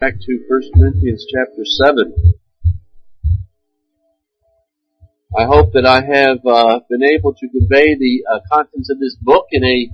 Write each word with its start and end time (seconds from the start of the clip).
Back 0.00 0.14
to 0.20 0.44
1 0.46 0.62
Corinthians 0.76 1.26
chapter 1.28 1.64
7. 1.64 2.14
I 5.36 5.44
hope 5.44 5.72
that 5.72 5.84
I 5.84 6.02
have 6.02 6.38
uh, 6.46 6.78
been 6.88 7.02
able 7.02 7.34
to 7.34 7.48
convey 7.48 7.96
the 7.96 8.22
uh, 8.32 8.38
contents 8.48 8.90
of 8.90 9.00
this 9.00 9.16
book 9.20 9.46
in 9.50 9.64
a 9.64 9.90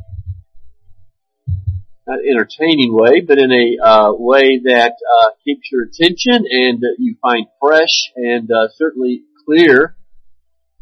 not 2.07 2.19
entertaining 2.19 2.93
way, 2.93 3.23
but 3.27 3.39
in 3.39 3.51
a 3.51 3.83
uh, 3.83 4.13
way 4.13 4.61
that 4.65 4.93
uh, 4.93 5.31
keeps 5.43 5.71
your 5.73 5.85
attention 5.85 6.45
and 6.51 6.83
that 6.83 6.97
you 6.99 7.17
find 7.23 7.47
fresh 7.59 8.13
and 8.15 8.51
uh, 8.53 8.69
certainly 8.75 9.23
clear. 9.47 9.97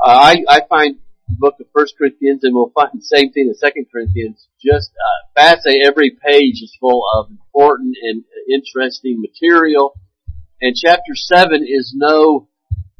Uh, 0.04 0.18
I, 0.18 0.44
I 0.48 0.60
find 0.68 0.96
the 1.32 1.38
book 1.38 1.56
of 1.60 1.66
First 1.74 1.94
Corinthians, 1.96 2.40
and 2.44 2.54
we'll 2.54 2.72
find 2.74 2.90
the 2.94 3.02
same 3.02 3.32
thing 3.32 3.48
in 3.48 3.54
Second 3.54 3.86
Corinthians. 3.92 4.48
Just 4.62 4.90
uh, 4.92 5.40
fascinating. 5.40 5.82
Every 5.86 6.10
page 6.10 6.62
is 6.62 6.76
full 6.80 7.02
of 7.16 7.30
important 7.30 7.96
and 8.02 8.24
interesting 8.52 9.20
material, 9.20 9.94
and 10.60 10.76
chapter 10.76 11.14
seven 11.14 11.66
is 11.66 11.94
no 11.96 12.48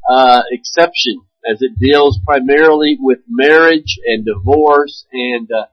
uh, 0.09 0.41
exception, 0.51 1.21
as 1.49 1.61
it 1.61 1.77
deals 1.79 2.19
primarily 2.25 2.97
with 2.99 3.19
marriage 3.27 3.99
and 4.05 4.25
divorce, 4.25 5.05
and 5.11 5.49
uh, 5.51 5.65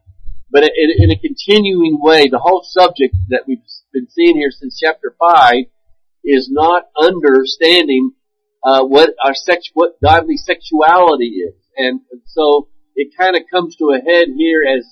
but 0.50 0.64
in, 0.64 0.90
in 0.98 1.10
a 1.10 1.18
continuing 1.18 1.98
way, 2.00 2.28
the 2.28 2.38
whole 2.38 2.62
subject 2.64 3.14
that 3.28 3.44
we've 3.46 3.62
been 3.92 4.08
seeing 4.10 4.36
here 4.36 4.50
since 4.50 4.80
chapter 4.82 5.14
five 5.18 5.64
is 6.24 6.48
not 6.50 6.84
understanding 7.00 8.12
uh, 8.64 8.84
what 8.84 9.10
our 9.24 9.34
sex, 9.34 9.70
what 9.74 10.00
godly 10.02 10.36
sexuality 10.36 11.40
is, 11.46 11.54
and 11.76 12.00
so 12.26 12.68
it 12.94 13.12
kind 13.16 13.36
of 13.36 13.42
comes 13.50 13.76
to 13.76 13.92
a 13.92 14.00
head 14.00 14.28
here 14.36 14.62
as 14.76 14.84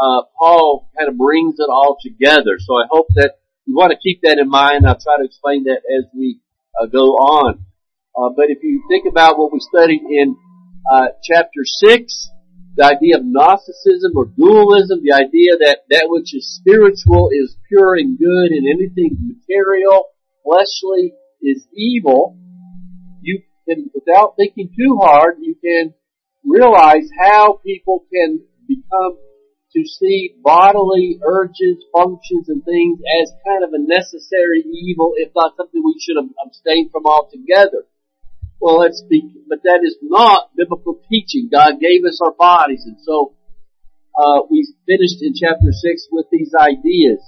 uh, 0.00 0.22
Paul 0.38 0.90
kind 0.96 1.08
of 1.08 1.16
brings 1.16 1.56
it 1.58 1.70
all 1.70 1.96
together. 2.00 2.58
So 2.58 2.74
I 2.74 2.86
hope 2.90 3.06
that 3.14 3.34
you 3.66 3.74
want 3.74 3.92
to 3.92 3.98
keep 3.98 4.20
that 4.22 4.38
in 4.38 4.48
mind. 4.48 4.86
I'll 4.86 5.00
try 5.00 5.16
to 5.18 5.24
explain 5.24 5.64
that 5.64 5.80
as 5.88 6.04
we 6.16 6.40
uh, 6.80 6.86
go 6.86 7.16
on. 7.16 7.64
Uh, 8.16 8.30
but 8.36 8.46
if 8.48 8.62
you 8.62 8.84
think 8.88 9.06
about 9.10 9.38
what 9.38 9.52
we 9.52 9.60
studied 9.60 10.02
in 10.02 10.36
uh, 10.92 11.08
chapter 11.22 11.62
six, 11.64 12.28
the 12.76 12.84
idea 12.84 13.18
of 13.18 13.24
Gnosticism 13.24 14.12
or 14.14 14.26
dualism, 14.26 15.00
the 15.02 15.14
idea 15.14 15.58
that 15.58 15.82
that 15.90 16.06
which 16.06 16.34
is 16.34 16.56
spiritual 16.56 17.30
is 17.32 17.56
pure 17.68 17.94
and 17.94 18.18
good 18.18 18.50
and 18.54 18.66
anything 18.68 19.18
material, 19.18 20.10
fleshly 20.44 21.14
is 21.42 21.66
evil, 21.74 22.38
can, 23.68 23.90
without 23.94 24.34
thinking 24.36 24.70
too 24.76 24.98
hard, 25.00 25.36
you 25.40 25.54
can 25.62 25.94
realize 26.44 27.08
how 27.18 27.60
people 27.64 28.04
can 28.12 28.40
become 28.66 29.18
to 29.72 29.84
see 29.84 30.34
bodily 30.42 31.20
urges, 31.26 31.76
functions, 31.92 32.48
and 32.48 32.64
things 32.64 32.98
as 33.20 33.32
kind 33.46 33.62
of 33.62 33.70
a 33.74 33.78
necessary 33.78 34.64
evil, 34.64 35.12
if 35.16 35.30
not 35.36 35.56
something 35.56 35.82
we 35.84 36.00
should 36.00 36.16
abstain 36.44 36.88
from 36.90 37.04
altogether. 37.04 37.84
Well, 38.60 38.78
let's 38.78 39.04
be, 39.08 39.22
but 39.48 39.62
that 39.64 39.80
is 39.84 39.96
not 40.02 40.50
biblical 40.56 41.00
teaching. 41.10 41.48
God 41.52 41.78
gave 41.80 42.04
us 42.04 42.20
our 42.24 42.32
bodies, 42.32 42.82
and 42.86 42.96
so 43.04 43.34
uh, 44.18 44.40
we 44.50 44.66
finished 44.86 45.22
in 45.22 45.34
chapter 45.36 45.70
six 45.70 46.08
with 46.10 46.26
these 46.32 46.52
ideas. 46.58 47.20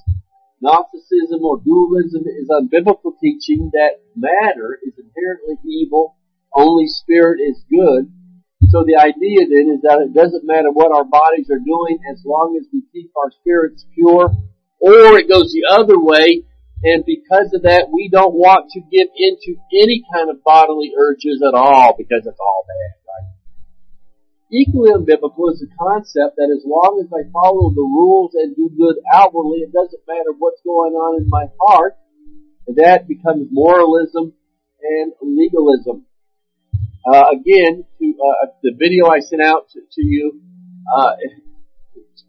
Gnosticism 0.62 1.41
or 1.44 1.60
dualism 1.60 2.25
is 2.27 2.48
unbiblical 2.50 3.12
teaching 3.20 3.70
that 3.72 4.00
matter 4.16 4.78
is 4.82 4.92
inherently 4.98 5.56
evil. 5.64 6.16
Only 6.54 6.86
spirit 6.86 7.40
is 7.40 7.64
good. 7.70 8.10
So 8.68 8.84
the 8.84 9.00
idea 9.00 9.46
then 9.48 9.72
is 9.74 9.82
that 9.82 10.04
it 10.04 10.14
doesn't 10.14 10.46
matter 10.46 10.70
what 10.70 10.94
our 10.94 11.04
bodies 11.04 11.50
are 11.50 11.58
doing 11.58 11.98
as 12.12 12.22
long 12.24 12.58
as 12.60 12.66
we 12.72 12.82
keep 12.92 13.10
our 13.16 13.30
spirits 13.40 13.86
pure. 13.94 14.30
Or 14.80 15.18
it 15.18 15.28
goes 15.28 15.52
the 15.52 15.66
other 15.68 15.98
way 15.98 16.44
and 16.82 17.04
because 17.04 17.52
of 17.52 17.62
that, 17.68 17.92
we 17.92 18.08
don't 18.08 18.32
want 18.32 18.72
to 18.72 18.80
give 18.80 19.08
into 19.12 19.60
any 19.68 20.02
kind 20.12 20.30
of 20.30 20.42
bodily 20.42 20.92
urges 20.96 21.44
at 21.44 21.52
all 21.52 21.92
because 21.96 22.24
it's 22.24 22.40
all 22.40 22.64
bad, 22.64 22.92
right? 23.04 23.28
Equally 24.48 24.88
unbiblical 24.88 25.52
is 25.52 25.60
the 25.60 25.68
concept 25.76 26.41
that 26.41 26.48
as 26.48 26.64
long 26.64 27.04
as 27.04 27.12
I 27.12 27.28
follow 27.30 27.69
the 27.70 27.84
rules 27.84 28.32
and 28.34 28.56
do 28.56 28.72
good 28.72 28.96
outwardly, 29.12 29.60
it 29.60 29.72
doesn't 29.72 30.08
matter 30.08 30.32
what's 30.38 30.62
going 30.64 30.94
on 30.96 31.20
in 31.20 31.28
my 31.28 31.46
heart. 31.60 31.96
And 32.66 32.76
that 32.76 33.06
becomes 33.06 33.48
moralism 33.52 34.32
and 34.80 35.12
legalism. 35.20 36.06
Uh, 37.06 37.25
again, 37.33 37.84
to 37.99 38.15
uh, 38.21 38.47
the 38.62 38.72
video 38.78 39.06
I 39.06 39.21
sent 39.21 39.43
out 39.43 39.69
to, 39.71 39.81
to 39.81 40.03
you 40.05 40.41
uh, 40.94 41.12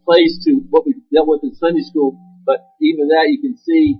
plays 0.04 0.42
to 0.44 0.64
what 0.70 0.86
we 0.86 0.94
dealt 1.12 1.28
with 1.28 1.42
in 1.42 1.54
Sunday 1.54 1.82
school, 1.82 2.18
but 2.46 2.72
even 2.80 3.08
that 3.08 3.28
you 3.28 3.40
can 3.40 3.56
see 3.56 3.96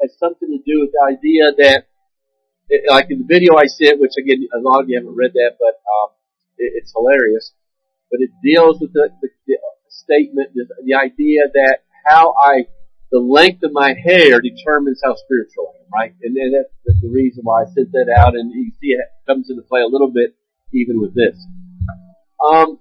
has 0.00 0.16
something 0.18 0.48
to 0.48 0.58
do 0.64 0.80
with 0.80 0.90
the 0.92 1.02
idea 1.06 1.52
that, 1.58 1.86
like 2.88 3.06
in 3.10 3.18
the 3.18 3.26
video 3.26 3.54
I 3.56 3.66
sent, 3.66 4.00
which 4.00 4.12
again, 4.18 4.46
a 4.54 4.60
lot 4.60 4.82
of 4.82 4.88
you 4.88 4.98
haven't 4.98 5.14
read 5.14 5.32
that, 5.34 5.56
but 5.58 5.78
um, 5.90 6.10
it, 6.58 6.72
it's 6.82 6.92
hilarious. 6.92 7.52
But 8.10 8.20
it 8.20 8.30
deals 8.44 8.78
with 8.80 8.92
the, 8.92 9.10
the, 9.22 9.28
the 9.46 9.58
statement, 9.88 10.50
the, 10.54 10.66
the 10.84 10.94
idea 10.94 11.42
that 11.52 11.78
how 12.06 12.34
I, 12.38 12.66
the 13.12 13.20
length 13.20 13.62
of 13.62 13.70
my 13.72 13.92
hair 13.92 14.40
determines 14.40 15.00
how 15.04 15.14
spiritual 15.14 15.68
I 15.68 15.76
am, 15.78 15.90
right? 15.92 16.14
And, 16.22 16.36
and 16.36 16.54
that's, 16.56 17.00
the 17.02 17.10
reason 17.10 17.42
why 17.44 17.62
I 17.62 17.66
sent 17.74 17.92
that 17.92 18.08
out, 18.08 18.34
and 18.34 18.50
you 18.52 18.72
see 18.80 18.94
it 18.94 19.00
comes 19.26 19.50
into 19.50 19.62
play 19.62 19.82
a 19.82 19.90
little 19.90 20.10
bit 20.10 20.34
even 20.72 21.00
with 21.00 21.14
this. 21.14 21.36
Um, 22.40 22.78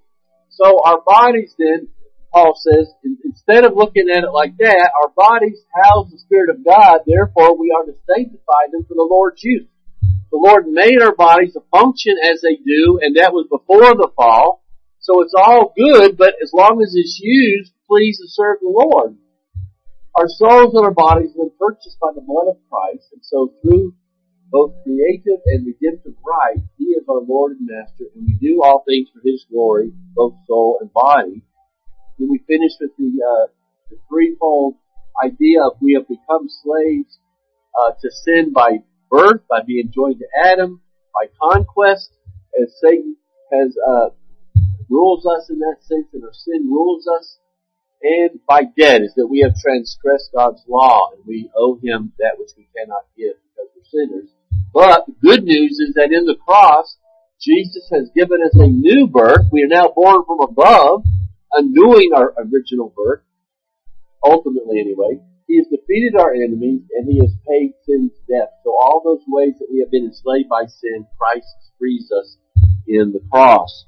so 0.49 0.79
our 0.85 1.01
bodies 1.05 1.53
then 1.57 1.89
Paul 2.31 2.55
says, 2.55 2.87
instead 3.25 3.65
of 3.65 3.75
looking 3.75 4.07
at 4.09 4.23
it 4.23 4.31
like 4.31 4.55
that, 4.57 4.91
our 5.03 5.11
bodies 5.15 5.59
house 5.75 6.07
the 6.09 6.19
Spirit 6.19 6.49
of 6.49 6.63
God, 6.63 6.99
therefore 7.05 7.59
we 7.59 7.75
are 7.75 7.83
to 7.83 7.97
sanctify 8.07 8.71
them 8.71 8.85
for 8.87 8.95
the 8.95 9.07
Lord's 9.09 9.43
use. 9.43 9.67
The 10.31 10.39
Lord 10.39 10.67
made 10.67 11.01
our 11.01 11.13
bodies 11.13 11.53
to 11.53 11.61
function 11.75 12.15
as 12.23 12.39
they 12.39 12.55
do, 12.55 12.99
and 13.01 13.17
that 13.17 13.33
was 13.33 13.47
before 13.51 13.91
the 13.95 14.09
fall. 14.15 14.63
So 14.99 15.23
it's 15.23 15.35
all 15.35 15.73
good, 15.75 16.15
but 16.15 16.35
as 16.41 16.51
long 16.53 16.79
as 16.81 16.93
it's 16.95 17.19
used, 17.21 17.73
please 17.85 18.17
to 18.19 18.27
serve 18.29 18.59
the 18.61 18.69
Lord. 18.69 19.17
Our 20.15 20.27
souls 20.27 20.73
and 20.75 20.83
our 20.85 20.93
bodies 20.93 21.31
have 21.31 21.37
been 21.37 21.51
purchased 21.59 21.97
by 21.99 22.11
the 22.13 22.21
blood 22.21 22.47
of 22.49 22.57
Christ, 22.69 23.07
and 23.13 23.23
so 23.23 23.53
through 23.61 23.93
both 24.51 24.73
creative 24.83 25.39
and 25.45 25.65
redemptive 25.65 26.15
right, 26.25 26.57
He 26.77 26.91
is 26.91 27.05
our 27.07 27.21
Lord 27.21 27.57
and 27.57 27.67
Master, 27.67 28.11
and 28.13 28.25
we 28.25 28.33
do 28.35 28.61
all 28.61 28.83
things 28.85 29.07
for 29.13 29.21
His 29.23 29.45
glory, 29.49 29.93
both 30.13 30.35
soul 30.47 30.79
and 30.81 30.91
body. 30.91 31.43
Then 32.19 32.29
we 32.29 32.43
finish 32.45 32.73
with 32.79 32.91
the, 32.97 33.23
uh, 33.23 33.47
the 33.89 33.97
threefold 34.09 34.75
idea 35.23 35.63
of 35.63 35.77
we 35.81 35.93
have 35.93 36.07
become 36.07 36.47
slaves 36.49 37.17
uh, 37.79 37.91
to 38.01 38.11
sin 38.11 38.51
by 38.53 38.79
birth, 39.09 39.47
by 39.49 39.61
being 39.65 39.91
joined 39.93 40.19
to 40.19 40.27
Adam, 40.45 40.81
by 41.13 41.27
conquest, 41.41 42.11
as 42.61 42.67
Satan 42.81 43.15
has 43.53 43.75
uh, 43.87 44.09
rules 44.89 45.25
us 45.25 45.49
in 45.49 45.59
that 45.59 45.77
sense, 45.83 46.07
and 46.13 46.23
our 46.23 46.33
sin 46.33 46.67
rules 46.69 47.07
us, 47.07 47.37
and 48.03 48.39
by 48.47 48.63
debt 48.77 49.01
is 49.01 49.13
that 49.15 49.27
we 49.27 49.41
have 49.41 49.55
transgressed 49.61 50.31
God's 50.35 50.61
law 50.67 51.11
and 51.15 51.23
we 51.25 51.51
owe 51.55 51.79
Him 51.81 52.13
that 52.19 52.37
which 52.37 52.51
we 52.57 52.67
cannot 52.75 53.05
give 53.15 53.35
because 53.43 53.69
we're 53.75 53.85
sinners. 53.85 54.29
But 54.73 55.05
the 55.05 55.13
good 55.21 55.43
news 55.43 55.79
is 55.79 55.93
that 55.95 56.11
in 56.11 56.25
the 56.25 56.35
cross, 56.35 56.97
Jesus 57.41 57.87
has 57.91 58.09
given 58.15 58.41
us 58.43 58.55
a 58.55 58.67
new 58.67 59.07
birth. 59.07 59.47
We 59.51 59.63
are 59.63 59.67
now 59.67 59.91
born 59.95 60.23
from 60.25 60.41
above 60.41 61.03
undoing 61.53 62.11
our 62.15 62.33
original 62.37 62.93
birth, 62.95 63.21
ultimately 64.23 64.79
anyway. 64.79 65.19
He 65.47 65.57
has 65.57 65.67
defeated 65.67 66.15
our 66.15 66.33
enemies 66.33 66.83
and 66.95 67.07
he 67.11 67.19
has 67.19 67.31
paid 67.47 67.73
sin's 67.85 68.13
debt. 68.29 68.61
So 68.63 68.71
all 68.71 69.01
those 69.03 69.25
ways 69.27 69.55
that 69.59 69.67
we 69.71 69.79
have 69.79 69.91
been 69.91 70.05
enslaved 70.05 70.49
by 70.49 70.65
sin, 70.65 71.05
Christ 71.17 71.73
frees 71.77 72.09
us 72.11 72.37
in 72.87 73.11
the 73.11 73.21
cross. 73.31 73.85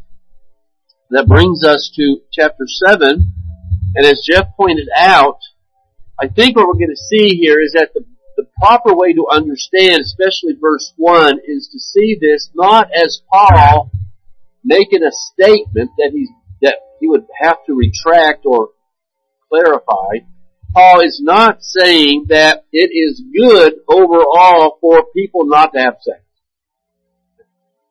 That 1.10 1.28
brings 1.28 1.64
us 1.64 1.92
to 1.96 2.22
chapter 2.32 2.66
7. 2.68 3.43
And 3.96 4.06
as 4.06 4.26
Jeff 4.28 4.48
pointed 4.58 4.90
out, 4.96 5.40
I 6.20 6.28
think 6.28 6.56
what 6.56 6.68
we're 6.68 6.74
going 6.74 6.90
to 6.90 6.96
see 6.96 7.38
here 7.38 7.60
is 7.60 7.74
that 7.74 7.92
the, 7.94 8.06
the 8.38 8.46
proper 8.58 8.96
way 8.96 9.14
to 9.14 9.28
understand, 9.32 10.02
especially 10.02 10.54
verse 10.60 10.94
1, 10.98 11.40
is 11.48 11.70
to 11.72 11.80
see 11.80 12.18
this 12.20 12.50
not 12.56 12.90
as 12.94 13.22
Paul 13.32 13.92
making 14.64 15.04
a 15.04 15.12
statement 15.12 15.92
that 15.98 16.12
he's 16.14 16.30
that 16.62 16.78
he 17.00 17.08
would 17.10 17.26
have 17.42 17.58
to 17.68 17.74
retract 17.76 18.46
or 18.46 18.70
clarify. 19.50 20.26
Paul 20.74 21.02
is 21.02 21.22
not 21.22 21.62
saying 21.62 22.28
that 22.30 22.66
it 22.72 22.90
is 22.92 23.22
good 23.22 23.74
overall 23.88 24.78
for 24.82 25.06
people 25.16 25.46
not 25.46 25.74
to 25.74 25.80
have 25.80 25.98
sex. 26.02 26.22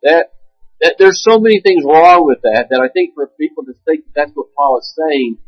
That, 0.02 0.32
that 0.80 0.96
there's 0.98 1.22
so 1.22 1.38
many 1.38 1.60
things 1.60 1.84
wrong 1.84 2.26
with 2.26 2.40
that 2.42 2.68
that 2.70 2.80
I 2.80 2.88
think 2.88 3.14
for 3.14 3.28
people 3.38 3.64
to 3.66 3.74
think 3.84 4.06
that 4.06 4.12
that's 4.14 4.32
what 4.34 4.48
Paul 4.56 4.78
is 4.78 4.92
saying 4.98 5.38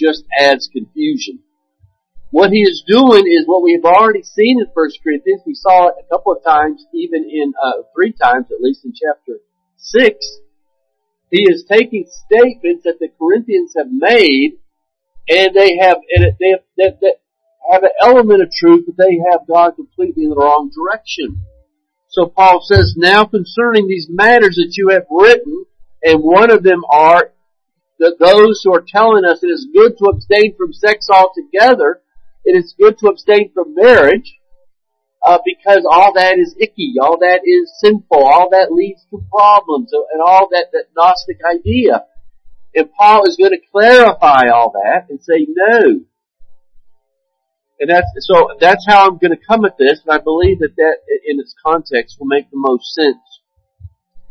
just 0.00 0.24
adds 0.38 0.70
confusion. 0.72 1.40
What 2.30 2.50
he 2.50 2.60
is 2.60 2.84
doing 2.86 3.24
is 3.26 3.44
what 3.46 3.62
we 3.62 3.74
have 3.74 3.84
already 3.84 4.22
seen 4.22 4.60
in 4.60 4.66
1 4.72 4.90
Corinthians. 5.02 5.42
We 5.44 5.54
saw 5.54 5.88
it 5.88 5.94
a 6.00 6.08
couple 6.08 6.32
of 6.32 6.44
times, 6.44 6.84
even 6.94 7.28
in, 7.28 7.52
uh, 7.62 7.82
three 7.94 8.12
times 8.12 8.46
at 8.50 8.60
least 8.60 8.84
in 8.84 8.92
chapter 8.94 9.40
6 9.76 10.40
he 11.30 11.42
is 11.48 11.64
taking 11.70 12.06
statements 12.08 12.84
that 12.84 12.98
the 12.98 13.08
Corinthians 13.18 13.74
have 13.76 13.86
made, 13.88 14.58
and 15.28 15.54
they 15.54 15.78
have, 15.80 15.98
and 16.14 16.36
they 16.40 16.50
have, 16.50 16.94
that, 17.00 17.20
have 17.70 17.84
an 17.84 17.90
element 18.02 18.42
of 18.42 18.50
truth, 18.50 18.84
but 18.86 18.96
they 18.96 19.18
have 19.30 19.46
God 19.46 19.76
completely 19.76 20.24
in 20.24 20.30
the 20.30 20.36
wrong 20.36 20.70
direction. 20.74 21.44
So 22.08 22.26
Paul 22.26 22.60
says, 22.62 22.94
now 22.96 23.24
concerning 23.24 23.86
these 23.86 24.08
matters 24.10 24.56
that 24.56 24.74
you 24.76 24.88
have 24.88 25.06
written, 25.08 25.66
and 26.02 26.20
one 26.20 26.50
of 26.50 26.64
them 26.64 26.82
are 26.90 27.32
that 28.00 28.16
those 28.18 28.62
who 28.64 28.74
are 28.74 28.84
telling 28.86 29.24
us 29.24 29.40
it 29.42 29.48
is 29.48 29.68
good 29.72 29.96
to 29.98 30.06
abstain 30.06 30.56
from 30.56 30.72
sex 30.72 31.06
altogether, 31.12 32.00
it 32.44 32.56
is 32.56 32.74
good 32.76 32.98
to 32.98 33.08
abstain 33.08 33.52
from 33.52 33.74
marriage, 33.74 34.40
uh, 35.24 35.38
because 35.44 35.86
all 35.88 36.14
that 36.14 36.38
is 36.38 36.56
icky, 36.58 36.94
all 37.00 37.18
that 37.18 37.42
is 37.44 37.70
sinful, 37.78 38.24
all 38.24 38.48
that 38.50 38.72
leads 38.72 39.04
to 39.10 39.22
problems, 39.30 39.92
and 39.92 40.22
all 40.24 40.48
that, 40.50 40.68
that 40.72 40.86
Gnostic 40.96 41.38
idea. 41.44 42.04
And 42.74 42.90
Paul 42.90 43.28
is 43.28 43.36
going 43.36 43.52
to 43.52 43.60
clarify 43.70 44.48
all 44.48 44.72
that 44.72 45.06
and 45.10 45.20
say 45.22 45.46
no. 45.48 46.00
And 47.80 47.90
that's, 47.90 48.08
so 48.20 48.56
that's 48.60 48.86
how 48.88 49.06
I'm 49.06 49.18
going 49.18 49.36
to 49.36 49.46
come 49.46 49.66
at 49.66 49.76
this, 49.78 50.00
and 50.06 50.18
I 50.18 50.22
believe 50.22 50.60
that 50.60 50.76
that 50.76 50.96
in 51.26 51.38
its 51.38 51.54
context 51.64 52.16
will 52.18 52.26
make 52.26 52.50
the 52.50 52.56
most 52.56 52.94
sense. 52.94 53.16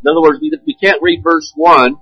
In 0.01 0.09
other 0.09 0.21
words, 0.21 0.39
we, 0.41 0.51
we 0.65 0.75
can't 0.75 1.01
read 1.03 1.21
verse 1.23 1.51
1 1.55 1.97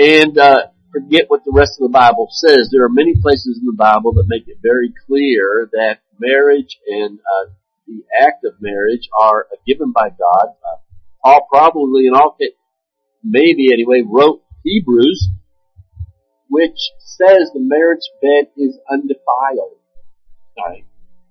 and, 0.00 0.38
uh, 0.38 0.66
forget 0.92 1.26
what 1.28 1.44
the 1.44 1.52
rest 1.52 1.78
of 1.78 1.86
the 1.86 1.92
Bible 1.92 2.28
says. 2.30 2.68
There 2.72 2.84
are 2.84 2.88
many 2.88 3.14
places 3.14 3.58
in 3.60 3.66
the 3.66 3.76
Bible 3.76 4.12
that 4.14 4.24
make 4.26 4.48
it 4.48 4.58
very 4.62 4.92
clear 5.06 5.68
that 5.72 5.98
marriage 6.18 6.78
and, 6.88 7.18
uh, 7.20 7.50
the 7.86 8.02
act 8.20 8.44
of 8.44 8.54
marriage 8.60 9.08
are 9.20 9.46
given 9.66 9.92
by 9.92 10.08
God. 10.10 10.46
Uh, 10.64 10.76
Paul 11.22 11.46
probably 11.50 12.06
in 12.06 12.14
all 12.14 12.32
cases, 12.38 12.56
maybe 13.22 13.72
anyway, 13.72 14.02
wrote 14.06 14.42
Hebrews, 14.64 15.28
which 16.48 16.78
says 16.98 17.50
the 17.52 17.60
marriage 17.60 18.08
bed 18.22 18.50
is 18.56 18.78
undefiled. 18.90 19.78
Right? 20.58 20.84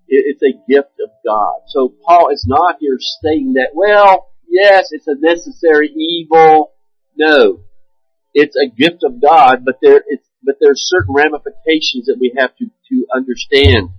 It's 0.07 0.41
a 0.41 0.53
gift 0.67 0.99
of 1.03 1.11
God. 1.25 1.61
So 1.67 1.93
Paul 2.05 2.29
is 2.29 2.45
not 2.47 2.77
here 2.79 2.97
stating 2.99 3.53
that, 3.53 3.71
well, 3.73 4.31
yes, 4.47 4.89
it's 4.91 5.07
a 5.07 5.15
necessary 5.15 5.89
evil. 5.89 6.73
No. 7.15 7.61
It's 8.39 8.55
a 8.55 8.69
gift 8.69 9.03
of 9.03 9.21
God, 9.21 9.65
but 9.65 9.79
there, 9.81 10.01
it's, 10.07 10.27
but 10.43 10.55
there's 10.59 10.81
certain 10.85 11.13
ramifications 11.13 12.05
that 12.05 12.17
we 12.19 12.33
have 12.37 12.55
to, 12.57 12.65
to 12.65 13.05
understand. 13.13 13.89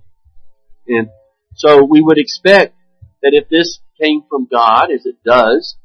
And 0.89 1.09
so 1.55 1.85
we 1.85 2.01
would 2.01 2.19
expect 2.19 2.75
that 3.23 3.33
if 3.35 3.49
this 3.49 3.81
came 4.01 4.23
from 4.29 4.49
God, 4.51 4.91
as 4.91 5.05
it 5.05 5.17
does, 5.25 5.77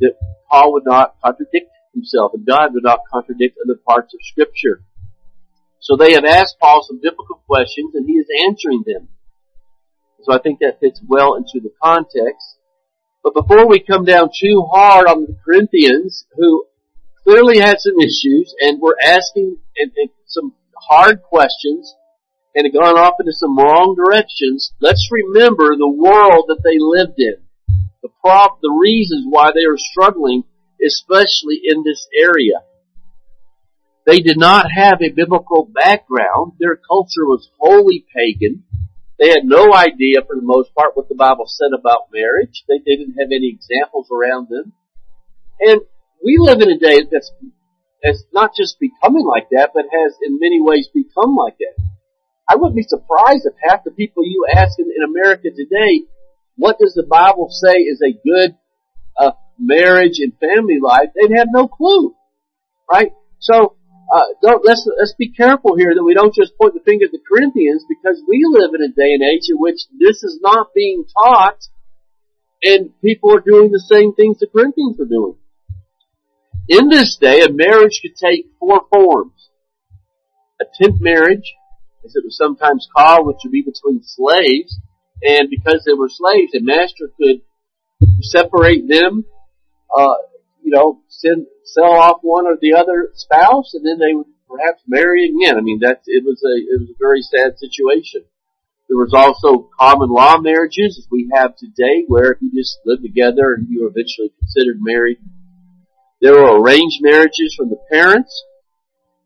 that 0.00 0.14
Paul 0.50 0.72
would 0.72 0.86
not 0.86 1.16
contradict 1.22 1.70
himself 1.94 2.32
and 2.34 2.46
God 2.46 2.72
would 2.72 2.84
not 2.84 3.00
contradict 3.12 3.58
other 3.64 3.78
parts 3.86 4.14
of 4.14 4.20
scripture. 4.22 4.82
So 5.80 5.96
they 5.96 6.12
have 6.12 6.24
asked 6.24 6.58
Paul 6.60 6.82
some 6.86 7.00
difficult 7.00 7.44
questions 7.46 7.94
and 7.94 8.06
he 8.06 8.14
is 8.14 8.26
answering 8.46 8.82
them. 8.86 9.08
So 10.22 10.34
I 10.34 10.38
think 10.38 10.58
that 10.60 10.80
fits 10.80 11.00
well 11.06 11.34
into 11.34 11.60
the 11.62 11.72
context. 11.82 12.56
But 13.22 13.34
before 13.34 13.66
we 13.66 13.80
come 13.80 14.04
down 14.04 14.30
too 14.38 14.66
hard 14.70 15.06
on 15.06 15.22
the 15.22 15.36
Corinthians, 15.44 16.26
who 16.36 16.66
clearly 17.24 17.58
had 17.58 17.80
some 17.80 17.94
issues 18.00 18.54
and 18.60 18.80
were 18.80 18.96
asking 19.02 19.56
and, 19.76 19.92
and 19.96 20.10
some 20.26 20.54
hard 20.76 21.22
questions 21.22 21.94
and 22.54 22.66
had 22.66 22.72
gone 22.72 22.98
off 22.98 23.14
into 23.20 23.32
some 23.32 23.56
wrong 23.56 23.94
directions, 23.96 24.72
let's 24.80 25.08
remember 25.10 25.76
the 25.76 25.88
world 25.88 26.46
that 26.48 26.62
they 26.64 26.78
lived 26.78 27.18
in. 27.18 27.36
The 28.02 28.08
prop, 28.20 28.60
the 28.60 28.76
reasons 28.80 29.26
why 29.28 29.50
they 29.54 29.64
are 29.64 29.76
struggling, 29.76 30.44
especially 30.84 31.60
in 31.64 31.84
this 31.84 32.08
area. 32.18 32.64
They 34.06 34.20
did 34.20 34.38
not 34.38 34.72
have 34.74 35.00
a 35.02 35.12
biblical 35.12 35.70
background. 35.72 36.52
Their 36.58 36.76
culture 36.76 37.26
was 37.26 37.50
wholly 37.58 38.04
pagan. 38.14 38.64
They 39.18 39.28
had 39.28 39.44
no 39.44 39.74
idea, 39.74 40.22
for 40.26 40.34
the 40.34 40.42
most 40.42 40.74
part, 40.74 40.96
what 40.96 41.08
the 41.08 41.14
Bible 41.14 41.46
said 41.46 41.78
about 41.78 42.08
marriage. 42.12 42.64
They, 42.66 42.78
they 42.78 42.96
didn't 42.96 43.20
have 43.20 43.28
any 43.30 43.50
examples 43.54 44.08
around 44.10 44.48
them. 44.48 44.72
And 45.60 45.82
we 46.24 46.36
live 46.38 46.60
in 46.60 46.70
a 46.70 46.78
day 46.78 47.00
that's, 47.10 47.32
that's 48.02 48.24
not 48.32 48.52
just 48.56 48.78
becoming 48.78 49.24
like 49.24 49.48
that, 49.50 49.70
but 49.74 49.84
has 49.90 50.16
in 50.22 50.38
many 50.40 50.60
ways 50.60 50.88
become 50.92 51.36
like 51.36 51.56
that. 51.58 51.82
I 52.48 52.56
wouldn't 52.56 52.76
be 52.76 52.82
surprised 52.82 53.46
if 53.46 53.54
half 53.62 53.84
the 53.84 53.90
people 53.90 54.24
you 54.24 54.46
ask 54.52 54.78
in, 54.78 54.86
in 54.86 55.02
America 55.04 55.50
today, 55.50 56.06
what 56.56 56.78
does 56.78 56.94
the 56.94 57.06
Bible 57.08 57.48
say 57.50 57.74
is 57.74 58.02
a 58.02 58.12
good 58.12 58.56
uh, 59.18 59.32
marriage 59.58 60.18
and 60.18 60.32
family 60.38 60.78
life? 60.82 61.10
They'd 61.14 61.36
have 61.36 61.48
no 61.50 61.68
clue, 61.68 62.14
right? 62.90 63.12
So 63.38 63.76
uh, 64.12 64.24
don't, 64.42 64.66
let's, 64.66 64.86
let's 64.98 65.14
be 65.16 65.32
careful 65.32 65.76
here 65.76 65.94
that 65.94 66.02
we 66.02 66.14
don't 66.14 66.34
just 66.34 66.52
point 66.60 66.74
the 66.74 66.84
finger 66.84 67.06
at 67.06 67.12
the 67.12 67.22
Corinthians 67.22 67.84
because 67.88 68.20
we 68.28 68.42
live 68.44 68.74
in 68.74 68.82
a 68.82 68.92
day 68.92 69.14
and 69.14 69.22
age 69.22 69.48
in 69.48 69.56
which 69.56 69.86
this 69.98 70.22
is 70.22 70.40
not 70.42 70.74
being 70.74 71.04
taught 71.22 71.60
and 72.62 72.90
people 73.00 73.32
are 73.32 73.40
doing 73.40 73.70
the 73.70 73.80
same 73.80 74.12
things 74.12 74.38
the 74.38 74.48
Corinthians 74.52 74.96
were 74.98 75.06
doing. 75.06 75.36
In 76.68 76.88
this 76.88 77.16
day, 77.16 77.40
a 77.42 77.52
marriage 77.52 78.00
could 78.00 78.16
take 78.16 78.46
four 78.58 78.82
forms. 78.92 79.50
A 80.60 80.64
tent 80.80 81.00
marriage, 81.00 81.54
as 82.04 82.14
it 82.14 82.24
was 82.24 82.36
sometimes 82.36 82.88
called, 82.96 83.26
which 83.26 83.38
would 83.44 83.52
be 83.52 83.62
between 83.62 84.02
slaves, 84.04 84.78
and 85.22 85.50
because 85.50 85.84
they 85.84 85.94
were 85.94 86.08
slaves, 86.08 86.54
a 86.54 86.60
master 86.60 87.10
could 87.16 87.40
separate 88.22 88.88
them, 88.88 89.24
uh, 89.96 90.14
you 90.62 90.70
know, 90.70 91.00
send, 91.08 91.46
sell 91.64 91.92
off 91.92 92.18
one 92.22 92.46
or 92.46 92.56
the 92.60 92.74
other 92.74 93.10
spouse, 93.14 93.74
and 93.74 93.84
then 93.84 93.98
they 93.98 94.14
would 94.14 94.26
perhaps 94.48 94.82
marry 94.86 95.26
again. 95.26 95.56
I 95.56 95.60
mean, 95.60 95.80
that 95.80 96.02
it 96.06 96.24
was 96.24 96.42
a 96.44 96.54
it 96.56 96.80
was 96.80 96.90
a 96.90 96.98
very 96.98 97.22
sad 97.22 97.58
situation. 97.58 98.24
There 98.88 98.98
was 98.98 99.14
also 99.14 99.70
common 99.78 100.10
law 100.10 100.38
marriages, 100.38 100.98
as 100.98 101.06
we 101.10 101.30
have 101.32 101.56
today, 101.56 102.04
where 102.08 102.32
if 102.32 102.42
you 102.42 102.50
just 102.52 102.78
live 102.84 103.02
together 103.02 103.54
and 103.54 103.68
you 103.68 103.82
were 103.82 103.88
eventually 103.88 104.32
considered 104.40 104.78
married. 104.80 105.18
There 106.20 106.34
were 106.34 106.60
arranged 106.60 106.98
marriages 107.00 107.54
from 107.56 107.70
the 107.70 107.78
parents, 107.90 108.44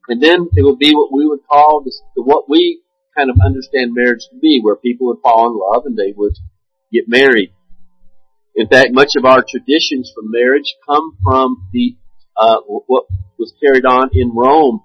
and 0.09 0.23
then 0.23 0.49
it 0.55 0.63
would 0.63 0.79
be 0.79 0.95
what 0.95 1.13
we 1.13 1.27
would 1.27 1.47
call 1.51 1.83
the, 1.83 1.93
the 2.15 2.23
what 2.23 2.49
we 2.49 2.83
kind 3.17 3.31
of 3.31 3.37
understand 3.45 3.93
marriage 3.95 4.27
to 4.31 4.39
be, 4.39 4.61
where 4.63 4.77
people 4.77 5.09
would 5.09 5.21
fall 5.23 5.51
in 5.51 5.59
love 5.59 5.87
and 5.87 5.97
they 5.97 6.13
would 6.17 6.35
get 6.93 7.09
married. 7.09 7.53
In 8.55 8.69
fact, 8.69 8.93
much 8.93 9.11
of 9.17 9.25
our 9.25 9.43
traditions 9.43 10.13
for 10.15 10.23
marriage 10.25 10.77
come 10.87 11.17
from 11.25 11.69
the 11.73 11.97
uh, 12.37 12.59
what 12.67 13.07
was 13.39 13.53
carried 13.61 13.85
on 13.85 14.11
in 14.13 14.33
Rome, 14.35 14.83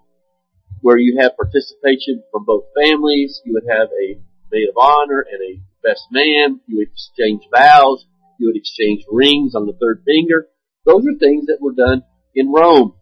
where 0.82 0.98
you 0.98 1.20
have 1.20 1.38
participation 1.38 2.24
from 2.32 2.46
both 2.46 2.66
families. 2.76 3.42
You 3.46 3.54
would 3.54 3.70
have 3.70 3.90
a 3.90 4.20
maid 4.52 4.70
of 4.70 4.78
honor 4.78 5.24
and 5.32 5.42
a 5.42 5.62
best 5.88 6.06
man. 6.12 6.62
You 6.68 6.78
would 6.78 6.90
exchange 6.90 7.44
vows. 7.54 8.06
You 8.40 8.48
would 8.48 8.58
exchange 8.58 9.04
rings 9.12 9.54
on 9.54 9.68
the 9.68 9.74
third 9.74 10.04
finger. 10.06 10.48
Those 10.90 11.06
are 11.06 11.20
things 11.20 11.46
that 11.46 11.62
were 11.62 11.74
done 11.74 12.02
in 12.34 12.52
Rome. 12.52 12.96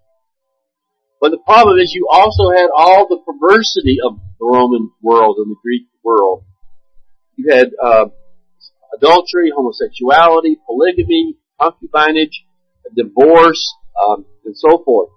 But 1.21 1.31
the 1.31 1.37
problem 1.37 1.79
is 1.79 1.93
you 1.93 2.09
also 2.11 2.51
had 2.51 2.67
all 2.75 3.07
the 3.07 3.23
perversity 3.23 3.99
of 4.03 4.19
the 4.39 4.45
Roman 4.45 4.91
world 5.01 5.37
and 5.37 5.49
the 5.49 5.55
Greek 5.63 5.87
world. 6.03 6.43
You 7.37 7.49
had 7.49 7.71
uh, 7.81 8.07
adultery, 8.93 9.53
homosexuality, 9.55 10.57
polygamy, 10.65 11.37
concubinage, 11.61 12.43
divorce, 12.93 13.73
um, 13.95 14.25
and 14.43 14.57
so 14.57 14.83
forth. 14.83 15.09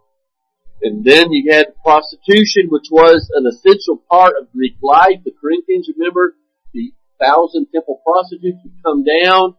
And 0.82 1.04
then 1.04 1.32
you 1.32 1.52
had 1.52 1.74
prostitution, 1.82 2.68
which 2.68 2.86
was 2.88 3.28
an 3.34 3.46
essential 3.46 4.00
part 4.08 4.34
of 4.40 4.52
Greek 4.52 4.76
life. 4.80 5.18
The 5.24 5.32
Corinthians, 5.38 5.90
remember, 5.98 6.36
the 6.72 6.92
thousand 7.20 7.66
temple 7.74 8.00
prostitutes 8.06 8.58
would 8.62 8.82
come 8.84 9.04
down, 9.04 9.56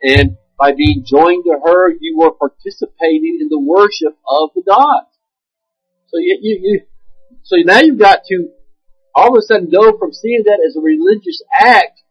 and 0.00 0.36
by 0.62 0.70
being 0.70 1.02
joined 1.04 1.42
to 1.42 1.58
her, 1.58 1.90
you 1.90 2.16
were 2.16 2.30
participating 2.30 3.38
in 3.40 3.48
the 3.50 3.58
worship 3.58 4.16
of 4.28 4.50
the 4.54 4.62
gods. 4.62 5.10
So 6.06 6.18
you, 6.18 6.38
you, 6.40 6.58
you 6.62 6.80
so 7.42 7.56
now 7.64 7.80
you've 7.80 7.98
got 7.98 8.20
to 8.28 8.48
all 9.12 9.34
of 9.34 9.38
a 9.38 9.42
sudden 9.42 9.70
go 9.70 9.98
from 9.98 10.12
seeing 10.12 10.44
that 10.44 10.62
as 10.64 10.76
a 10.76 10.80
religious 10.80 11.42
act 11.52 12.02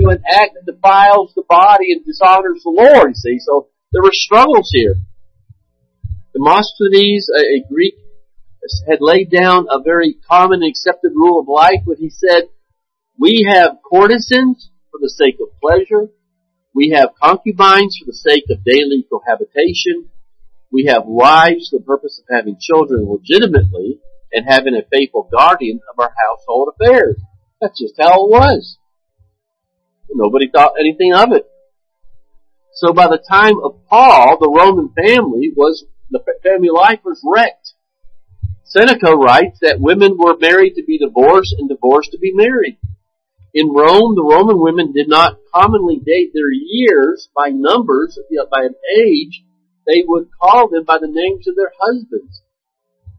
to 0.00 0.08
an 0.08 0.22
act 0.26 0.54
that 0.54 0.64
defiles 0.64 1.34
the 1.36 1.42
body 1.50 1.92
and 1.92 2.02
dishonors 2.02 2.62
the 2.64 2.70
Lord, 2.70 3.14
see. 3.14 3.38
So 3.40 3.68
there 3.92 4.02
were 4.02 4.14
struggles 4.14 4.70
here. 4.72 4.94
Demosthenes, 6.32 7.28
a, 7.28 7.40
a 7.40 7.64
Greek, 7.70 7.92
had 8.88 9.02
laid 9.02 9.30
down 9.30 9.66
a 9.68 9.82
very 9.82 10.16
common 10.30 10.62
and 10.62 10.70
accepted 10.70 11.12
rule 11.14 11.40
of 11.40 11.46
life 11.46 11.82
when 11.84 11.98
he 11.98 12.08
said, 12.08 12.44
we 13.18 13.46
have 13.52 13.76
courtesans 13.84 14.70
for 14.90 14.98
the 14.98 15.10
sake 15.10 15.36
of 15.42 15.48
pleasure. 15.60 16.08
We 16.78 16.90
have 16.90 17.18
concubines 17.20 17.98
for 17.98 18.06
the 18.06 18.14
sake 18.14 18.44
of 18.50 18.62
daily 18.62 19.04
cohabitation. 19.10 20.10
We 20.70 20.84
have 20.84 21.02
wives 21.06 21.70
for 21.70 21.80
the 21.80 21.84
purpose 21.84 22.20
of 22.20 22.32
having 22.32 22.56
children 22.60 23.04
legitimately 23.04 23.98
and 24.32 24.46
having 24.48 24.76
a 24.76 24.86
faithful 24.88 25.28
guardian 25.28 25.80
of 25.90 25.98
our 25.98 26.14
household 26.24 26.68
affairs. 26.72 27.20
That's 27.60 27.80
just 27.80 27.94
how 27.98 28.26
it 28.26 28.30
was. 28.30 28.78
Nobody 30.08 30.48
thought 30.54 30.74
anything 30.78 31.12
of 31.14 31.32
it. 31.32 31.50
So 32.74 32.92
by 32.92 33.08
the 33.08 33.24
time 33.28 33.56
of 33.60 33.84
Paul, 33.88 34.38
the 34.38 34.48
Roman 34.48 34.94
family 34.94 35.50
was, 35.56 35.84
the 36.12 36.22
family 36.44 36.70
life 36.70 37.00
was 37.04 37.20
wrecked. 37.24 37.72
Seneca 38.62 39.16
writes 39.16 39.58
that 39.62 39.80
women 39.80 40.16
were 40.16 40.38
married 40.38 40.74
to 40.76 40.84
be 40.84 40.96
divorced 40.96 41.56
and 41.58 41.68
divorced 41.68 42.12
to 42.12 42.18
be 42.18 42.30
married. 42.32 42.78
In 43.54 43.72
Rome, 43.72 44.14
the 44.14 44.28
Roman 44.28 44.60
women 44.60 44.92
did 44.92 45.08
not 45.08 45.38
commonly 45.54 45.96
date 45.96 46.32
their 46.34 46.52
years 46.52 47.28
by 47.34 47.48
numbers, 47.48 48.18
by 48.50 48.64
an 48.64 48.74
age. 49.00 49.42
They 49.86 50.04
would 50.06 50.28
call 50.40 50.68
them 50.68 50.84
by 50.84 50.98
the 50.98 51.08
names 51.08 51.48
of 51.48 51.56
their 51.56 51.72
husbands. 51.80 52.42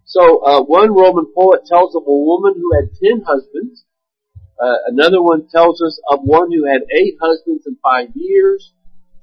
So 0.05 0.43
uh, 0.45 0.61
one 0.63 0.93
Roman 0.93 1.27
poet 1.35 1.65
tells 1.65 1.95
of 1.95 2.03
a 2.05 2.11
woman 2.11 2.53
who 2.55 2.75
had 2.75 2.93
ten 3.01 3.23
husbands. 3.25 3.85
Uh, 4.61 4.75
another 4.87 5.21
one 5.21 5.47
tells 5.47 5.81
us 5.81 5.99
of 6.11 6.19
one 6.21 6.51
who 6.51 6.65
had 6.65 6.81
eight 6.91 7.15
husbands 7.21 7.65
in 7.65 7.77
five 7.81 8.09
years. 8.13 8.73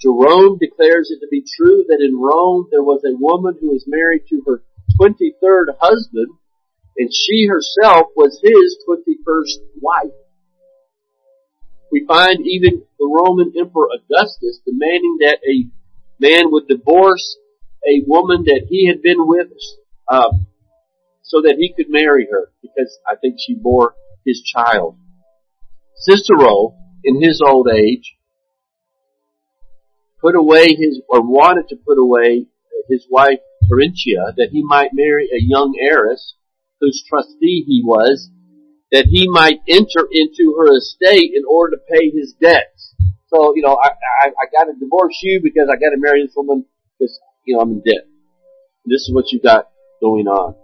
Jerome 0.01 0.59
declares 0.59 1.11
it 1.11 1.21
to 1.21 1.29
be 1.31 1.45
true 1.57 1.85
that 1.89 2.03
in 2.03 2.19
Rome 2.19 2.69
there 2.71 2.83
was 2.83 3.03
a 3.05 3.17
woman 3.17 3.55
who 3.61 3.69
was 3.69 3.85
married 3.87 4.23
to 4.29 4.43
her 4.47 4.63
23rd 5.01 5.77
husband, 5.81 6.29
and 6.97 7.11
she 7.13 7.47
herself 7.47 8.09
was 8.17 8.41
his 8.43 8.79
21st 8.89 9.81
wife. 9.81 10.13
We 11.90 12.05
find 12.07 12.47
even 12.47 12.83
the 12.99 13.07
Roman 13.07 13.52
Emperor 13.59 13.88
Augustus 13.95 14.61
demanding 14.64 15.19
that 15.21 15.38
a 15.49 15.69
man 16.21 16.50
would 16.50 16.66
divorce 16.69 17.37
a 17.87 18.02
woman 18.07 18.45
that 18.45 18.66
he 18.69 18.88
had 18.88 19.02
been 19.02 19.26
with, 19.26 19.49
um, 20.09 20.47
so 21.23 21.40
that 21.43 21.57
he 21.59 21.73
could 21.76 21.87
marry 21.88 22.26
her, 22.31 22.50
because 22.62 22.99
I 23.07 23.16
think 23.16 23.37
she 23.38 23.55
bore 23.55 23.95
his 24.25 24.43
child. 24.43 24.97
Cicero, 25.95 26.75
in 27.05 27.23
his 27.23 27.40
old 27.45 27.69
age, 27.69 28.16
put 30.21 30.35
away 30.35 30.66
his, 30.69 31.00
or 31.09 31.23
wanted 31.23 31.69
to 31.69 31.76
put 31.76 31.99
away 31.99 32.47
his 32.88 33.07
wife 33.11 33.40
Terentia 33.71 34.35
that 34.37 34.50
he 34.52 34.62
might 34.62 34.90
marry 34.93 35.28
a 35.33 35.43
young 35.43 35.75
heiress 35.81 36.35
whose 36.81 37.05
trustee 37.09 37.64
he 37.66 37.83
was, 37.85 38.31
that 38.93 39.07
he 39.07 39.28
might 39.28 39.61
enter 39.69 40.07
into 40.11 40.55
her 40.59 40.76
estate 40.76 41.33
in 41.35 41.43
order 41.49 41.76
to 41.76 41.83
pay 41.90 42.11
his 42.11 42.35
debts. 42.40 42.95
So, 43.28 43.55
you 43.57 43.62
know, 43.62 43.76
I, 43.83 43.88
I, 44.23 44.26
I 44.28 44.47
gotta 44.57 44.73
divorce 44.78 45.19
you 45.23 45.40
because 45.43 45.69
I 45.71 45.75
gotta 45.75 45.99
marry 45.99 46.25
this 46.25 46.35
woman 46.37 46.64
because, 46.99 47.19
you 47.45 47.57
know, 47.57 47.62
I'm 47.62 47.73
in 47.73 47.81
debt. 47.81 48.07
This 48.85 49.02
is 49.02 49.11
what 49.12 49.33
you 49.33 49.40
got 49.40 49.69
going 50.00 50.28
on. 50.28 50.55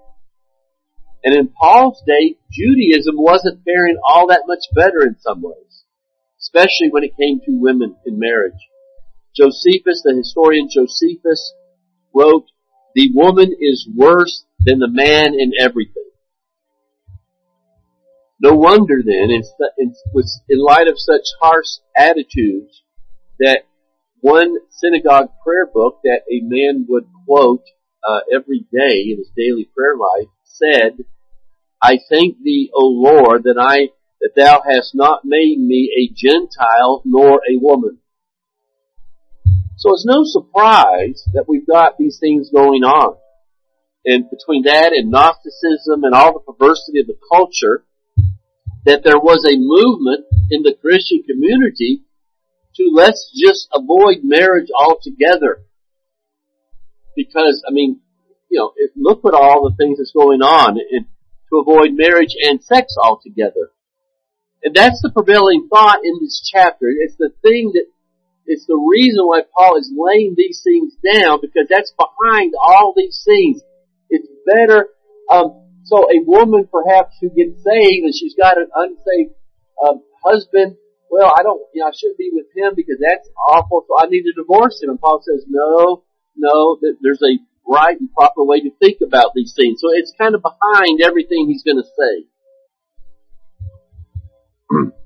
And 1.24 1.34
in 1.34 1.48
Paul's 1.48 2.02
day, 2.06 2.36
Judaism 2.50 3.16
wasn't 3.16 3.64
faring 3.64 3.98
all 4.08 4.28
that 4.28 4.44
much 4.46 4.64
better 4.74 5.02
in 5.02 5.16
some 5.20 5.42
ways, 5.42 5.84
especially 6.40 6.90
when 6.90 7.04
it 7.04 7.16
came 7.18 7.40
to 7.40 7.60
women 7.60 7.96
in 8.06 8.18
marriage. 8.18 8.58
Josephus, 9.34 10.02
the 10.04 10.14
historian 10.16 10.68
Josephus, 10.70 11.54
wrote, 12.14 12.46
the 12.94 13.10
woman 13.14 13.54
is 13.58 13.88
worse 13.94 14.44
than 14.64 14.78
the 14.78 14.88
man 14.88 15.34
in 15.38 15.52
everything. 15.58 16.01
No 18.42 18.56
wonder 18.56 19.00
then, 19.06 19.30
in, 19.30 19.42
in, 19.78 20.58
light 20.58 20.88
of 20.88 20.98
such 20.98 21.28
harsh 21.40 21.78
attitudes, 21.96 22.82
that 23.38 23.60
one 24.20 24.56
synagogue 24.68 25.28
prayer 25.44 25.70
book 25.72 26.00
that 26.02 26.22
a 26.28 26.40
man 26.42 26.84
would 26.88 27.04
quote 27.24 27.62
uh, 28.02 28.18
every 28.34 28.66
day 28.72 29.12
in 29.12 29.18
his 29.18 29.30
daily 29.36 29.70
prayer 29.76 29.94
life 29.96 30.28
said, 30.42 31.04
I 31.80 32.00
thank 32.10 32.42
thee, 32.42 32.68
O 32.74 32.86
Lord, 32.86 33.44
that 33.44 33.58
I 33.60 33.90
that 34.20 34.34
thou 34.36 34.62
hast 34.68 34.92
not 34.92 35.24
made 35.24 35.58
me 35.58 35.90
a 35.96 36.12
Gentile 36.12 37.02
nor 37.04 37.40
a 37.48 37.58
woman. 37.58 37.98
So 39.76 39.92
it's 39.94 40.06
no 40.06 40.22
surprise 40.22 41.24
that 41.34 41.46
we've 41.48 41.66
got 41.66 41.96
these 41.96 42.18
things 42.20 42.50
going 42.52 42.82
on. 42.82 43.16
And 44.04 44.30
between 44.30 44.64
that 44.64 44.92
and 44.92 45.10
Gnosticism 45.10 46.02
and 46.02 46.14
all 46.14 46.32
the 46.34 46.52
perversity 46.52 47.00
of 47.00 47.06
the 47.06 47.18
culture, 47.32 47.84
that 48.84 49.02
there 49.04 49.18
was 49.18 49.44
a 49.46 49.56
movement 49.56 50.26
in 50.50 50.62
the 50.62 50.74
Christian 50.80 51.22
community 51.22 52.02
to 52.76 52.90
let's 52.92 53.30
just 53.34 53.68
avoid 53.72 54.18
marriage 54.22 54.68
altogether. 54.76 55.64
Because, 57.14 57.62
I 57.68 57.72
mean, 57.72 58.00
you 58.48 58.58
know, 58.58 58.72
look 58.96 59.24
at 59.26 59.34
all 59.34 59.68
the 59.68 59.76
things 59.76 59.98
that's 59.98 60.12
going 60.12 60.40
on 60.40 60.78
and 60.78 61.06
to 61.50 61.58
avoid 61.58 61.92
marriage 61.92 62.34
and 62.40 62.62
sex 62.62 62.94
altogether. 63.02 63.70
And 64.64 64.74
that's 64.74 65.00
the 65.02 65.10
prevailing 65.10 65.68
thought 65.72 65.98
in 66.04 66.18
this 66.20 66.48
chapter. 66.52 66.86
It's 66.88 67.16
the 67.18 67.30
thing 67.42 67.72
that 67.74 67.86
it's 68.46 68.66
the 68.66 68.76
reason 68.76 69.24
why 69.26 69.42
Paul 69.54 69.78
is 69.78 69.92
laying 69.94 70.34
these 70.36 70.62
things 70.64 70.94
down 71.02 71.40
because 71.40 71.66
that's 71.68 71.92
behind 71.96 72.54
all 72.60 72.92
these 72.96 73.22
things. 73.24 73.62
It's 74.10 74.28
better. 74.46 74.88
Um, 75.30 75.61
so 75.84 76.06
a 76.10 76.22
woman 76.24 76.68
perhaps 76.70 77.16
who 77.20 77.30
gets 77.30 77.62
saved 77.62 78.04
and 78.04 78.14
she's 78.14 78.34
got 78.34 78.58
an 78.58 78.68
unsaved 78.74 79.34
um, 79.82 80.02
husband. 80.24 80.76
Well, 81.10 81.34
I 81.36 81.42
don't, 81.42 81.60
you 81.74 81.82
know, 81.82 81.88
I 81.88 81.92
shouldn't 81.94 82.18
be 82.18 82.30
with 82.32 82.46
him 82.56 82.72
because 82.74 82.96
that's 83.00 83.28
awful. 83.48 83.84
So 83.86 83.98
I 83.98 84.08
need 84.08 84.22
to 84.22 84.32
divorce 84.32 84.80
him. 84.82 84.90
And 84.90 85.00
Paul 85.00 85.20
says, 85.22 85.44
no, 85.48 86.04
no, 86.36 86.78
there's 87.02 87.22
a 87.22 87.38
right 87.68 87.98
and 87.98 88.12
proper 88.12 88.44
way 88.44 88.60
to 88.60 88.70
think 88.80 88.98
about 89.02 89.32
these 89.34 89.54
things. 89.54 89.80
So 89.80 89.88
it's 89.92 90.14
kind 90.16 90.34
of 90.34 90.42
behind 90.42 91.00
everything 91.02 91.48
he's 91.48 91.62
going 91.62 91.82
to 91.82 91.88
say. 91.98 92.26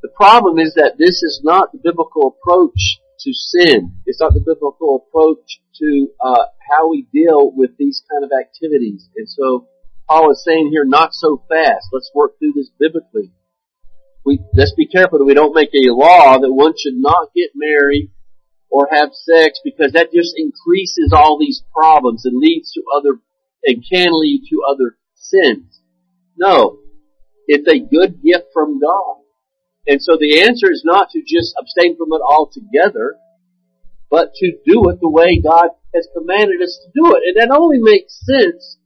The 0.00 0.08
problem 0.14 0.60
is 0.60 0.74
that 0.74 0.94
this 0.96 1.22
is 1.24 1.40
not 1.42 1.72
the 1.72 1.78
biblical 1.82 2.28
approach 2.28 3.00
to 3.20 3.32
sin. 3.32 3.94
It's 4.06 4.20
not 4.20 4.34
the 4.34 4.40
biblical 4.40 5.04
approach 5.06 5.60
to 5.76 6.08
uh, 6.20 6.44
how 6.70 6.90
we 6.90 7.06
deal 7.12 7.52
with 7.54 7.76
these 7.78 8.02
kind 8.10 8.24
of 8.24 8.30
activities. 8.38 9.08
And 9.16 9.28
so 9.28 9.68
Paul 10.08 10.32
is 10.32 10.42
saying 10.44 10.70
here, 10.70 10.84
not 10.84 11.10
so 11.12 11.42
fast. 11.48 11.88
Let's 11.92 12.10
work 12.14 12.38
through 12.38 12.52
this 12.54 12.70
biblically. 12.78 13.32
We 14.24 14.40
let's 14.54 14.74
be 14.74 14.86
careful 14.86 15.18
that 15.18 15.24
we 15.24 15.34
don't 15.34 15.54
make 15.54 15.70
a 15.72 15.92
law 15.92 16.38
that 16.38 16.52
one 16.52 16.74
should 16.76 16.96
not 16.96 17.30
get 17.34 17.50
married 17.54 18.10
or 18.70 18.88
have 18.90 19.10
sex 19.12 19.60
because 19.64 19.92
that 19.92 20.12
just 20.12 20.34
increases 20.36 21.12
all 21.14 21.38
these 21.38 21.62
problems 21.74 22.24
and 22.24 22.38
leads 22.38 22.72
to 22.72 22.82
other 22.94 23.20
and 23.64 23.84
can 23.90 24.08
lead 24.12 24.42
to 24.50 24.62
other 24.68 24.96
sins. 25.14 25.80
No, 26.36 26.78
it's 27.46 27.68
a 27.68 27.78
good 27.78 28.22
gift 28.22 28.46
from 28.52 28.80
God. 28.80 29.17
And 29.88 30.02
so 30.02 30.20
the 30.20 30.44
answer 30.44 30.70
is 30.70 30.84
not 30.84 31.08
to 31.10 31.24
just 31.24 31.56
abstain 31.58 31.96
from 31.96 32.12
it 32.12 32.20
altogether, 32.20 33.16
but 34.10 34.34
to 34.36 34.52
do 34.64 34.88
it 34.92 35.00
the 35.00 35.08
way 35.08 35.40
God 35.40 35.70
has 35.94 36.06
commanded 36.12 36.60
us 36.60 36.78
to 36.84 36.92
do 36.92 37.16
it. 37.16 37.24
And 37.24 37.36
that 37.40 37.56
only 37.56 37.78
makes 37.80 38.20
sense. 38.20 38.76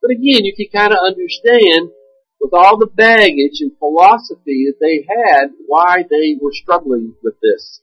But 0.00 0.10
again, 0.10 0.48
you 0.48 0.56
can 0.56 0.72
kind 0.72 0.92
of 0.92 1.04
understand 1.04 1.92
with 2.40 2.54
all 2.54 2.78
the 2.78 2.88
baggage 2.88 3.60
and 3.60 3.76
philosophy 3.78 4.70
that 4.72 4.80
they 4.80 5.04
had, 5.04 5.50
why 5.66 6.04
they 6.08 6.38
were 6.40 6.52
struggling 6.52 7.14
with 7.22 7.34
this. 7.42 7.82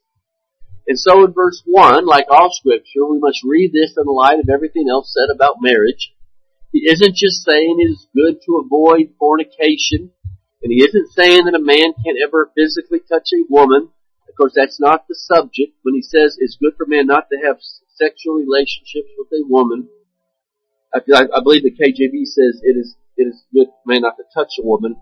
And 0.87 0.97
so 0.97 1.25
in 1.25 1.33
verse 1.33 1.61
1, 1.65 2.05
like 2.05 2.27
all 2.29 2.49
scripture, 2.51 3.05
we 3.05 3.19
must 3.19 3.41
read 3.43 3.73
this 3.73 3.93
in 3.97 4.05
the 4.05 4.11
light 4.11 4.39
of 4.39 4.49
everything 4.49 4.87
else 4.89 5.13
said 5.13 5.33
about 5.33 5.61
marriage. 5.61 6.13
He 6.71 6.89
isn't 6.89 7.15
just 7.15 7.43
saying 7.43 7.77
it 7.79 7.91
is 7.91 8.07
good 8.15 8.41
to 8.45 8.63
avoid 8.63 9.13
fornication 9.19 10.11
and 10.65 10.73
he 10.73 10.81
isn't 10.81 11.13
saying 11.13 11.45
that 11.45 11.53
a 11.53 11.61
man 11.61 11.93
can't 12.01 12.17
ever 12.17 12.49
physically 12.57 12.97
touch 12.97 13.29
a 13.37 13.45
woman. 13.53 13.93
Of 14.27 14.33
course, 14.35 14.53
that's 14.55 14.79
not 14.79 15.05
the 15.07 15.13
subject 15.13 15.77
when 15.83 15.93
he 15.93 16.01
says 16.01 16.41
it's 16.41 16.57
good 16.57 16.73
for 16.75 16.87
man 16.87 17.05
not 17.05 17.29
to 17.29 17.37
have 17.45 17.57
sexual 17.93 18.41
relationships 18.41 19.13
with 19.13 19.29
a 19.29 19.45
woman. 19.45 19.87
I, 20.91 21.05
I 21.05 21.39
believe 21.45 21.61
the 21.61 21.69
KJV 21.69 22.25
says 22.25 22.65
it 22.65 22.81
is 22.81 22.95
it 23.15 23.29
is 23.29 23.45
good 23.53 23.67
for 23.67 23.85
man 23.85 24.01
not 24.01 24.17
to 24.17 24.23
touch 24.33 24.57
a 24.57 24.65
woman. 24.65 24.97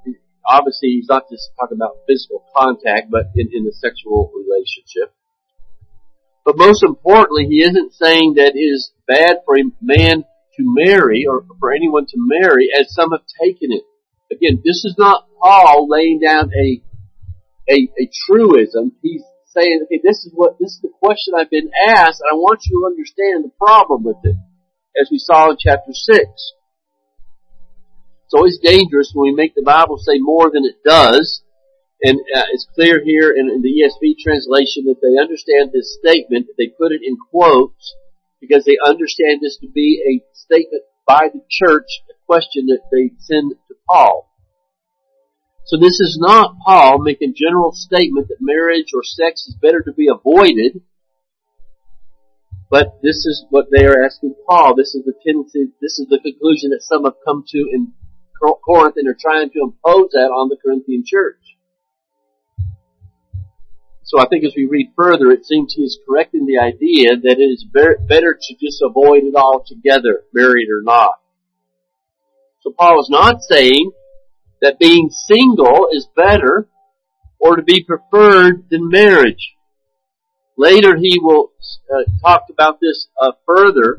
Obviously, 0.46 1.00
he's 1.00 1.08
not 1.08 1.32
just 1.32 1.51
talking 1.58 1.77
about 1.77 2.03
physical 2.10 2.43
contact, 2.53 3.10
but 3.10 3.32
in, 3.34 3.48
in 3.53 3.63
the 3.63 3.72
sexual 3.72 4.34
relationship. 4.36 5.15
But 6.43 6.58
most 6.58 6.84
importantly, 6.84 7.46
he 7.48 7.63
isn't 7.63 7.93
saying 7.93 8.34
that 8.36 8.51
it 8.55 8.60
is 8.60 8.91
bad 9.08 9.38
for 9.46 9.55
a 9.58 9.63
man 9.79 10.25
to 10.58 10.60
marry 10.60 11.25
or 11.25 11.46
for 11.58 11.72
anyone 11.72 12.05
to 12.08 12.17
marry 12.17 12.67
as 12.77 12.93
some 12.93 13.12
have 13.12 13.24
taken 13.41 13.72
it. 13.72 13.84
Again, 14.34 14.62
this 14.66 14.84
is 14.86 14.96
not 14.98 15.28
Paul 15.40 15.88
laying 15.90 16.20
down 16.20 16.50
a, 16.54 16.82
a, 17.70 17.75
a 17.75 18.10
truism. 18.25 18.94
He's 19.02 19.24
saying, 19.54 19.86
okay, 19.86 20.02
this 20.04 20.25
is 20.25 20.32
what, 20.34 20.58
this 20.60 20.72
is 20.72 20.82
the 20.82 20.92
question 21.02 21.34
I've 21.38 21.50
been 21.50 21.70
asked, 21.88 22.22
and 22.22 22.32
I 22.32 22.36
want 22.36 22.66
you 22.66 22.82
to 22.82 22.90
understand 22.90 23.46
the 23.46 23.54
problem 23.58 24.04
with 24.04 24.18
it, 24.24 24.36
as 25.00 25.10
we 25.12 25.20
saw 25.20 25.52
in 25.52 25.58
chapter 25.60 25.94
6. 25.94 26.18
It's 28.25 28.34
always 28.34 28.58
dangerous 28.58 29.12
when 29.13 29.30
we 29.30 29.36
make 29.36 29.54
the 29.54 29.62
Bible 29.62 29.98
say 29.98 30.18
more 30.18 30.50
than 30.52 30.66
it 30.66 30.82
does, 30.84 31.44
and 32.02 32.18
uh, 32.36 32.50
it's 32.52 32.68
clear 32.74 33.04
here 33.04 33.30
in, 33.30 33.50
in 33.50 33.62
the 33.62 33.86
ESV 33.86 34.18
translation 34.18 34.86
that 34.90 35.00
they 35.02 35.22
understand 35.22 35.70
this 35.72 35.98
statement, 36.02 36.48
they 36.58 36.68
put 36.68 36.92
it 36.92 37.02
in 37.06 37.16
quotes, 37.30 37.96
because 38.42 38.66
they 38.66 38.78
understand 38.84 39.40
this 39.40 39.58
to 39.62 39.70
be 39.70 40.02
a 40.02 40.25
statement 40.34 40.84
by 41.06 41.30
the 41.34 41.42
church, 41.50 41.88
a 42.10 42.14
question 42.26 42.68
that 42.68 42.82
they 42.92 43.12
send 43.20 43.52
to 43.52 43.76
Paul. 43.90 44.30
So 45.66 45.78
this 45.78 46.00
is 46.00 46.18
not 46.20 46.56
Paul 46.66 47.00
making 47.00 47.36
general 47.36 47.72
statement 47.72 48.28
that 48.28 48.38
marriage 48.42 48.92
or 48.94 49.04
sex 49.04 49.48
is 49.48 49.56
better 49.62 49.82
to 49.82 49.94
be 49.94 50.08
avoided, 50.12 50.82
but 52.70 53.00
this 53.02 53.26
is 53.26 53.46
what 53.50 53.68
they 53.72 53.86
are 53.86 54.04
asking 54.04 54.36
Paul. 54.50 54.76
This 54.76 54.94
is 54.94 55.06
the 55.06 55.14
tendency, 55.26 55.72
this 55.82 56.00
is 56.00 56.08
the 56.10 56.20
conclusion 56.20 56.72
that 56.72 56.82
some 56.82 57.06
have 57.06 57.16
come 57.26 57.44
to 57.48 57.58
in 57.72 57.94
Corinth 58.66 58.96
and 58.98 59.08
are 59.08 59.18
trying 59.20 59.50
to 59.52 59.60
impose 59.62 60.12
that 60.12 60.32
on 60.36 60.50
the 60.50 60.58
Corinthian 60.58 61.04
church. 61.06 61.40
So 64.13 64.20
I 64.20 64.27
think 64.27 64.46
as 64.46 64.53
we 64.55 64.67
read 64.67 64.91
further, 64.96 65.32
it 65.32 65.43
seems 65.43 65.74
he 65.74 65.82
is 65.82 65.98
correcting 66.08 66.46
the 66.46 66.60
idea 66.60 67.15
that 67.15 67.39
it 67.39 67.41
is 67.41 67.65
better 68.08 68.38
to 68.39 68.55
just 68.62 68.79
avoid 68.84 69.24
it 69.24 69.34
altogether, 69.34 70.22
married 70.32 70.67
or 70.70 70.84
not. 70.84 71.15
So 72.62 72.75
Paul 72.77 73.01
is 73.01 73.10
not 73.10 73.41
saying 73.41 73.91
that 74.62 74.77
being 74.77 75.10
single 75.10 75.88
is 75.91 76.08
better 76.15 76.67
or 77.39 77.55
to 77.55 77.63
be 77.63 77.84
preferred 77.84 78.70
than 78.70 78.88
marriage. 78.88 79.55
Later 80.60 80.96
he 80.96 81.17
will 81.20 81.51
uh, 81.91 82.03
talk 82.22 82.43
about 82.51 82.77
this 82.79 83.08
uh, 83.20 83.32
further. 83.48 83.98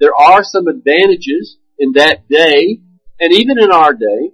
There 0.00 0.16
are 0.18 0.42
some 0.42 0.68
advantages 0.68 1.58
in 1.78 1.92
that 1.96 2.26
day 2.30 2.80
and 3.20 3.34
even 3.34 3.62
in 3.62 3.70
our 3.70 3.92
day 3.92 4.32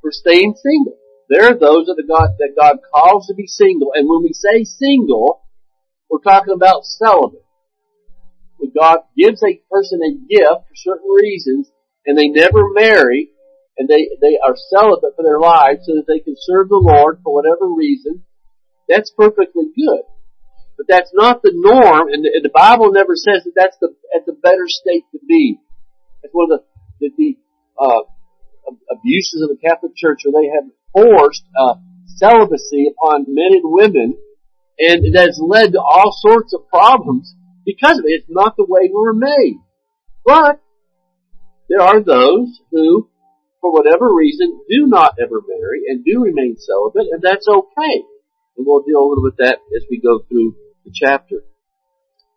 for 0.00 0.12
staying 0.12 0.54
single. 0.62 1.01
There 1.28 1.46
are 1.46 1.58
those 1.58 1.86
that 1.86 2.02
God, 2.08 2.30
that 2.38 2.54
God 2.58 2.78
calls 2.92 3.26
to 3.26 3.34
be 3.34 3.46
single. 3.46 3.92
And 3.94 4.08
when 4.08 4.22
we 4.22 4.32
say 4.32 4.64
single, 4.64 5.42
we're 6.10 6.20
talking 6.20 6.54
about 6.54 6.84
celibate. 6.84 7.44
When 8.58 8.72
God 8.78 8.98
gives 9.16 9.42
a 9.42 9.60
person 9.70 10.00
a 10.02 10.12
gift 10.28 10.68
for 10.68 10.76
certain 10.76 11.10
reasons, 11.10 11.70
and 12.06 12.18
they 12.18 12.28
never 12.28 12.68
marry, 12.72 13.30
and 13.78 13.88
they, 13.88 14.10
they 14.20 14.38
are 14.44 14.54
celibate 14.70 15.16
for 15.16 15.22
their 15.22 15.40
lives 15.40 15.86
so 15.86 15.94
that 15.96 16.06
they 16.06 16.20
can 16.20 16.34
serve 16.38 16.68
the 16.68 16.76
Lord 16.76 17.20
for 17.24 17.32
whatever 17.32 17.72
reason, 17.72 18.24
that's 18.88 19.12
perfectly 19.16 19.72
good. 19.74 20.02
But 20.76 20.86
that's 20.88 21.12
not 21.14 21.42
the 21.42 21.52
norm, 21.54 22.08
and 22.12 22.24
the, 22.24 22.30
and 22.34 22.44
the 22.44 22.52
Bible 22.52 22.92
never 22.92 23.14
says 23.14 23.44
that 23.44 23.56
that's 23.56 23.76
the, 23.80 23.94
that's 24.12 24.26
the 24.26 24.36
better 24.42 24.66
state 24.66 25.04
to 25.12 25.18
be. 25.26 25.60
That's 26.22 26.32
one 26.32 26.52
of 26.52 26.60
the, 27.00 27.08
the, 27.08 27.14
the 27.16 27.30
uh, 27.80 28.02
abuses 28.90 29.42
of 29.42 29.48
the 29.48 29.60
Catholic 29.62 29.92
Church 29.96 30.22
where 30.24 30.42
they 30.42 30.48
have 30.52 30.68
forced 30.92 31.44
uh, 31.58 31.74
celibacy 32.06 32.88
upon 32.90 33.26
men 33.28 33.52
and 33.52 33.64
women, 33.64 34.16
and 34.78 35.04
it 35.04 35.16
has 35.16 35.38
led 35.40 35.72
to 35.72 35.80
all 35.80 36.12
sorts 36.20 36.54
of 36.54 36.68
problems 36.68 37.34
because 37.64 37.98
of 37.98 38.04
it. 38.06 38.22
It's 38.22 38.30
not 38.30 38.56
the 38.56 38.66
way 38.68 38.82
we 38.82 38.94
were 38.94 39.14
made. 39.14 39.58
But 40.24 40.60
there 41.68 41.80
are 41.80 42.00
those 42.02 42.60
who, 42.70 43.08
for 43.60 43.72
whatever 43.72 44.12
reason, 44.14 44.60
do 44.68 44.86
not 44.86 45.16
ever 45.20 45.42
marry 45.46 45.82
and 45.88 46.04
do 46.04 46.22
remain 46.22 46.56
celibate, 46.58 47.12
and 47.12 47.22
that's 47.22 47.48
okay. 47.48 48.04
And 48.56 48.66
we'll 48.66 48.82
deal 48.82 49.00
a 49.00 49.08
little 49.08 49.24
with 49.24 49.38
that 49.38 49.58
as 49.76 49.84
we 49.90 50.00
go 50.00 50.20
through 50.28 50.54
the 50.84 50.92
chapter. 50.94 51.36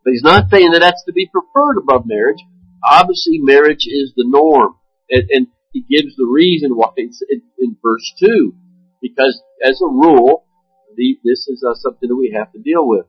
But 0.03 0.11
he's 0.11 0.23
not 0.23 0.49
saying 0.49 0.71
that 0.71 0.79
that's 0.79 1.03
to 1.05 1.13
be 1.13 1.29
preferred 1.31 1.77
above 1.77 2.05
marriage. 2.05 2.39
Obviously, 2.87 3.39
marriage 3.39 3.87
is 3.87 4.13
the 4.15 4.25
norm. 4.27 4.75
And, 5.09 5.29
and 5.29 5.47
he 5.75 5.83
gives 5.83 6.15
the 6.15 6.25
reason 6.25 6.71
why 6.71 6.87
it's 6.95 7.21
in, 7.29 7.41
in 7.59 7.75
verse 7.83 8.07
2. 8.23 8.55
Because 9.01 9.43
as 9.61 9.81
a 9.83 9.91
rule, 9.91 10.45
the, 10.95 11.19
this 11.21 11.51
is 11.51 11.65
uh, 11.67 11.75
something 11.75 12.07
that 12.07 12.15
we 12.15 12.31
have 12.31 12.53
to 12.53 12.59
deal 12.59 12.87
with. 12.87 13.05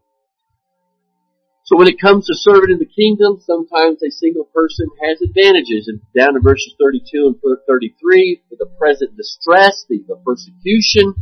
So 1.63 1.79
when 1.79 1.87
it 1.87 2.01
comes 2.01 2.27
to 2.27 2.35
serving 2.35 2.75
in 2.75 2.79
the 2.79 2.91
kingdom, 2.91 3.39
sometimes 3.39 4.03
a 4.03 4.11
single 4.11 4.47
person 4.51 4.89
has 5.07 5.23
advantages. 5.23 5.87
And 5.87 6.03
down 6.11 6.35
in 6.35 6.43
verses 6.43 6.75
32 6.79 7.39
and 7.39 7.57
33, 7.69 8.43
for 8.51 8.57
the 8.59 8.71
present 8.79 9.17
distress, 9.17 9.87
the, 9.89 10.03
the 10.09 10.19
persecution 10.27 11.15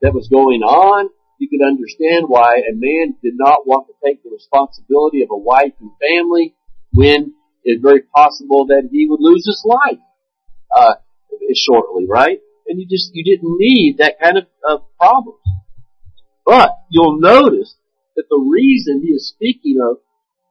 that 0.00 0.14
was 0.14 0.28
going 0.28 0.62
on, 0.62 1.10
you 1.36 1.52
could 1.52 1.64
understand 1.64 2.24
why 2.28 2.64
a 2.64 2.72
man 2.72 3.16
did 3.22 3.34
not 3.36 3.66
want 3.66 3.88
to 3.88 3.94
take 4.02 4.22
the 4.22 4.30
responsibility 4.30 5.20
of 5.20 5.28
a 5.30 5.36
wife 5.36 5.76
and 5.80 5.90
family 6.00 6.54
when 6.94 7.34
it's 7.62 7.82
very 7.82 8.02
possible 8.14 8.66
that 8.68 8.88
he 8.90 9.06
would 9.08 9.20
lose 9.20 9.44
his 9.46 9.62
life 9.66 10.00
uh, 10.76 10.94
shortly, 11.54 12.06
right? 12.08 12.40
And 12.66 12.80
you 12.80 12.86
just 12.88 13.10
you 13.14 13.24
didn't 13.24 13.56
need 13.58 13.98
that 13.98 14.20
kind 14.20 14.38
of, 14.38 14.44
of 14.66 14.84
problems. 14.98 15.40
But 16.44 16.70
you'll 16.90 17.20
notice 17.20 17.74
that 18.16 18.24
the 18.28 18.38
reason 18.38 19.02
he 19.02 19.12
is 19.12 19.28
speaking 19.28 19.78
of, 19.82 19.98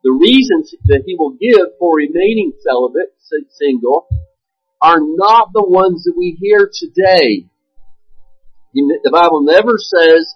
the 0.03 0.11
reasons 0.11 0.73
that 0.85 1.03
he 1.05 1.15
will 1.17 1.31
give 1.31 1.77
for 1.79 1.95
remaining 1.95 2.53
celibate, 2.63 3.13
single, 3.49 4.07
are 4.81 4.99
not 4.99 5.49
the 5.53 5.63
ones 5.63 6.03
that 6.05 6.13
we 6.17 6.37
hear 6.39 6.69
today. 6.73 7.45
The 8.73 9.11
Bible 9.11 9.43
never 9.43 9.77
says, 9.77 10.33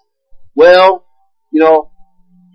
well, 0.54 1.04
you 1.50 1.60
know, 1.60 1.90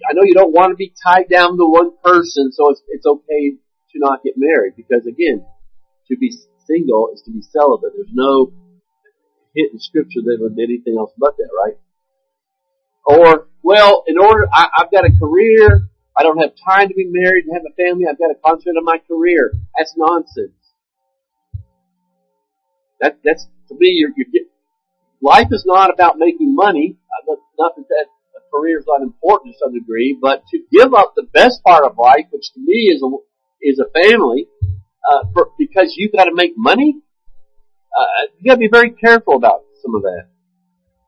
I 0.10 0.14
know 0.14 0.24
you 0.24 0.34
don't 0.34 0.54
want 0.54 0.72
to 0.72 0.76
be 0.76 0.94
tied 1.04 1.28
down 1.30 1.58
to 1.58 1.66
one 1.66 1.92
person, 2.04 2.52
so 2.52 2.72
it's, 2.72 2.82
it's 2.88 3.06
okay 3.06 3.58
to 3.92 4.00
not 4.00 4.24
get 4.24 4.34
married, 4.38 4.74
because 4.78 5.06
again, 5.06 5.46
to 6.08 6.18
be 6.18 6.32
single 6.66 7.10
is 7.14 7.22
to 7.24 7.32
be 7.32 7.42
celibate. 7.42 7.92
There's 7.96 8.14
no 8.14 8.52
hint 9.56 9.74
in 9.74 9.80
scripture 9.80 10.22
that 10.24 10.38
would 10.40 10.56
be 10.56 10.64
anything 10.64 10.96
else 10.98 11.12
but 11.18 11.38
that, 11.38 11.50
right? 11.56 11.78
Or, 13.06 13.48
well, 13.64 14.04
in 14.08 14.18
order, 14.18 14.48
I, 14.54 14.68
I've 14.78 14.92
got 14.92 15.06
a 15.06 15.12
career, 15.18 15.90
I 16.16 16.24
don't 16.24 16.38
have 16.38 16.52
time 16.64 16.88
to 16.88 16.94
be 16.94 17.06
married 17.10 17.46
and 17.46 17.54
have 17.54 17.64
a 17.66 17.76
family, 17.76 18.06
I've 18.10 18.20
got 18.20 18.28
to 18.28 18.36
concentrate 18.46 18.78
on 18.78 18.86
my 18.86 19.00
career. 19.08 19.54
That's 19.78 19.94
nonsense. 19.98 20.54
That, 23.00 23.20
that's, 23.24 23.48
to 23.70 23.76
me, 23.76 23.90
you're, 23.90 24.12
you're 24.16 24.46
life 25.22 25.48
is 25.52 25.64
not 25.66 25.94
about 25.94 26.18
making 26.18 26.56
money. 26.56 26.98
Uh, 27.30 27.36
not 27.58 27.76
that 27.76 27.86
that 27.90 28.06
a 28.38 28.42
career 28.56 28.80
is 28.80 28.86
not 28.88 29.02
important 29.02 29.54
to 29.54 29.60
some 29.60 29.74
degree, 29.74 30.18
but 30.20 30.44
to 30.52 30.60
give 30.72 30.94
up 30.94 31.14
the 31.16 31.28
best 31.34 31.64
part 31.64 31.84
of 31.84 31.98
life, 31.98 32.26
which 32.32 32.52
to 32.54 32.60
me 32.60 32.90
is 32.94 33.02
a, 33.02 33.10
is 33.62 33.80
a 33.80 33.90
family, 34.04 34.48
uh, 35.10 35.24
for, 35.34 35.52
because 35.58 35.94
you've 35.96 36.12
got 36.12 36.26
to 36.26 36.34
make 36.34 36.54
money, 36.58 37.02
uh, 37.98 38.28
you 38.40 38.50
got 38.50 38.56
to 38.56 38.60
be 38.60 38.70
very 38.72 38.92
careful 38.92 39.36
about 39.36 39.64
some 39.82 39.96
of 39.96 40.04
that. 40.04 40.28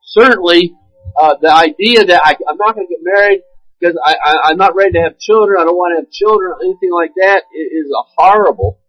Certainly, 0.01 0.75
uh, 1.19 1.35
the 1.41 1.51
idea 1.51 2.05
that 2.05 2.21
I, 2.23 2.35
I'm 2.49 2.57
not 2.57 2.75
going 2.75 2.87
to 2.87 2.93
get 2.93 2.99
married 3.01 3.41
because 3.79 3.97
I, 4.03 4.15
I, 4.23 4.49
I'm 4.49 4.57
not 4.57 4.75
ready 4.75 4.93
to 4.93 5.01
have 5.01 5.19
children, 5.19 5.57
I 5.59 5.65
don't 5.65 5.75
want 5.75 5.97
to 5.97 6.03
have 6.03 6.11
children, 6.11 6.53
anything 6.63 6.91
like 6.91 7.11
that 7.15 7.43
is 7.53 7.91
a 7.91 8.03
horrible 8.15 8.79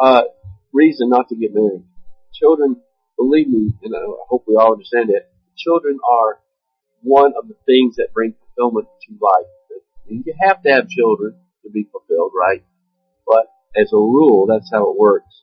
uh, 0.00 0.22
reason 0.72 1.10
not 1.10 1.28
to 1.28 1.36
get 1.36 1.54
married. 1.54 1.84
Children, 2.32 2.76
believe 3.16 3.48
me, 3.48 3.74
and 3.82 3.94
I 3.94 4.00
hope 4.28 4.44
we 4.48 4.56
all 4.56 4.72
understand 4.72 5.10
that, 5.10 5.28
children 5.56 5.98
are 6.08 6.40
one 7.02 7.32
of 7.36 7.48
the 7.48 7.56
things 7.66 7.96
that 7.96 8.08
bring 8.14 8.34
fulfillment 8.56 8.88
to 9.06 9.14
life. 9.20 9.46
You 10.08 10.34
have 10.40 10.62
to 10.62 10.70
have 10.70 10.88
children 10.88 11.36
to 11.64 11.70
be 11.70 11.86
fulfilled, 11.90 12.32
right? 12.34 12.64
But 13.26 13.46
as 13.76 13.92
a 13.92 13.96
rule, 13.96 14.46
that's 14.46 14.70
how 14.72 14.90
it 14.90 14.98
works. 14.98 15.42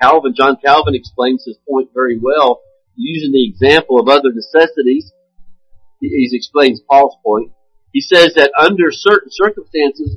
Calvin, 0.00 0.34
John 0.36 0.56
Calvin 0.64 0.94
explains 0.94 1.44
his 1.44 1.58
point 1.68 1.90
very 1.94 2.18
well 2.18 2.60
using 2.96 3.32
the 3.32 3.46
example 3.46 4.00
of 4.00 4.08
other 4.08 4.32
necessities. 4.32 5.12
He 6.00 6.28
explains 6.32 6.80
Paul's 6.88 7.16
point. 7.24 7.52
He 7.92 8.00
says 8.00 8.34
that 8.34 8.50
under 8.58 8.90
certain 8.90 9.30
circumstances, 9.30 10.16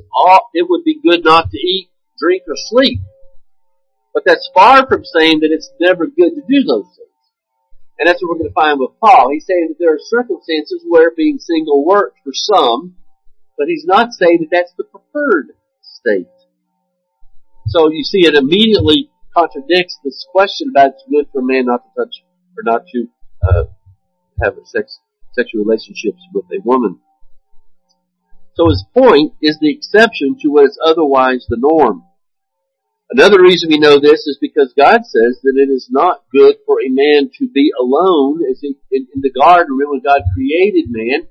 it 0.54 0.66
would 0.68 0.82
be 0.84 1.00
good 1.00 1.24
not 1.24 1.50
to 1.50 1.58
eat, 1.58 1.90
drink, 2.18 2.42
or 2.48 2.56
sleep. 2.56 3.00
But 4.12 4.24
that's 4.26 4.50
far 4.54 4.86
from 4.88 5.04
saying 5.04 5.40
that 5.40 5.52
it's 5.52 5.70
never 5.78 6.06
good 6.06 6.30
to 6.34 6.42
do 6.48 6.64
those 6.64 6.86
things. 6.96 7.06
And 7.98 8.08
that's 8.08 8.20
what 8.22 8.30
we're 8.30 8.38
going 8.38 8.50
to 8.50 8.54
find 8.54 8.80
with 8.80 8.98
Paul. 8.98 9.30
He's 9.30 9.46
saying 9.46 9.68
that 9.68 9.76
there 9.78 9.94
are 9.94 10.00
circumstances 10.00 10.82
where 10.88 11.12
being 11.16 11.38
single 11.38 11.84
works 11.84 12.18
for 12.24 12.32
some, 12.32 12.96
but 13.56 13.68
he's 13.68 13.84
not 13.86 14.12
saying 14.12 14.38
that 14.40 14.48
that's 14.50 14.72
the 14.76 14.84
preferred 14.84 15.52
state. 15.82 16.28
So 17.68 17.90
you 17.90 18.04
see, 18.04 18.26
it 18.26 18.34
immediately 18.34 19.10
contradicts 19.36 19.98
this 20.04 20.26
question 20.30 20.70
about 20.70 20.92
it's 20.92 21.04
good 21.10 21.26
for 21.32 21.40
a 21.40 21.44
man 21.44 21.66
not 21.66 21.82
to 21.84 22.04
touch 22.04 22.22
or 22.56 22.62
not 22.62 22.86
to 22.88 23.08
uh, 23.42 23.64
have 24.42 24.54
sex 24.64 25.00
sexual 25.32 25.64
relationships 25.64 26.22
with 26.32 26.46
a 26.46 26.62
woman. 26.64 26.98
So 28.54 28.68
his 28.70 28.84
point 28.94 29.34
is 29.42 29.58
the 29.60 29.70
exception 29.70 30.36
to 30.40 30.48
what 30.48 30.64
is 30.64 30.78
otherwise 30.82 31.44
the 31.48 31.58
norm. 31.60 32.04
Another 33.10 33.40
reason 33.40 33.68
we 33.68 33.78
know 33.78 34.00
this 34.00 34.26
is 34.26 34.38
because 34.40 34.72
God 34.76 35.04
says 35.04 35.38
that 35.42 35.54
it 35.54 35.70
is 35.70 35.88
not 35.90 36.24
good 36.32 36.56
for 36.64 36.78
a 36.80 36.88
man 36.88 37.30
to 37.38 37.48
be 37.48 37.70
alone. 37.78 38.40
As 38.50 38.60
in, 38.62 38.74
in, 38.90 39.06
in 39.14 39.20
the 39.20 39.30
garden, 39.30 39.76
remember 39.76 39.92
when 39.92 40.02
God 40.02 40.22
created 40.34 40.86
man, 40.88 41.28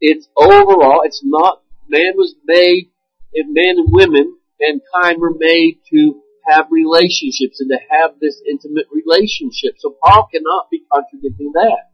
it's 0.00 0.28
overall, 0.36 1.02
it's 1.04 1.22
not, 1.24 1.62
man 1.88 2.12
was 2.16 2.34
made, 2.46 2.90
if 3.32 3.46
men 3.50 3.76
and 3.78 3.88
women 3.90 4.38
mankind 4.64 5.20
were 5.20 5.34
made 5.36 5.80
to 5.90 6.20
have 6.46 6.66
relationships 6.70 7.60
and 7.60 7.70
to 7.70 7.78
have 7.90 8.20
this 8.20 8.40
intimate 8.48 8.86
relationship. 8.92 9.74
So 9.78 9.96
Paul 10.02 10.28
cannot 10.32 10.70
be 10.70 10.82
contradicting 10.92 11.52
that. 11.54 11.90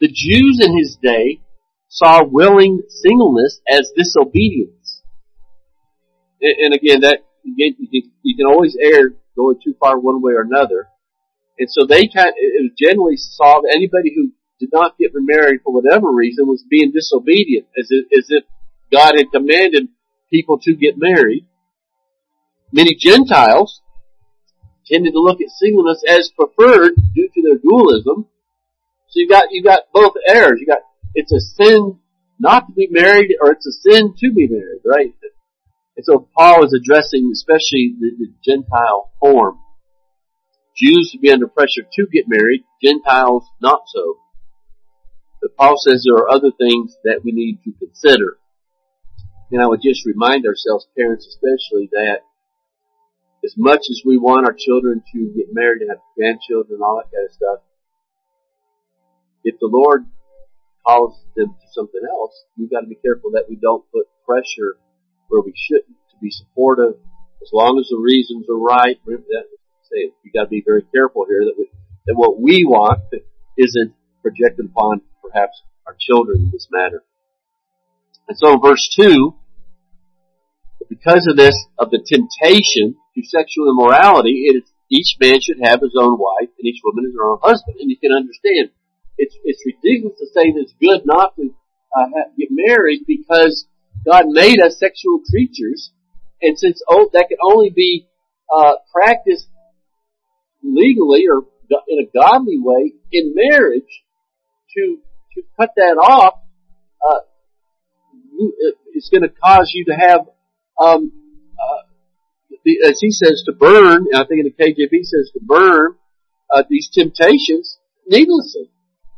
The 0.00 0.08
Jews 0.08 0.60
in 0.62 0.76
his 0.76 0.96
day 1.02 1.40
saw 1.88 2.22
willing 2.24 2.82
singleness 2.88 3.60
as 3.68 3.90
disobedience. 3.96 5.02
And 6.40 6.72
again, 6.74 7.00
that 7.00 7.24
again, 7.44 7.76
you 7.78 8.36
can 8.36 8.46
always 8.46 8.76
err 8.80 9.14
going 9.36 9.58
too 9.64 9.74
far 9.80 9.98
one 9.98 10.22
way 10.22 10.32
or 10.32 10.42
another. 10.42 10.88
And 11.58 11.68
so 11.70 11.86
they 11.86 12.06
kind 12.06 12.28
of 12.28 12.76
generally 12.76 13.16
saw 13.16 13.60
that 13.62 13.74
anybody 13.74 14.12
who 14.14 14.32
did 14.60 14.70
not 14.72 14.98
get 14.98 15.14
remarried 15.14 15.60
for 15.64 15.72
whatever 15.72 16.12
reason 16.12 16.46
was 16.46 16.64
being 16.68 16.92
disobedient, 16.92 17.66
as 17.78 17.88
if, 17.90 18.06
as 18.16 18.26
if 18.28 18.44
God 18.92 19.14
had 19.16 19.32
commanded 19.32 19.88
people 20.30 20.58
to 20.62 20.74
get 20.74 20.94
married. 20.96 21.46
Many 22.72 22.94
Gentiles 22.94 23.80
tended 24.86 25.12
to 25.12 25.20
look 25.20 25.40
at 25.40 25.50
singleness 25.50 26.02
as 26.08 26.30
preferred 26.36 26.92
due 27.14 27.28
to 27.34 27.42
their 27.42 27.58
dualism. 27.58 28.26
So 29.08 29.14
you 29.14 29.28
got 29.28 29.46
you 29.50 29.62
got 29.62 29.84
both 29.92 30.14
errors. 30.26 30.58
You 30.60 30.66
got 30.66 30.82
it's 31.14 31.32
a 31.32 31.40
sin 31.40 31.98
not 32.38 32.66
to 32.68 32.72
be 32.72 32.88
married, 32.90 33.34
or 33.40 33.52
it's 33.52 33.66
a 33.66 33.72
sin 33.72 34.14
to 34.18 34.32
be 34.32 34.46
married, 34.48 34.82
right? 34.84 35.14
And 35.96 36.04
so 36.04 36.28
Paul 36.36 36.64
is 36.64 36.72
addressing 36.72 37.30
especially 37.32 37.96
the, 37.98 38.10
the 38.18 38.32
Gentile 38.44 39.10
form. 39.20 39.58
Jews 40.76 41.10
would 41.12 41.22
be 41.22 41.32
under 41.32 41.48
pressure 41.48 41.82
to 41.92 42.06
get 42.12 42.26
married, 42.28 42.62
Gentiles 42.82 43.44
not 43.60 43.82
so. 43.86 44.18
But 45.42 45.56
Paul 45.56 45.74
says 45.76 46.04
there 46.04 46.22
are 46.22 46.30
other 46.30 46.52
things 46.56 46.96
that 47.02 47.22
we 47.24 47.32
need 47.32 47.60
to 47.64 47.72
consider. 47.78 48.38
And 49.50 49.62
I 49.62 49.66
would 49.66 49.80
just 49.82 50.04
remind 50.04 50.46
ourselves, 50.46 50.86
parents 50.96 51.26
especially, 51.26 51.88
that 51.92 52.20
as 53.44 53.54
much 53.56 53.88
as 53.90 54.02
we 54.04 54.18
want 54.18 54.46
our 54.46 54.54
children 54.56 55.02
to 55.12 55.32
get 55.34 55.46
married 55.52 55.80
and 55.80 55.90
have 55.90 56.04
grandchildren 56.16 56.76
and 56.76 56.82
all 56.82 57.00
that 57.00 57.10
kind 57.14 57.24
of 57.24 57.32
stuff, 57.32 57.60
if 59.44 59.56
the 59.60 59.70
Lord 59.70 60.04
calls 60.86 61.20
them 61.36 61.48
to 61.48 61.66
something 61.72 62.00
else, 62.10 62.44
we've 62.58 62.70
got 62.70 62.80
to 62.80 62.86
be 62.86 62.96
careful 62.96 63.32
that 63.32 63.46
we 63.48 63.56
don't 63.56 63.84
put 63.92 64.04
pressure 64.26 64.76
where 65.28 65.40
we 65.40 65.54
shouldn't 65.56 65.96
to 66.10 66.16
be 66.20 66.30
supportive 66.30 67.00
as 67.40 67.50
long 67.52 67.78
as 67.78 67.88
the 67.88 67.96
reasons 67.96 68.46
are 68.50 68.58
right. 68.58 68.98
That, 69.06 69.44
say, 69.88 70.12
we 70.24 70.30
got 70.30 70.44
to 70.44 70.52
be 70.52 70.62
very 70.64 70.82
careful 70.92 71.24
here 71.28 71.44
that 71.44 71.54
we, 71.56 71.70
that 72.06 72.14
what 72.14 72.40
we 72.40 72.64
want 72.64 73.00
isn't 73.56 73.94
projected 74.22 74.66
upon 74.66 75.00
perhaps 75.22 75.62
our 75.86 75.96
children 75.98 76.42
in 76.42 76.50
this 76.52 76.68
matter. 76.70 77.02
And 78.28 78.36
so 78.36 78.58
verse 78.58 78.88
2, 78.96 79.34
because 80.88 81.26
of 81.28 81.36
this, 81.36 81.56
of 81.78 81.90
the 81.90 82.04
temptation 82.04 82.96
to 83.14 83.22
sexual 83.24 83.70
immorality, 83.70 84.46
it 84.48 84.62
is, 84.62 84.70
each 84.90 85.16
man 85.20 85.40
should 85.40 85.60
have 85.62 85.80
his 85.80 85.96
own 85.98 86.18
wife 86.18 86.48
and 86.58 86.66
each 86.66 86.80
woman 86.84 87.12
her 87.16 87.32
own 87.32 87.38
husband. 87.42 87.76
And 87.80 87.90
you 87.90 87.96
can 87.96 88.12
understand, 88.12 88.70
it's, 89.16 89.36
it's 89.44 89.62
ridiculous 89.64 90.18
to 90.18 90.26
say 90.26 90.52
that 90.52 90.60
it's 90.60 90.74
good 90.80 91.02
not 91.04 91.36
to 91.36 91.54
uh, 91.96 92.28
get 92.38 92.48
married 92.50 93.04
because 93.06 93.66
God 94.04 94.24
made 94.28 94.60
us 94.60 94.78
sexual 94.78 95.20
creatures. 95.28 95.92
And 96.40 96.58
since 96.58 96.80
oh, 96.88 97.10
that 97.12 97.26
can 97.28 97.38
only 97.42 97.70
be 97.70 98.06
uh, 98.54 98.74
practiced 98.92 99.48
legally 100.62 101.24
or 101.28 101.42
in 101.88 101.98
a 101.98 102.10
godly 102.12 102.58
way 102.58 102.94
in 103.12 103.34
marriage, 103.34 104.04
to 104.76 104.98
to 105.34 105.42
cut 105.58 105.70
that 105.76 105.96
off, 106.00 106.40
uh, 107.06 107.20
it's 108.94 109.10
going 109.10 109.22
to 109.22 109.28
cause 109.28 109.72
you 109.74 109.84
to 109.86 109.94
have, 109.94 110.20
um, 110.80 111.12
uh, 111.58 112.88
as 112.88 112.98
he 113.00 113.10
says, 113.10 113.42
to 113.46 113.52
burn. 113.52 114.06
I 114.14 114.24
think 114.24 114.40
in 114.40 114.52
the 114.56 114.64
KJV 114.64 115.02
says 115.02 115.30
to 115.34 115.40
burn 115.42 115.96
uh, 116.52 116.62
these 116.68 116.88
temptations 116.92 117.78
needlessly. 118.06 118.70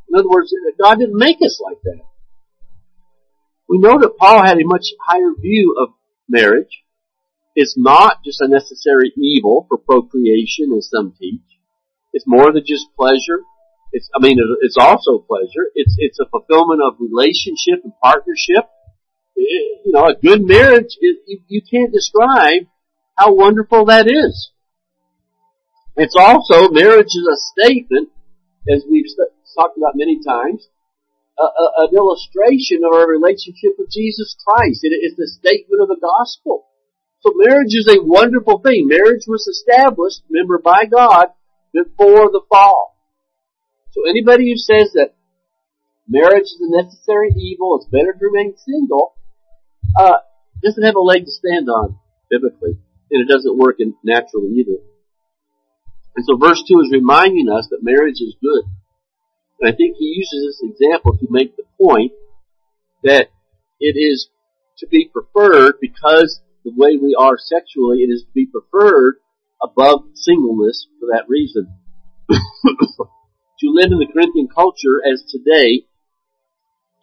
In 0.09 0.19
other 0.19 0.29
words, 0.29 0.53
God 0.83 0.99
didn't 0.99 1.19
make 1.19 1.39
us 1.45 1.61
like 1.65 1.81
that. 1.85 2.01
We 3.69 3.79
know 3.79 3.99
that 4.01 4.17
Paul 4.19 4.45
had 4.45 4.59
a 4.59 4.65
much 4.65 4.87
higher 5.07 5.33
view 5.41 5.77
of 5.81 5.91
marriage. 6.29 6.83
It's 7.55 7.77
not 7.77 8.25
just 8.25 8.41
a 8.41 8.49
necessary 8.49 9.13
evil 9.17 9.67
for 9.69 9.79
procreation, 9.79 10.73
as 10.77 10.89
some 10.91 11.15
teach. 11.19 11.43
It's 12.13 12.25
more 12.27 12.53
than 12.53 12.65
just 12.67 12.87
pleasure. 12.97 13.43
It's, 13.93 14.09
I 14.15 14.21
mean, 14.21 14.39
it's 14.63 14.77
also 14.79 15.19
pleasure. 15.19 15.71
It's, 15.75 15.95
it's 15.99 16.19
a 16.19 16.27
fulfillment 16.31 16.81
of 16.83 16.99
relationship 16.99 17.85
and 17.85 17.93
partnership. 18.03 18.67
You 19.41 19.93
know, 19.93 20.05
a 20.05 20.15
good 20.15 20.43
marriage, 20.43 20.97
it, 21.01 21.41
you, 21.49 21.63
can't 21.63 21.93
describe 21.93 22.67
how 23.17 23.35
wonderful 23.35 23.87
that 23.87 24.07
is. 24.07 24.51
It's 25.97 26.17
also, 26.17 26.71
marriage 26.71 27.13
is 27.15 27.27
a 27.27 27.39
statement, 27.53 28.11
as 28.69 28.85
we've 28.89 29.07
talked 29.57 29.77
about 29.77 29.95
many 29.95 30.21
times, 30.23 30.69
a, 31.39 31.43
a, 31.43 31.89
an 31.89 31.97
illustration 31.97 32.85
of 32.85 32.93
our 32.93 33.09
relationship 33.09 33.77
with 33.79 33.91
Jesus 33.91 34.37
Christ. 34.47 34.81
It 34.83 34.95
is 34.95 35.17
the 35.17 35.27
statement 35.27 35.83
of 35.83 35.89
the 35.89 36.01
gospel. 36.01 36.67
So 37.21 37.33
marriage 37.35 37.73
is 37.73 37.89
a 37.89 38.03
wonderful 38.03 38.61
thing. 38.61 38.89
Marriage 38.89 39.25
was 39.27 39.47
established, 39.49 40.23
remember, 40.31 40.59
by 40.59 40.85
God 40.85 41.29
before 41.73 42.31
the 42.31 42.43
fall. 42.49 42.97
So 43.93 44.09
anybody 44.09 44.51
who 44.51 44.57
says 44.57 44.93
that 44.95 45.15
marriage 46.09 46.45
is 46.45 46.61
a 46.61 46.83
necessary 46.83 47.31
evil, 47.37 47.77
it's 47.77 47.91
better 47.91 48.13
to 48.13 48.25
remain 48.25 48.55
single, 48.57 49.15
uh, 49.97 50.19
doesn't 50.63 50.85
have 50.85 50.97
a 50.97 51.01
leg 51.01 51.25
to 51.25 51.31
stand 51.31 51.69
on 51.69 51.99
biblically, 52.31 52.79
and 53.11 53.23
it 53.23 53.33
doesn't 53.33 53.59
work 53.59 53.77
in 53.79 53.95
naturally 54.05 54.51
either. 54.57 54.79
And 56.17 56.25
so 56.27 56.37
verse 56.37 56.63
2 56.67 56.81
is 56.81 56.93
reminding 56.93 57.49
us 57.49 57.69
that 57.71 57.83
marriage 57.83 58.21
is 58.21 58.37
good. 58.41 58.65
And 59.61 59.73
I 59.73 59.77
think 59.77 59.97
he 59.97 60.15
uses 60.17 60.61
this 60.61 60.71
example 60.71 61.17
to 61.17 61.27
make 61.31 61.57
the 61.57 61.65
point 61.81 62.13
that 63.05 63.29
it 63.79 63.97
is 63.97 64.29
to 64.79 64.87
be 64.87 65.11
preferred 65.13 65.75
because 65.81 66.41
the 66.65 66.73
way 66.77 66.97
we 67.01 67.17
are 67.19 67.37
sexually, 67.39 67.99
it 67.99 68.11
is 68.11 68.23
to 68.23 68.33
be 68.35 68.47
preferred 68.47 69.17
above 69.63 70.05
singleness 70.15 70.87
for 70.99 71.07
that 71.13 71.29
reason. 71.29 71.73
to 72.31 73.67
live 73.67 73.93
in 73.93 73.99
the 73.99 74.09
Corinthian 74.13 74.49
culture 74.49 75.01
as 75.05 75.23
today, 75.29 75.85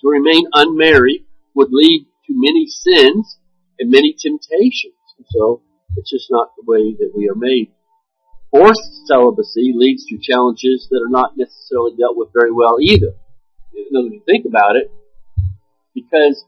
to 0.02 0.10
remain 0.10 0.46
unmarried 0.54 1.26
would 1.56 1.70
lead 1.72 2.08
to 2.28 2.34
many 2.36 2.68
sins 2.68 3.40
and 3.80 3.90
many 3.90 4.16
temptations. 4.20 4.94
So 5.32 5.62
it's 5.96 6.12
just 6.12 6.28
not 6.30 6.52
the 6.56 6.64
way 6.66 6.94
that 7.00 7.12
we 7.16 7.30
are 7.30 7.36
made. 7.36 7.72
Forced 8.52 9.08
celibacy 9.08 9.74
leads 9.76 10.06
to 10.06 10.18
challenges 10.22 10.88
that 10.90 11.02
are 11.04 11.10
not 11.10 11.38
necessarily 11.38 11.96
dealt 11.98 12.16
with 12.16 12.30
very 12.34 12.52
well 12.52 12.78
either. 12.80 13.16
You 13.74 13.88
know, 13.92 14.04
when 14.04 14.14
you 14.14 14.22
think 14.26 14.46
about 14.46 14.76
it, 14.76 14.92
because 15.94 16.46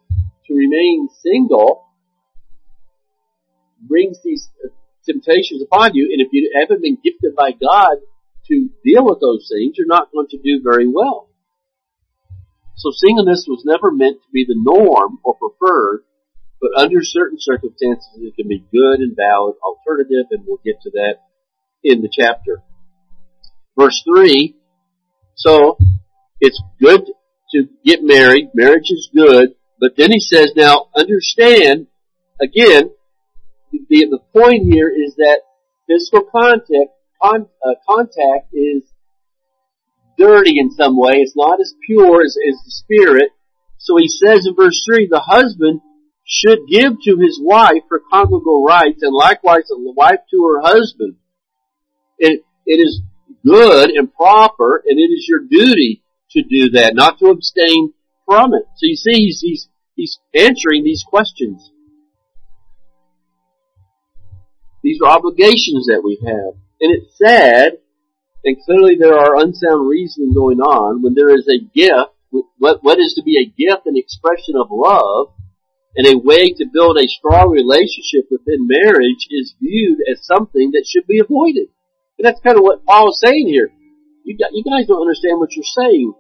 to 0.48 0.54
remain 0.54 1.10
single 1.22 1.86
brings 3.82 4.20
these 4.24 4.50
uh, 4.64 4.70
temptations 5.06 5.62
upon 5.62 5.96
you, 5.96 6.10
and 6.12 6.22
if 6.22 6.30
you 6.32 6.52
haven't 6.60 6.82
been 6.82 6.98
gifted 7.04 7.36
by 7.36 7.52
God 7.52 7.98
to 8.48 8.70
deal 8.84 9.06
with 9.06 9.20
those 9.22 9.50
things, 9.52 9.76
you're 9.78 9.88
not 9.88 10.12
going 10.12 10.28
to 10.30 10.38
do 10.38 10.62
very 10.64 10.88
well. 10.88 11.29
So 12.80 12.92
singleness 12.96 13.46
was 13.46 13.64
never 13.66 13.92
meant 13.92 14.22
to 14.22 14.28
be 14.32 14.46
the 14.48 14.56
norm 14.56 15.20
or 15.24 15.36
preferred, 15.36 16.06
but 16.62 16.72
under 16.78 17.00
certain 17.02 17.38
circumstances 17.38 18.08
it 18.16 18.36
can 18.38 18.48
be 18.48 18.64
good 18.72 19.02
and 19.02 19.18
valid 19.18 19.56
alternative, 19.62 20.28
and 20.32 20.46
we'll 20.48 20.62
get 20.64 20.80
to 20.84 20.92
that 20.92 21.16
in 21.84 22.02
the 22.02 22.10
chapter. 22.10 22.64
Verse 23.78 24.02
3, 24.08 24.56
so 25.36 25.78
it's 26.40 26.62
good 26.82 27.04
to 27.52 27.68
get 27.84 28.00
married, 28.02 28.52
marriage 28.54 28.90
is 28.90 29.10
good, 29.14 29.56
but 29.80 29.98
then 29.98 30.12
he 30.12 30.20
says, 30.22 30.54
now 30.56 30.88
understand, 30.96 31.88
again, 32.42 32.92
the, 33.72 34.08
the 34.10 34.20
point 34.34 34.64
here 34.64 34.90
is 34.90 35.16
that 35.16 35.42
physical 35.86 36.30
contact 36.32 36.96
con, 37.22 37.48
uh, 37.66 37.76
contact 37.90 38.54
is 38.54 38.84
dirty 40.20 40.60
in 40.60 40.72
some 40.72 40.98
way. 40.98 41.14
It's 41.16 41.36
not 41.36 41.60
as 41.62 41.74
pure 41.86 42.22
as, 42.22 42.36
as 42.36 42.60
the 42.64 42.72
spirit. 42.72 43.32
So 43.78 43.96
he 43.98 44.08
says 44.08 44.46
in 44.46 44.56
verse 44.56 44.84
3, 44.86 45.08
the 45.10 45.24
husband 45.26 45.82
should 46.26 46.60
give 46.70 46.94
to 47.06 47.18
his 47.18 47.40
wife 47.42 47.84
her 47.90 48.02
conjugal 48.12 48.64
rights 48.64 49.02
and 49.02 49.16
likewise 49.16 49.64
the 49.70 49.94
wife 49.96 50.20
to 50.30 50.44
her 50.44 50.62
husband. 50.62 51.16
It, 52.20 52.44
it 52.66 52.76
is 52.76 53.02
good 53.44 53.90
and 53.90 54.14
proper 54.14 54.84
and 54.86 55.00
it 55.00 55.12
is 55.12 55.26
your 55.28 55.40
duty 55.40 56.04
to 56.32 56.44
do 56.44 56.72
that, 56.72 56.94
not 56.94 57.18
to 57.20 57.28
abstain 57.28 57.94
from 58.26 58.54
it. 58.54 58.64
So 58.76 58.82
you 58.84 58.96
see, 58.96 59.14
he's, 59.14 59.40
he's, 59.42 59.70
he's 59.96 60.20
answering 60.36 60.84
these 60.84 61.04
questions. 61.08 61.72
These 64.84 65.00
are 65.02 65.10
obligations 65.10 65.88
that 65.88 66.02
we 66.04 66.20
have. 66.26 66.54
And 66.82 66.96
it's 66.96 67.18
sad, 67.18 67.74
and 68.44 68.58
clearly 68.64 68.96
there 68.98 69.18
are 69.18 69.36
unsound 69.36 69.90
reasoning 69.90 70.34
going 70.34 70.60
on 70.60 71.02
when 71.02 71.14
there 71.14 71.36
is 71.36 71.48
a 71.48 71.60
gift, 71.60 72.16
what, 72.58 72.84
what 72.84 73.00
is 73.00 73.14
to 73.16 73.24
be 73.24 73.38
a 73.38 73.52
gift 73.52 73.86
and 73.86 73.98
expression 73.98 74.56
of 74.56 74.68
love, 74.72 75.34
and 75.96 76.08
a 76.08 76.18
way 76.18 76.54
to 76.54 76.72
build 76.72 76.98
a 76.98 77.08
strong 77.08 77.50
relationship 77.50 78.30
within 78.32 78.68
marriage 78.70 79.28
is 79.32 79.56
viewed 79.60 80.00
as 80.08 80.26
something 80.26 80.72
that 80.72 80.86
should 80.88 81.08
be 81.08 81.20
avoided. 81.20 81.68
And 82.18 82.24
that's 82.24 82.40
kind 82.40 82.58
of 82.58 82.64
what 82.64 82.86
Paul 82.86 83.10
is 83.10 83.20
saying 83.24 83.48
here. 83.48 83.70
You, 84.24 84.38
got, 84.38 84.54
you 84.54 84.64
guys 84.64 84.88
don't 84.88 85.02
understand 85.02 85.40
what 85.40 85.56
you're 85.56 85.66
saying. 85.66 86.14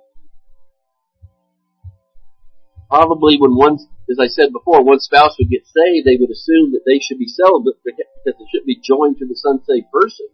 Probably 2.90 3.38
when 3.38 3.56
one, 3.56 3.78
as 4.10 4.18
I 4.20 4.28
said 4.28 4.52
before, 4.52 4.84
one 4.84 5.00
spouse 5.00 5.38
would 5.38 5.52
get 5.52 5.70
saved, 5.70 6.08
they 6.08 6.18
would 6.18 6.34
assume 6.34 6.74
that 6.74 6.84
they 6.90 6.98
should 6.98 7.20
be 7.20 7.30
celibate 7.30 7.78
because 7.86 8.10
they 8.26 8.50
should 8.50 8.66
be 8.66 8.82
joined 8.82 9.20
to 9.20 9.28
the 9.28 9.38
unsaved 9.38 9.94
person. 9.94 10.26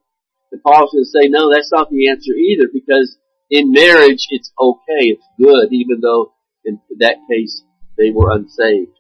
And 0.56 0.64
Paul's 0.64 0.96
going 0.96 1.04
to 1.04 1.12
say, 1.12 1.28
no, 1.28 1.52
that's 1.52 1.70
not 1.74 1.90
the 1.92 2.08
answer 2.08 2.32
either, 2.32 2.72
because 2.72 3.18
in 3.52 3.74
marriage 3.74 4.24
it's 4.30 4.54
okay, 4.58 5.12
it's 5.12 5.28
good, 5.38 5.68
even 5.74 6.00
though 6.00 6.32
in 6.64 6.80
that 7.00 7.18
case 7.30 7.62
they 7.98 8.10
were 8.10 8.32
unsaved. 8.32 8.96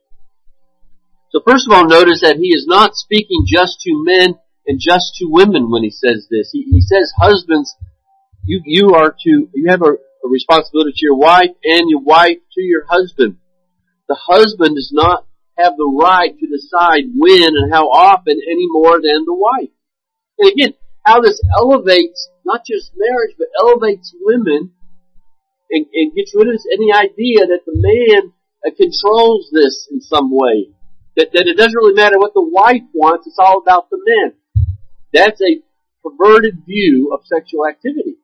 So 1.31 1.39
first 1.47 1.65
of 1.65 1.71
all, 1.71 1.87
notice 1.87 2.19
that 2.27 2.35
he 2.35 2.49
is 2.49 2.65
not 2.67 2.95
speaking 2.95 3.45
just 3.47 3.79
to 3.87 4.03
men 4.03 4.35
and 4.67 4.81
just 4.81 5.15
to 5.19 5.31
women 5.31 5.71
when 5.71 5.83
he 5.83 5.91
says 5.91 6.27
this. 6.29 6.49
He, 6.51 6.63
he 6.63 6.81
says, 6.81 7.13
husbands, 7.15 7.73
you, 8.43 8.59
you 8.65 8.89
are 8.95 9.15
to, 9.23 9.47
you 9.53 9.69
have 9.69 9.81
a, 9.81 9.95
a 9.95 10.27
responsibility 10.27 10.91
to 10.91 11.05
your 11.05 11.15
wife 11.15 11.55
and 11.63 11.89
your 11.89 12.01
wife 12.01 12.39
to 12.55 12.61
your 12.61 12.83
husband. 12.85 13.37
The 14.09 14.19
husband 14.27 14.75
does 14.75 14.91
not 14.91 15.25
have 15.57 15.77
the 15.77 15.87
right 15.87 16.37
to 16.37 16.47
decide 16.47 17.15
when 17.15 17.47
and 17.47 17.71
how 17.71 17.87
often 17.87 18.41
any 18.45 18.67
more 18.67 18.99
than 18.99 19.23
the 19.23 19.33
wife. 19.33 19.71
And 20.37 20.51
again, 20.51 20.73
how 21.05 21.21
this 21.21 21.41
elevates 21.57 22.29
not 22.45 22.61
just 22.65 22.91
marriage, 22.95 23.35
but 23.37 23.47
elevates 23.59 24.13
women 24.21 24.71
and, 25.69 25.85
and 25.93 26.15
gets 26.15 26.33
rid 26.35 26.47
of 26.47 26.59
any 26.71 26.91
idea 26.93 27.45
that 27.47 27.65
the 27.65 27.73
man 27.75 28.33
uh, 28.65 28.71
controls 28.75 29.49
this 29.51 29.87
in 29.91 30.01
some 30.01 30.29
way. 30.31 30.71
That, 31.15 31.31
that 31.33 31.47
it 31.47 31.57
doesn't 31.57 31.75
really 31.75 31.95
matter 31.95 32.19
what 32.19 32.33
the 32.33 32.43
wife 32.43 32.83
wants, 32.93 33.25
it's 33.25 33.39
all 33.39 33.61
about 33.61 33.89
the 33.89 33.99
men. 34.03 34.35
That's 35.13 35.39
a 35.41 35.63
perverted 36.03 36.65
view 36.65 37.11
of 37.13 37.25
sexual 37.25 37.65
activity. 37.67 38.17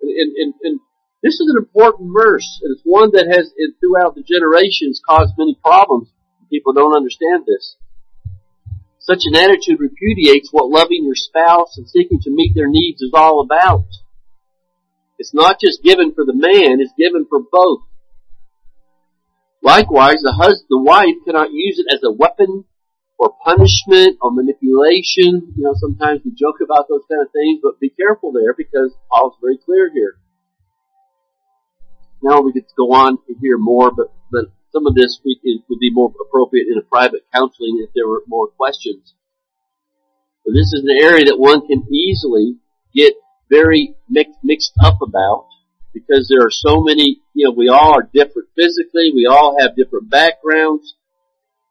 And, 0.00 0.36
and, 0.36 0.54
and, 0.62 0.80
this 1.24 1.40
is 1.40 1.48
an 1.48 1.56
important 1.56 2.12
verse, 2.12 2.60
and 2.62 2.76
it's 2.76 2.84
one 2.84 3.08
that 3.12 3.24
has, 3.24 3.48
throughout 3.80 4.14
the 4.14 4.22
generations, 4.22 5.00
caused 5.08 5.32
many 5.38 5.56
problems. 5.64 6.12
People 6.50 6.74
don't 6.74 6.94
understand 6.94 7.44
this. 7.46 7.76
Such 9.04 9.24
an 9.24 9.36
attitude 9.36 9.80
repudiates 9.80 10.48
what 10.50 10.70
loving 10.70 11.04
your 11.04 11.14
spouse 11.14 11.76
and 11.76 11.86
seeking 11.86 12.20
to 12.20 12.30
meet 12.30 12.54
their 12.54 12.68
needs 12.68 13.02
is 13.02 13.12
all 13.12 13.42
about. 13.42 13.84
It's 15.18 15.34
not 15.34 15.60
just 15.60 15.82
given 15.82 16.14
for 16.14 16.24
the 16.24 16.34
man, 16.34 16.80
it's 16.80 16.94
given 16.98 17.26
for 17.28 17.40
both. 17.52 17.82
Likewise, 19.62 20.20
the 20.22 20.32
husband, 20.32 20.68
the 20.70 20.80
wife 20.80 21.20
cannot 21.26 21.52
use 21.52 21.78
it 21.78 21.92
as 21.92 22.00
a 22.02 22.12
weapon 22.12 22.64
or 23.18 23.34
punishment 23.44 24.16
or 24.22 24.32
manipulation. 24.32 25.52
You 25.54 25.64
know, 25.64 25.74
sometimes 25.76 26.22
we 26.24 26.32
joke 26.32 26.64
about 26.64 26.88
those 26.88 27.04
kind 27.10 27.20
of 27.20 27.32
things, 27.32 27.60
but 27.62 27.80
be 27.80 27.90
careful 27.90 28.32
there 28.32 28.54
because 28.56 28.94
Paul's 29.12 29.36
very 29.40 29.58
clear 29.58 29.90
here. 29.92 30.16
Now 32.22 32.40
we 32.40 32.52
get 32.52 32.68
to 32.68 32.74
go 32.74 32.92
on 32.92 33.18
to 33.18 33.34
hear 33.38 33.58
more, 33.58 33.90
but, 33.94 34.12
but 34.32 34.46
some 34.74 34.86
of 34.86 34.94
this 34.94 35.20
we, 35.24 35.38
would 35.68 35.78
be 35.78 35.92
more 35.92 36.12
appropriate 36.20 36.66
in 36.66 36.78
a 36.78 36.82
private 36.82 37.22
counseling 37.32 37.78
if 37.86 37.90
there 37.94 38.08
were 38.08 38.22
more 38.26 38.48
questions. 38.48 39.14
But 40.44 40.52
this 40.52 40.72
is 40.74 40.82
an 40.82 40.98
area 41.00 41.24
that 41.26 41.38
one 41.38 41.66
can 41.66 41.86
easily 41.94 42.58
get 42.94 43.14
very 43.48 43.94
mixed, 44.10 44.38
mixed 44.42 44.72
up 44.82 44.98
about 45.00 45.46
because 45.94 46.26
there 46.28 46.44
are 46.44 46.50
so 46.50 46.82
many, 46.82 47.22
you 47.34 47.46
know, 47.46 47.54
we 47.56 47.68
all 47.68 47.94
are 47.94 48.10
different 48.12 48.48
physically, 48.58 49.12
we 49.14 49.26
all 49.30 49.56
have 49.60 49.76
different 49.76 50.10
backgrounds, 50.10 50.96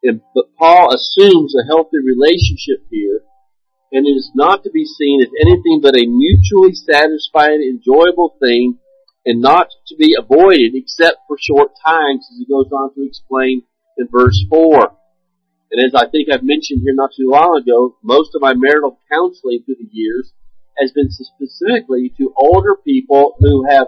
and, 0.01 0.21
but 0.33 0.55
Paul 0.57 0.95
assumes 0.95 1.53
a 1.55 1.67
healthy 1.67 1.99
relationship 1.99 2.87
here, 2.89 3.19
and 3.91 4.07
it 4.07 4.11
is 4.11 4.31
not 4.33 4.63
to 4.63 4.71
be 4.71 4.85
seen 4.85 5.21
as 5.21 5.29
anything 5.41 5.81
but 5.83 5.99
a 5.99 6.07
mutually 6.07 6.73
satisfying, 6.73 7.61
enjoyable 7.61 8.37
thing 8.39 8.79
and 9.25 9.41
not 9.41 9.67
to 9.87 9.95
be 9.95 10.15
avoided 10.17 10.73
except 10.75 11.17
for 11.27 11.37
short 11.39 11.71
times, 11.85 12.27
as 12.31 12.37
he 12.37 12.45
goes 12.45 12.71
on 12.71 12.93
to 12.95 13.05
explain 13.05 13.63
in 13.97 14.07
verse 14.11 14.43
4. 14.49 14.95
And 15.71 15.85
as 15.85 15.95
I 15.95 16.09
think 16.09 16.29
I've 16.29 16.43
mentioned 16.43 16.81
here 16.83 16.93
not 16.93 17.11
too 17.17 17.29
long 17.29 17.59
ago, 17.61 17.97
most 18.03 18.35
of 18.35 18.41
my 18.41 18.53
marital 18.53 18.99
counseling 19.11 19.63
through 19.65 19.77
the 19.79 19.89
years 19.91 20.31
has 20.77 20.91
been 20.91 21.09
specifically 21.09 22.13
to 22.17 22.33
older 22.37 22.75
people 22.83 23.35
who 23.39 23.65
have 23.67 23.87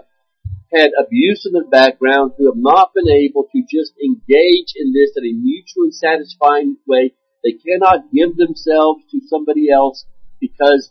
had 0.72 0.90
abuse 0.98 1.46
in 1.46 1.52
their 1.52 1.68
background, 1.68 2.32
who 2.36 2.46
have 2.46 2.56
not 2.56 2.92
been 2.94 3.08
able 3.08 3.44
to 3.52 3.62
just 3.70 3.92
engage 4.02 4.74
in 4.74 4.92
this 4.92 5.12
in 5.16 5.24
a 5.24 5.32
mutually 5.32 5.92
satisfying 5.92 6.76
way. 6.86 7.12
They 7.44 7.52
cannot 7.52 8.12
give 8.12 8.36
themselves 8.36 9.04
to 9.12 9.20
somebody 9.28 9.70
else 9.70 10.06
because 10.40 10.90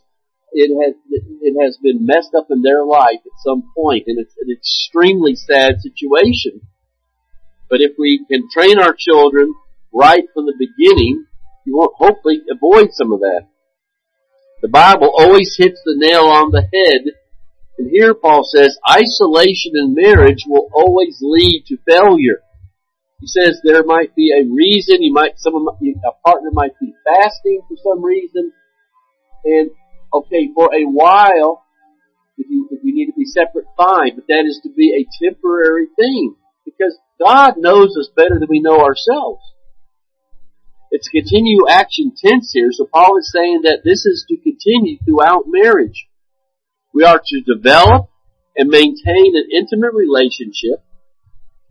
it 0.52 0.70
has 0.70 0.94
it 1.40 1.54
has 1.62 1.78
been 1.82 2.06
messed 2.06 2.34
up 2.36 2.48
in 2.50 2.62
their 2.62 2.84
life 2.84 3.20
at 3.24 3.44
some 3.44 3.70
point, 3.76 4.04
and 4.06 4.18
it's 4.18 4.34
an 4.40 4.50
extremely 4.50 5.34
sad 5.34 5.80
situation. 5.80 6.60
But 7.68 7.80
if 7.80 7.92
we 7.98 8.24
can 8.30 8.48
train 8.52 8.78
our 8.78 8.94
children 8.96 9.54
right 9.92 10.24
from 10.32 10.46
the 10.46 10.54
beginning, 10.58 11.26
you 11.64 11.76
will 11.76 11.92
hopefully 11.96 12.42
avoid 12.50 12.92
some 12.92 13.12
of 13.12 13.20
that. 13.20 13.48
The 14.62 14.68
Bible 14.68 15.12
always 15.16 15.54
hits 15.58 15.80
the 15.84 15.96
nail 15.96 16.26
on 16.26 16.50
the 16.50 16.62
head, 16.62 17.02
and 17.78 17.90
here 17.90 18.14
Paul 18.14 18.44
says 18.44 18.78
isolation 18.88 19.72
in 19.74 19.94
marriage 19.94 20.44
will 20.46 20.68
always 20.72 21.18
lead 21.20 21.64
to 21.66 21.76
failure. 21.88 22.40
He 23.20 23.26
says 23.26 23.60
there 23.62 23.84
might 23.84 24.14
be 24.14 24.30
a 24.32 24.48
reason, 24.48 25.02
you 25.02 25.12
might, 25.12 25.38
some 25.38 25.54
a 25.54 26.28
partner 26.28 26.50
might 26.52 26.78
be 26.80 26.94
fasting 27.04 27.62
for 27.68 27.76
some 27.82 28.04
reason, 28.04 28.52
and 29.44 29.70
okay, 30.12 30.50
for 30.54 30.74
a 30.74 30.84
while, 30.84 31.64
if 32.38 32.46
you, 32.50 32.68
if 32.70 32.80
you 32.82 32.94
need 32.94 33.06
to 33.06 33.12
be 33.16 33.24
separate, 33.24 33.66
fine, 33.76 34.14
but 34.14 34.26
that 34.28 34.44
is 34.46 34.60
to 34.62 34.70
be 34.70 34.92
a 34.94 35.24
temporary 35.24 35.86
thing. 35.96 36.36
Because 36.64 36.98
God 37.18 37.54
knows 37.56 37.96
us 37.96 38.10
better 38.14 38.38
than 38.38 38.48
we 38.48 38.60
know 38.60 38.80
ourselves. 38.80 39.42
It's 40.90 41.08
continue 41.08 41.68
action 41.68 42.12
tense 42.16 42.52
here, 42.52 42.70
so 42.70 42.88
Paul 42.92 43.18
is 43.18 43.30
saying 43.32 43.62
that 43.64 43.80
this 43.84 44.06
is 44.06 44.24
to 44.28 44.36
continue 44.36 44.98
throughout 45.04 45.44
marriage. 45.46 46.06
We 46.94 47.04
are 47.04 47.20
to 47.22 47.40
develop 47.42 48.08
and 48.56 48.68
maintain 48.68 49.36
an 49.36 49.48
intimate 49.52 49.92
relationship, 49.92 50.82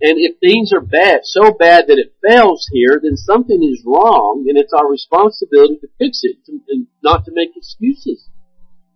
and 0.02 0.20
if 0.20 0.40
things 0.40 0.74
are 0.74 0.82
bad, 0.82 1.22
so 1.24 1.52
bad 1.52 1.88
that 1.88 1.98
it 1.98 2.16
fails 2.20 2.68
here, 2.72 3.00
then 3.02 3.16
something 3.16 3.64
is 3.64 3.84
wrong, 3.86 4.46
and 4.48 4.58
it's 4.58 4.74
our 4.74 4.90
responsibility 4.90 5.78
to 5.80 5.88
fix 5.98 6.20
it, 6.24 6.38
and 6.48 6.88
not 7.02 7.24
to 7.26 7.32
make 7.34 7.56
excuses. 7.56 8.28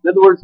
In 0.04 0.10
other 0.10 0.20
words, 0.20 0.42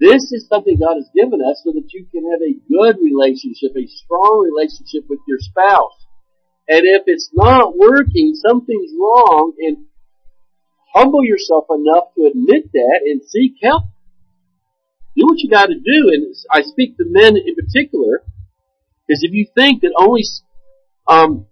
this 0.00 0.32
is 0.32 0.46
something 0.48 0.76
God 0.78 0.96
has 0.96 1.08
given 1.14 1.40
us 1.40 1.62
so 1.64 1.72
that 1.72 1.88
you 1.92 2.04
can 2.12 2.28
have 2.28 2.42
a 2.44 2.60
good 2.68 3.00
relationship, 3.00 3.72
a 3.72 3.86
strong 3.86 4.44
relationship 4.44 5.08
with 5.08 5.20
your 5.26 5.38
spouse. 5.38 5.96
And 6.68 6.82
if 6.84 7.04
it's 7.06 7.30
not 7.32 7.76
working, 7.76 8.34
something's 8.34 8.92
wrong, 8.92 9.54
and 9.58 9.86
humble 10.94 11.24
yourself 11.24 11.64
enough 11.70 12.12
to 12.16 12.26
admit 12.26 12.72
that 12.72 13.00
and 13.04 13.22
seek 13.24 13.56
help. 13.62 13.84
Do 15.16 15.24
what 15.26 15.38
you 15.38 15.48
gotta 15.48 15.74
do, 15.74 16.10
and 16.12 16.34
I 16.50 16.62
speak 16.62 16.96
to 16.98 17.04
men 17.06 17.36
in 17.36 17.54
particular, 17.54 18.22
because 19.06 19.22
if 19.22 19.32
you 19.32 19.46
think 19.54 19.82
that 19.82 19.94
only, 19.98 20.22
um, 21.06 21.46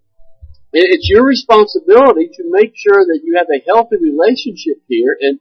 it's 0.72 1.08
your 1.10 1.24
responsibility 1.24 2.30
to 2.34 2.42
make 2.46 2.72
sure 2.74 3.04
that 3.04 3.20
you 3.22 3.36
have 3.36 3.48
a 3.50 3.62
healthy 3.66 3.96
relationship 4.00 4.82
here, 4.88 5.16
and 5.20 5.38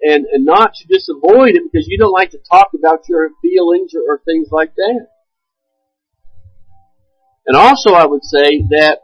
and, 0.00 0.26
and 0.26 0.44
not 0.44 0.74
to 0.74 0.88
just 0.88 1.10
avoid 1.10 1.56
it 1.56 1.62
because 1.64 1.88
you 1.88 1.98
don't 1.98 2.12
like 2.12 2.30
to 2.30 2.38
talk 2.50 2.68
about 2.74 3.08
your 3.08 3.30
feelings 3.42 3.94
or, 3.94 4.14
or 4.14 4.22
things 4.24 4.48
like 4.50 4.74
that. 4.76 5.08
And 7.46 7.56
also 7.56 7.92
I 7.94 8.06
would 8.06 8.24
say 8.24 8.62
that 8.70 9.00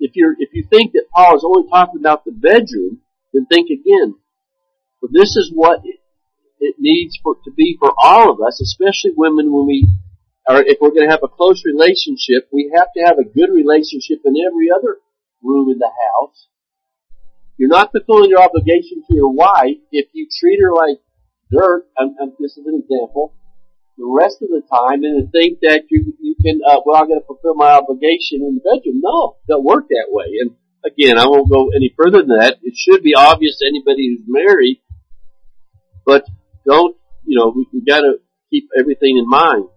if 0.00 0.12
you're, 0.14 0.34
if 0.38 0.50
you 0.52 0.66
think 0.68 0.92
that 0.92 1.06
Paul 1.14 1.36
is 1.36 1.44
only 1.46 1.68
talking 1.70 2.00
about 2.00 2.24
the 2.24 2.32
bedroom, 2.32 3.00
then 3.32 3.46
think 3.46 3.70
again. 3.70 4.16
For 5.00 5.08
this 5.10 5.36
is 5.36 5.50
what 5.54 5.80
it, 5.84 6.00
it 6.60 6.76
needs 6.78 7.18
for, 7.22 7.36
to 7.44 7.50
be 7.50 7.76
for 7.78 7.92
all 7.96 8.30
of 8.30 8.40
us, 8.40 8.60
especially 8.60 9.12
women 9.16 9.50
when 9.52 9.66
we, 9.66 9.86
or 10.48 10.62
if 10.62 10.78
we're 10.80 10.90
going 10.90 11.08
to 11.08 11.12
have 11.12 11.24
a 11.24 11.28
close 11.28 11.64
relationship, 11.64 12.48
we 12.52 12.72
have 12.74 12.88
to 12.96 13.02
have 13.04 13.18
a 13.18 13.24
good 13.24 13.50
relationship 13.52 14.20
in 14.24 14.34
every 14.46 14.68
other 14.70 14.98
room 15.42 15.70
in 15.70 15.78
the 15.78 15.90
house 15.90 16.48
you're 17.56 17.68
not 17.68 17.92
fulfilling 17.92 18.30
your 18.30 18.42
obligation 18.42 19.02
to 19.06 19.14
your 19.14 19.30
wife 19.30 19.78
if 19.92 20.08
you 20.12 20.26
treat 20.40 20.60
her 20.60 20.72
like 20.72 20.98
dirt, 21.52 21.86
and, 21.96 22.16
and 22.18 22.32
this 22.40 22.56
is 22.56 22.66
an 22.66 22.82
example, 22.82 23.34
the 23.96 24.04
rest 24.04 24.42
of 24.42 24.48
the 24.48 24.62
time 24.66 25.04
and 25.04 25.22
to 25.22 25.30
think 25.30 25.60
that 25.62 25.84
you, 25.88 26.12
you 26.20 26.34
can, 26.42 26.60
uh, 26.66 26.80
well, 26.84 27.00
I'm 27.00 27.06
going 27.06 27.20
to 27.20 27.26
fulfill 27.26 27.54
my 27.54 27.70
obligation 27.70 28.42
in 28.42 28.58
the 28.58 28.60
bedroom. 28.60 29.00
No, 29.00 29.36
don't 29.46 29.64
work 29.64 29.86
that 29.88 30.08
way. 30.10 30.26
And 30.40 30.56
again, 30.84 31.16
I 31.16 31.26
won't 31.26 31.48
go 31.48 31.70
any 31.70 31.94
further 31.96 32.18
than 32.18 32.36
that. 32.38 32.56
It 32.62 32.74
should 32.76 33.04
be 33.04 33.14
obvious 33.14 33.58
to 33.58 33.66
anybody 33.68 34.08
who's 34.08 34.26
married, 34.26 34.80
but 36.04 36.26
don't, 36.66 36.96
you 37.24 37.38
know, 37.38 37.52
we, 37.54 37.68
we 37.72 37.84
gotta 37.84 38.18
keep 38.50 38.68
everything 38.76 39.16
in 39.16 39.28
mind. 39.28 39.68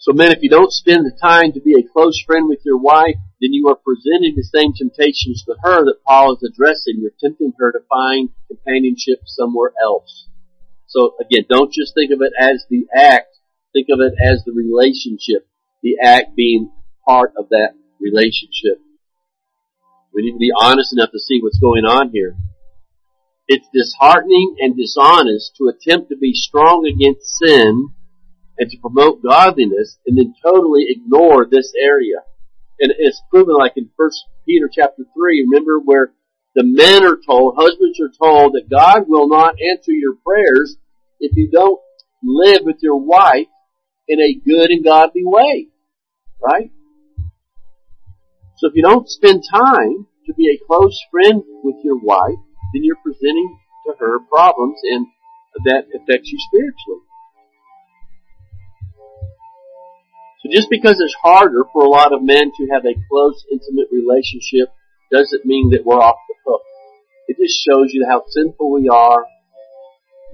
So 0.00 0.14
men, 0.14 0.32
if 0.32 0.38
you 0.40 0.48
don't 0.48 0.72
spend 0.72 1.04
the 1.04 1.12
time 1.20 1.52
to 1.52 1.60
be 1.60 1.74
a 1.74 1.86
close 1.92 2.16
friend 2.24 2.48
with 2.48 2.60
your 2.64 2.78
wife, 2.78 3.20
then 3.38 3.52
you 3.52 3.68
are 3.68 3.76
presenting 3.76 4.32
the 4.34 4.42
same 4.42 4.72
temptations 4.72 5.44
to 5.44 5.54
her 5.62 5.84
that 5.84 6.00
Paul 6.08 6.32
is 6.32 6.42
addressing. 6.42 6.96
You're 6.96 7.12
tempting 7.20 7.52
her 7.58 7.70
to 7.70 7.80
find 7.86 8.30
companionship 8.48 9.20
somewhere 9.26 9.72
else. 9.76 10.26
So 10.86 11.16
again, 11.20 11.44
don't 11.50 11.70
just 11.70 11.92
think 11.92 12.12
of 12.12 12.22
it 12.22 12.32
as 12.40 12.64
the 12.70 12.86
act, 12.96 13.36
think 13.74 13.88
of 13.92 14.00
it 14.00 14.14
as 14.24 14.42
the 14.46 14.52
relationship, 14.52 15.46
the 15.82 15.98
act 16.02 16.34
being 16.34 16.72
part 17.06 17.34
of 17.36 17.50
that 17.50 17.74
relationship. 18.00 18.80
We 20.14 20.22
need 20.22 20.32
to 20.32 20.38
be 20.38 20.52
honest 20.56 20.94
enough 20.94 21.12
to 21.12 21.20
see 21.20 21.40
what's 21.42 21.60
going 21.60 21.84
on 21.84 22.08
here. 22.08 22.36
It's 23.48 23.68
disheartening 23.68 24.56
and 24.60 24.74
dishonest 24.74 25.56
to 25.58 25.68
attempt 25.68 26.08
to 26.08 26.16
be 26.16 26.32
strong 26.32 26.88
against 26.88 27.36
sin 27.36 27.92
and 28.60 28.70
to 28.70 28.78
promote 28.78 29.22
godliness 29.22 29.98
and 30.06 30.16
then 30.18 30.34
totally 30.44 30.84
ignore 30.88 31.46
this 31.46 31.72
area. 31.80 32.18
and 32.78 32.92
it's 32.98 33.20
proven 33.30 33.54
like 33.56 33.72
in 33.76 33.90
First 33.96 34.24
Peter 34.46 34.70
chapter 34.72 35.04
three. 35.14 35.46
Remember 35.48 35.80
where 35.80 36.12
the 36.54 36.62
men 36.64 37.04
are 37.04 37.18
told, 37.26 37.54
husbands 37.56 37.98
are 38.00 38.12
told 38.16 38.54
that 38.54 38.70
God 38.70 39.04
will 39.08 39.28
not 39.28 39.54
answer 39.60 39.92
your 39.92 40.14
prayers 40.26 40.76
if 41.20 41.36
you 41.36 41.50
don't 41.50 41.80
live 42.22 42.62
with 42.64 42.76
your 42.80 42.96
wife 42.96 43.48
in 44.08 44.20
a 44.20 44.34
good 44.34 44.70
and 44.70 44.84
godly 44.84 45.22
way, 45.24 45.68
right? 46.42 46.70
So 48.56 48.68
if 48.68 48.74
you 48.74 48.82
don't 48.82 49.08
spend 49.08 49.42
time 49.50 50.06
to 50.26 50.34
be 50.34 50.48
a 50.48 50.66
close 50.66 50.98
friend 51.10 51.42
with 51.62 51.76
your 51.82 51.98
wife, 51.98 52.40
then 52.74 52.84
you're 52.84 52.96
presenting 53.02 53.58
to 53.86 53.94
her 53.98 54.18
problems 54.30 54.78
and 54.84 55.06
that 55.64 55.84
affects 55.94 56.30
you 56.30 56.38
spiritually. 56.48 57.09
Just 60.52 60.68
because 60.70 60.96
it's 61.00 61.16
harder 61.22 61.64
for 61.72 61.84
a 61.84 61.88
lot 61.88 62.12
of 62.12 62.22
men 62.22 62.52
to 62.56 62.68
have 62.72 62.84
a 62.84 62.94
close, 63.08 63.44
intimate 63.50 63.88
relationship 63.92 64.72
doesn't 65.12 65.44
mean 65.44 65.70
that 65.70 65.84
we're 65.84 66.00
off 66.00 66.16
the 66.28 66.34
hook. 66.46 66.62
It 67.28 67.36
just 67.38 67.58
shows 67.66 67.92
you 67.92 68.06
how 68.08 68.24
sinful 68.28 68.70
we 68.72 68.88
are. 68.88 69.24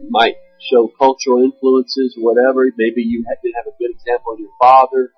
Might 0.08 0.36
show 0.70 0.90
cultural 0.98 1.42
influences, 1.42 2.16
whatever. 2.18 2.64
Maybe 2.76 3.02
you 3.02 3.24
didn't 3.42 3.54
have 3.56 3.66
a 3.66 3.76
good 3.78 3.90
example 3.90 4.34
of 4.34 4.40
your 4.40 4.50
father. 4.60 5.12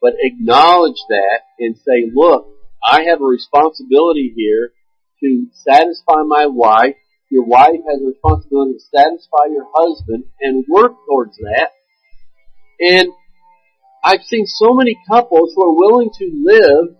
But 0.00 0.14
acknowledge 0.20 1.00
that 1.08 1.40
and 1.58 1.76
say, 1.76 2.10
look, 2.12 2.46
I 2.86 3.04
have 3.04 3.20
a 3.20 3.24
responsibility 3.24 4.32
here 4.34 4.72
to 5.20 5.46
satisfy 5.52 6.22
my 6.26 6.46
wife. 6.46 6.96
Your 7.30 7.44
wife 7.44 7.80
has 7.88 8.00
a 8.02 8.06
responsibility 8.06 8.74
to 8.74 8.84
satisfy 8.94 9.50
your 9.50 9.66
husband 9.74 10.24
and 10.40 10.64
work 10.68 10.92
towards 11.08 11.36
that. 11.38 11.70
And 12.80 13.08
I've 14.06 14.22
seen 14.22 14.46
so 14.46 14.72
many 14.72 14.96
couples 15.10 15.52
who 15.56 15.64
are 15.66 15.74
willing 15.74 16.10
to 16.16 16.30
live 16.44 16.94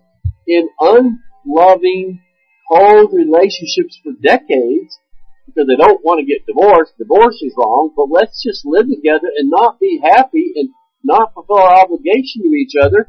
in 0.48 0.68
unloving, 0.80 2.20
cold 2.68 3.12
relationships 3.14 3.96
for 4.02 4.10
decades 4.20 4.98
because 5.46 5.68
they 5.68 5.76
don't 5.78 6.04
want 6.04 6.18
to 6.18 6.26
get 6.26 6.44
divorced. 6.46 6.98
Divorce 6.98 7.40
is 7.42 7.54
wrong, 7.56 7.92
but 7.94 8.10
let's 8.10 8.42
just 8.42 8.66
live 8.66 8.88
together 8.88 9.30
and 9.36 9.48
not 9.48 9.78
be 9.78 10.00
happy 10.02 10.50
and 10.56 10.70
not 11.04 11.32
fulfill 11.32 11.58
our 11.58 11.84
obligation 11.84 12.42
to 12.42 12.48
each 12.48 12.74
other 12.74 13.08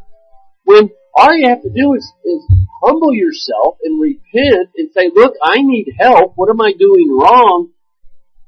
when 0.64 0.92
all 1.16 1.34
you 1.34 1.50
have 1.50 1.64
to 1.64 1.70
do 1.70 1.96
is, 1.96 2.06
is 2.24 2.46
humble 2.84 3.16
yourself 3.16 3.78
and 3.84 4.00
repent 4.00 4.70
and 4.78 4.92
say, 4.94 5.10
look, 5.12 5.34
I 5.44 5.56
need 5.58 5.96
help. 5.98 6.34
What 6.36 6.52
am 6.52 6.62
I 6.62 6.74
doing 6.78 7.08
wrong? 7.10 7.70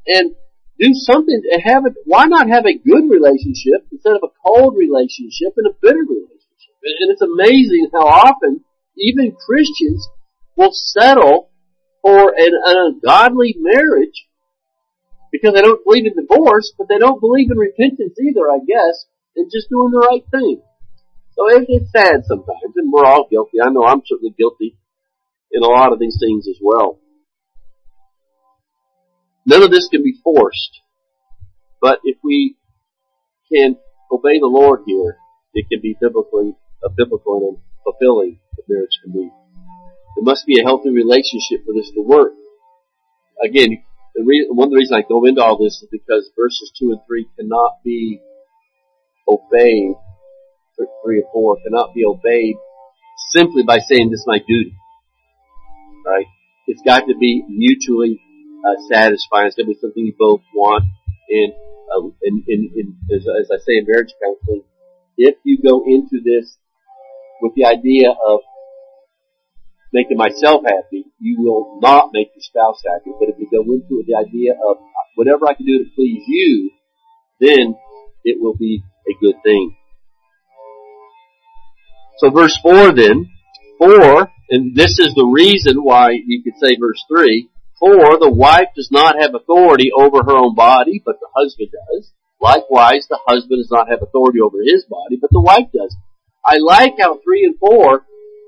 And 0.05 0.35
do 0.79 0.93
something 0.93 1.41
to 1.43 1.61
have 1.61 1.85
it. 1.85 1.93
Why 2.05 2.25
not 2.25 2.49
have 2.49 2.65
a 2.65 2.77
good 2.77 3.11
relationship 3.11 3.85
instead 3.91 4.15
of 4.15 4.23
a 4.23 4.33
cold 4.45 4.75
relationship 4.77 5.53
and 5.57 5.67
a 5.67 5.75
bitter 5.81 6.05
relationship? 6.07 6.75
And 6.81 7.11
it's 7.11 7.21
amazing 7.21 7.89
how 7.91 8.07
often 8.07 8.63
even 8.97 9.35
Christians 9.35 10.07
will 10.55 10.71
settle 10.71 11.51
for 12.01 12.33
an, 12.35 12.51
an 12.65 12.77
ungodly 12.95 13.55
marriage 13.59 14.27
because 15.31 15.53
they 15.53 15.61
don't 15.61 15.83
believe 15.83 16.05
in 16.05 16.15
divorce, 16.15 16.73
but 16.77 16.87
they 16.87 16.97
don't 16.97 17.19
believe 17.19 17.51
in 17.51 17.57
repentance 17.57 18.17
either, 18.19 18.49
I 18.49 18.59
guess, 18.65 19.05
and 19.35 19.51
just 19.51 19.69
doing 19.69 19.91
the 19.91 19.99
right 19.99 20.23
thing. 20.31 20.61
So 21.35 21.47
it, 21.49 21.65
it's 21.67 21.91
sad 21.91 22.25
sometimes, 22.25 22.75
and 22.75 22.91
we're 22.91 23.05
all 23.05 23.27
guilty. 23.29 23.61
I 23.61 23.69
know 23.69 23.83
I'm 23.83 24.01
certainly 24.05 24.33
guilty 24.37 24.77
in 25.51 25.63
a 25.63 25.67
lot 25.67 25.93
of 25.93 25.99
these 25.99 26.17
things 26.19 26.47
as 26.47 26.57
well. 26.61 26.99
None 29.49 29.63
of 29.63 29.71
this 29.71 29.87
can 29.87 30.03
be 30.03 30.13
forced. 30.23 30.81
But 31.81 32.01
if 32.03 32.17
we 32.23 32.55
can 33.51 33.77
obey 34.11 34.37
the 34.37 34.45
Lord 34.45 34.81
here, 34.85 35.17
it 35.55 35.65
can 35.71 35.81
be 35.81 35.97
biblically, 35.99 36.53
a 36.83 36.89
biblical 36.95 37.49
and 37.49 37.57
fulfilling 37.83 38.39
that 38.55 38.69
marriage 38.69 38.99
can 39.03 39.11
be. 39.11 39.31
There 40.15 40.23
must 40.23 40.45
be 40.45 40.59
a 40.59 40.63
healthy 40.63 40.91
relationship 40.91 41.65
for 41.65 41.73
this 41.73 41.89
to 41.95 42.01
work. 42.01 42.33
Again, 43.43 43.81
the 44.13 44.23
reason, 44.23 44.55
one 44.55 44.67
of 44.67 44.71
the 44.71 44.77
reasons 44.77 45.01
I 45.03 45.09
go 45.09 45.25
into 45.25 45.41
all 45.41 45.57
this 45.57 45.81
is 45.81 45.87
because 45.91 46.29
verses 46.37 46.71
2 46.77 46.91
and 46.91 47.01
3 47.07 47.25
cannot 47.39 47.81
be 47.83 48.21
obeyed, 49.27 49.95
3 50.77 51.17
and 51.17 51.31
4 51.33 51.57
cannot 51.65 51.95
be 51.95 52.05
obeyed 52.05 52.55
simply 53.31 53.63
by 53.63 53.79
saying 53.79 54.11
this 54.11 54.19
is 54.19 54.27
my 54.27 54.37
duty. 54.37 54.75
Right? 56.05 56.27
It's 56.67 56.83
got 56.85 57.07
to 57.07 57.17
be 57.17 57.43
mutually 57.49 58.21
uh, 58.65 58.75
satisfying. 58.91 59.47
It's 59.47 59.55
to 59.55 59.65
be 59.65 59.77
something 59.79 60.05
you 60.05 60.15
both 60.17 60.41
want. 60.53 60.85
And, 61.29 61.53
uh, 61.93 62.09
and 62.23 62.43
as, 63.13 63.25
as, 63.25 63.51
I 63.51 63.57
say 63.57 63.77
in 63.77 63.85
marriage 63.87 64.13
counseling, 64.21 64.63
if 65.17 65.35
you 65.43 65.59
go 65.61 65.83
into 65.85 66.21
this 66.23 66.57
with 67.41 67.53
the 67.55 67.65
idea 67.65 68.09
of 68.11 68.39
making 69.93 70.17
myself 70.17 70.63
happy, 70.65 71.05
you 71.19 71.37
will 71.39 71.79
not 71.81 72.09
make 72.13 72.29
your 72.35 72.41
spouse 72.41 72.81
happy. 72.85 73.11
But 73.19 73.29
if 73.29 73.35
you 73.39 73.47
go 73.51 73.61
into 73.63 73.85
it 73.89 73.97
with 73.97 74.07
the 74.07 74.15
idea 74.15 74.53
of 74.53 74.77
whatever 75.15 75.47
I 75.47 75.53
can 75.53 75.65
do 75.65 75.83
to 75.83 75.89
please 75.95 76.23
you, 76.27 76.71
then 77.39 77.75
it 78.23 78.37
will 78.39 78.55
be 78.55 78.83
a 79.07 79.13
good 79.23 79.35
thing. 79.43 79.75
So 82.17 82.29
verse 82.29 82.57
4 82.61 82.93
then, 82.93 83.29
4, 83.77 84.27
and 84.49 84.75
this 84.75 84.99
is 84.99 85.13
the 85.15 85.25
reason 85.25 85.77
why 85.77 86.11
you 86.11 86.43
could 86.43 86.59
say 86.61 86.75
verse 86.77 87.01
3, 87.07 87.49
for 87.79 88.19
the 88.19 88.29
wife 88.29 88.75
does 88.75 88.89
not 88.91 89.15
have 89.19 89.33
authority 89.33 89.89
over 89.95 90.23
her 90.23 90.37
own 90.37 90.55
body, 90.55 91.01
but 91.03 91.15
the 91.19 91.29
husband 91.35 91.69
does. 91.71 92.11
Likewise, 92.41 93.07
the 93.09 93.19
husband 93.25 93.59
does 93.59 93.71
not 93.71 93.89
have 93.89 94.01
authority 94.01 94.39
over 94.39 94.57
his 94.63 94.85
body, 94.85 95.17
but 95.19 95.31
the 95.31 95.41
wife 95.41 95.67
does. 95.73 95.95
I 96.45 96.57
like 96.59 96.95
how 96.99 97.19
three 97.23 97.43
and 97.45 97.57
four 97.59 98.05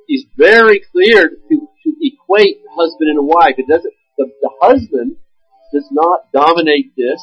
is 0.07 0.25
very 0.37 0.81
clear 0.91 1.29
to, 1.29 1.55
to 1.83 1.89
equate 2.01 2.63
husband 2.75 3.09
and 3.09 3.27
wife. 3.27 3.55
It 3.57 3.67
doesn't, 3.67 3.93
the, 4.17 4.27
the 4.41 4.51
husband 4.61 5.17
does 5.73 5.87
not 5.91 6.31
dominate 6.33 6.95
this. 6.95 7.19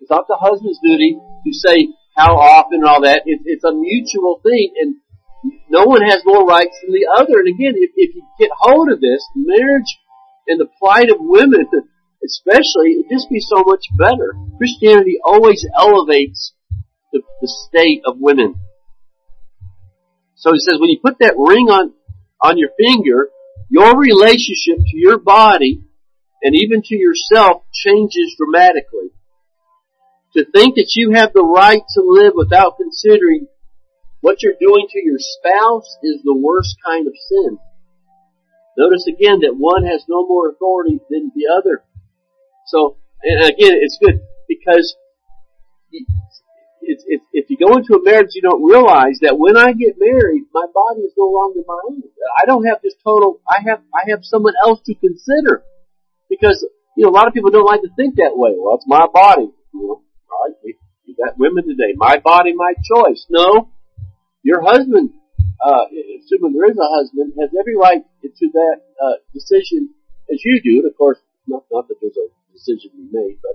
It's 0.00 0.10
not 0.10 0.26
the 0.28 0.40
husband's 0.40 0.80
duty 0.82 1.16
to 1.20 1.52
say 1.52 1.88
how 2.16 2.36
often 2.36 2.80
and 2.80 2.88
all 2.88 3.02
that. 3.02 3.22
It, 3.24 3.40
it's 3.44 3.64
a 3.64 3.72
mutual 3.72 4.40
thing 4.42 4.72
and 4.80 4.96
no 5.68 5.84
one 5.84 6.02
has 6.02 6.22
more 6.24 6.44
rights 6.44 6.76
than 6.82 6.92
the 6.92 7.08
other. 7.08 7.40
And 7.40 7.48
again, 7.48 7.74
if, 7.76 7.90
if 7.96 8.14
you 8.14 8.22
get 8.38 8.50
hold 8.52 8.92
of 8.92 9.00
this, 9.00 9.24
marriage 9.34 9.98
and 10.48 10.60
the 10.60 10.68
plight 10.78 11.10
of 11.10 11.16
women, 11.20 11.68
especially, 12.24 12.98
it'd 12.98 13.10
just 13.10 13.30
be 13.30 13.40
so 13.40 13.62
much 13.64 13.84
better. 13.98 14.34
Christianity 14.58 15.18
always 15.24 15.66
elevates 15.76 16.54
the, 17.12 17.22
the 17.40 17.48
state 17.68 18.02
of 18.06 18.16
women. 18.18 18.54
So 20.34 20.52
he 20.52 20.58
says, 20.58 20.78
when 20.80 20.90
you 20.90 20.98
put 21.02 21.18
that 21.20 21.34
ring 21.36 21.68
on, 21.68 21.92
on 22.42 22.58
your 22.58 22.70
finger, 22.76 23.28
your 23.70 23.96
relationship 23.96 24.78
to 24.78 24.96
your 24.96 25.18
body 25.18 25.82
and 26.42 26.54
even 26.54 26.82
to 26.82 26.96
yourself 26.96 27.62
changes 27.72 28.34
dramatically. 28.36 29.14
To 30.34 30.44
think 30.44 30.74
that 30.74 30.92
you 30.96 31.12
have 31.12 31.32
the 31.32 31.44
right 31.44 31.82
to 31.94 32.02
live 32.02 32.32
without 32.34 32.76
considering 32.76 33.46
what 34.20 34.42
you're 34.42 34.58
doing 34.58 34.86
to 34.90 35.00
your 35.02 35.18
spouse 35.18 35.96
is 36.02 36.22
the 36.24 36.36
worst 36.36 36.76
kind 36.84 37.06
of 37.06 37.12
sin. 37.16 37.58
Notice 38.76 39.06
again 39.06 39.40
that 39.40 39.54
one 39.56 39.84
has 39.84 40.04
no 40.08 40.26
more 40.26 40.48
authority 40.48 40.98
than 41.10 41.30
the 41.34 41.52
other. 41.52 41.84
So, 42.66 42.96
and 43.22 43.44
again, 43.44 43.76
it's 43.80 43.98
good 44.00 44.20
because 44.48 44.96
it's, 45.90 47.04
it's, 47.06 47.24
if 47.32 47.50
you 47.50 47.56
go 47.58 47.76
into 47.76 47.94
a 47.94 48.02
marriage, 48.02 48.30
you 48.32 48.42
don't 48.42 48.64
realize 48.64 49.18
that 49.20 49.38
when 49.38 49.56
I 49.56 49.72
get 49.72 49.96
married, 49.98 50.44
my 50.52 50.66
body 50.72 51.02
is 51.02 51.12
no 51.16 51.26
longer 51.26 51.60
my 51.66 51.78
own. 51.88 52.02
I 52.40 52.46
don't 52.46 52.64
have 52.64 52.78
this 52.82 52.94
total. 53.04 53.40
I 53.48 53.60
have 53.68 53.80
I 53.94 54.10
have 54.10 54.20
someone 54.22 54.54
else 54.64 54.80
to 54.86 54.94
consider 54.94 55.62
because 56.28 56.66
you 56.96 57.04
know 57.04 57.10
a 57.10 57.14
lot 57.14 57.28
of 57.28 57.34
people 57.34 57.50
don't 57.50 57.66
like 57.66 57.82
to 57.82 57.90
think 57.94 58.16
that 58.16 58.32
way. 58.34 58.54
Well, 58.56 58.76
it's 58.76 58.86
my 58.86 59.06
body. 59.12 59.52
You 59.74 59.80
know, 59.80 60.02
all 60.32 60.46
right, 60.46 60.74
you 61.04 61.14
got 61.14 61.38
women 61.38 61.68
today. 61.68 61.94
My 61.94 62.18
body, 62.18 62.54
my 62.54 62.74
choice. 62.82 63.26
No, 63.30 63.70
your 64.42 64.62
husband 64.62 65.10
uh, 65.64 65.86
assuming 66.18 66.52
there 66.52 66.70
is 66.70 66.76
a 66.76 66.90
husband, 66.98 67.32
has 67.38 67.50
every 67.58 67.76
right 67.76 68.02
to 68.02 68.46
that 68.52 68.76
uh, 68.98 69.16
decision 69.32 69.94
as 70.30 70.42
you 70.44 70.60
do. 70.62 70.82
And 70.82 70.90
of 70.90 70.96
course, 70.98 71.18
not, 71.46 71.64
not 71.70 71.88
that 71.88 71.96
there's 72.00 72.18
a 72.18 72.28
decision 72.52 72.90
to 72.90 72.96
be 72.96 73.08
made, 73.10 73.38
but 73.42 73.54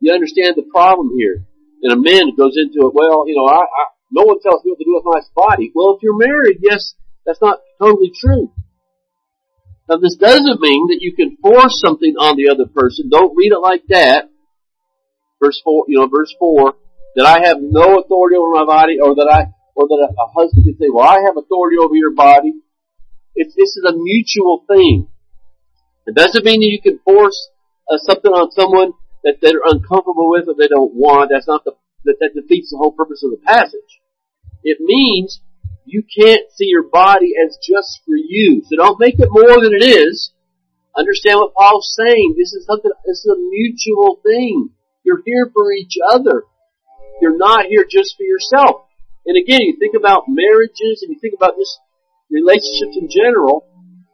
you 0.00 0.12
understand 0.12 0.54
the 0.56 0.68
problem 0.70 1.16
here. 1.16 1.44
And 1.82 1.92
a 1.92 1.96
man 1.96 2.36
goes 2.36 2.54
into 2.56 2.86
it, 2.86 2.94
well, 2.94 3.26
you 3.26 3.34
know, 3.34 3.46
I, 3.46 3.60
I, 3.64 3.84
no 4.12 4.22
one 4.24 4.40
tells 4.40 4.64
me 4.64 4.70
what 4.70 4.78
to 4.78 4.84
do 4.84 4.94
with 4.94 5.08
my 5.08 5.20
body. 5.34 5.72
Well, 5.74 5.96
if 5.96 6.02
you're 6.02 6.16
married, 6.16 6.58
yes, 6.60 6.94
that's 7.26 7.40
not 7.40 7.60
totally 7.80 8.12
true. 8.14 8.52
Now, 9.88 9.96
this 9.96 10.16
doesn't 10.16 10.60
mean 10.60 10.86
that 10.88 11.00
you 11.00 11.14
can 11.14 11.36
force 11.42 11.80
something 11.80 12.14
on 12.20 12.36
the 12.36 12.50
other 12.50 12.66
person. 12.66 13.08
Don't 13.10 13.36
read 13.36 13.52
it 13.52 13.58
like 13.58 13.82
that. 13.88 14.28
Verse 15.42 15.60
four, 15.64 15.86
you 15.88 15.98
know, 15.98 16.06
verse 16.06 16.32
four, 16.38 16.76
that 17.16 17.26
I 17.26 17.46
have 17.46 17.58
no 17.60 17.98
authority 17.98 18.36
over 18.36 18.50
my 18.50 18.64
body 18.64 18.98
or 19.02 19.16
that 19.16 19.28
I 19.28 19.52
or 19.74 19.88
that 19.88 20.08
a, 20.08 20.08
a 20.12 20.26
husband 20.34 20.64
can 20.64 20.76
say, 20.78 20.90
well, 20.92 21.08
I 21.08 21.20
have 21.26 21.36
authority 21.36 21.76
over 21.78 21.94
your 21.94 22.14
body. 22.14 22.54
It's, 23.34 23.54
this 23.54 23.76
is 23.76 23.84
a 23.86 23.96
mutual 23.96 24.64
thing. 24.68 25.08
It 26.06 26.14
doesn't 26.14 26.44
mean 26.44 26.60
that 26.60 26.66
you 26.66 26.80
can 26.82 26.98
force 27.04 27.48
uh, 27.90 27.96
something 27.98 28.32
on 28.32 28.50
someone 28.52 28.92
that 29.24 29.38
they're 29.40 29.62
uncomfortable 29.64 30.30
with 30.30 30.48
or 30.48 30.54
they 30.58 30.68
don't 30.68 30.94
want. 30.94 31.30
That's 31.30 31.48
not 31.48 31.64
the, 31.64 31.72
that, 32.04 32.16
that 32.20 32.34
defeats 32.34 32.70
the 32.70 32.76
whole 32.76 32.92
purpose 32.92 33.22
of 33.24 33.30
the 33.30 33.38
passage. 33.38 34.02
It 34.64 34.78
means 34.80 35.40
You 35.84 36.02
can't 36.02 36.50
see 36.54 36.66
your 36.66 36.84
body 36.84 37.32
as 37.44 37.58
just 37.58 38.00
for 38.04 38.14
you. 38.16 38.62
So 38.66 38.76
don't 38.76 39.00
make 39.00 39.18
it 39.18 39.28
more 39.30 39.60
than 39.60 39.72
it 39.74 39.84
is. 39.84 40.32
Understand 40.96 41.38
what 41.38 41.54
Paul's 41.54 41.94
saying. 41.98 42.34
This 42.38 42.52
is 42.52 42.66
something, 42.66 42.90
this 43.06 43.18
is 43.24 43.32
a 43.32 43.40
mutual 43.40 44.20
thing. 44.22 44.70
You're 45.04 45.22
here 45.24 45.50
for 45.52 45.72
each 45.72 45.94
other. 46.12 46.44
You're 47.20 47.36
not 47.36 47.66
here 47.66 47.84
just 47.88 48.14
for 48.16 48.22
yourself. 48.22 48.86
And 49.26 49.36
again, 49.36 49.60
you 49.62 49.76
think 49.78 49.94
about 49.96 50.24
marriages 50.28 51.02
and 51.02 51.10
you 51.10 51.18
think 51.20 51.34
about 51.36 51.56
just 51.56 51.78
relationships 52.30 52.98
in 52.98 53.08
general. 53.08 53.66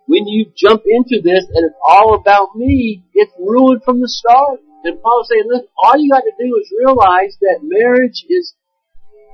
When 0.07 0.27
you 0.27 0.53
jump 0.57 0.83
into 0.87 1.21
this 1.23 1.45
and 1.53 1.65
it's 1.65 1.81
all 1.87 2.15
about 2.15 2.57
me, 2.57 3.05
it's 3.15 3.33
ruined 3.39 3.85
from 3.85 4.01
the 4.01 4.09
start. 4.09 4.61
And 4.85 5.01
Paul's 5.03 5.29
saying, 5.29 5.45
look, 5.49 5.67
all 5.77 5.99
you 5.99 6.11
got 6.11 6.25
to 6.25 6.33
do 6.39 6.57
is 6.57 6.73
realize 6.73 7.37
that 7.41 7.61
marriage 7.63 8.25
is 8.29 8.55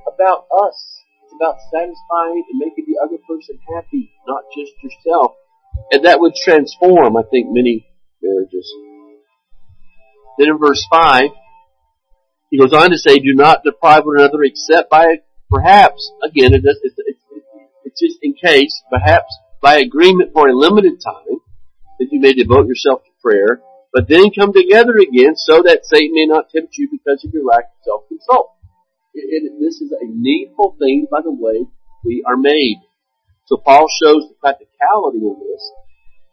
about 0.07 0.47
us. 0.51 0.77
It's 1.23 1.33
about 1.35 1.57
satisfying 1.71 2.43
and 2.49 2.59
making 2.59 2.85
the 2.87 2.99
other 3.03 3.17
person 3.27 3.59
happy, 3.73 4.11
not 4.27 4.43
just 4.55 4.71
yourself. 4.83 5.33
And 5.91 6.05
that 6.05 6.19
would 6.19 6.33
transform, 6.35 7.15
I 7.17 7.23
think, 7.29 7.47
many 7.51 7.85
marriages. 8.21 8.71
Then 10.37 10.49
in 10.49 10.57
verse 10.57 10.85
5, 10.91 11.29
he 12.49 12.59
goes 12.59 12.73
on 12.73 12.91
to 12.91 12.97
say, 12.97 13.19
do 13.19 13.33
not 13.33 13.63
deprive 13.63 14.05
one 14.05 14.19
another 14.19 14.43
except 14.43 14.89
by, 14.89 15.21
perhaps, 15.49 16.11
again, 16.23 16.53
it 16.53 16.63
does, 16.63 16.79
it's, 16.83 16.95
it's, 16.97 17.21
it's 17.83 17.99
just 17.99 18.19
in 18.21 18.33
case, 18.33 18.83
perhaps 18.89 19.33
by 19.61 19.77
agreement 19.77 20.31
for 20.33 20.47
a 20.47 20.55
limited 20.55 21.01
time, 21.03 21.39
that 21.99 22.07
you 22.11 22.19
may 22.19 22.33
devote 22.33 22.67
yourself 22.67 23.03
to 23.03 23.11
prayer, 23.21 23.61
but 23.93 24.07
then 24.09 24.29
come 24.37 24.51
together 24.51 24.97
again 24.97 25.35
so 25.35 25.63
that 25.63 25.85
Satan 25.85 26.11
may 26.13 26.25
not 26.25 26.49
tempt 26.49 26.77
you 26.77 26.89
because 26.91 27.23
of 27.23 27.33
your 27.33 27.45
lack 27.45 27.63
of 27.63 27.83
self-control. 27.83 28.51
It, 29.13 29.43
it, 29.43 29.53
this 29.59 29.81
is 29.81 29.91
a 29.91 30.05
needful 30.05 30.75
thing 30.77 31.07
by 31.09 31.21
the 31.23 31.31
way 31.31 31.65
we 32.03 32.23
are 32.27 32.37
made. 32.37 32.81
So 33.45 33.57
Paul 33.57 33.87
shows 33.87 34.27
the 34.27 34.35
practicality 34.41 35.19
of 35.25 35.39
this 35.39 35.71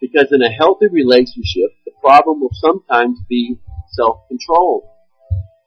because 0.00 0.32
in 0.32 0.42
a 0.42 0.50
healthy 0.50 0.88
relationship, 0.90 1.70
the 1.86 1.92
problem 2.00 2.40
will 2.40 2.50
sometimes 2.54 3.20
be 3.28 3.60
self-control. 3.92 4.91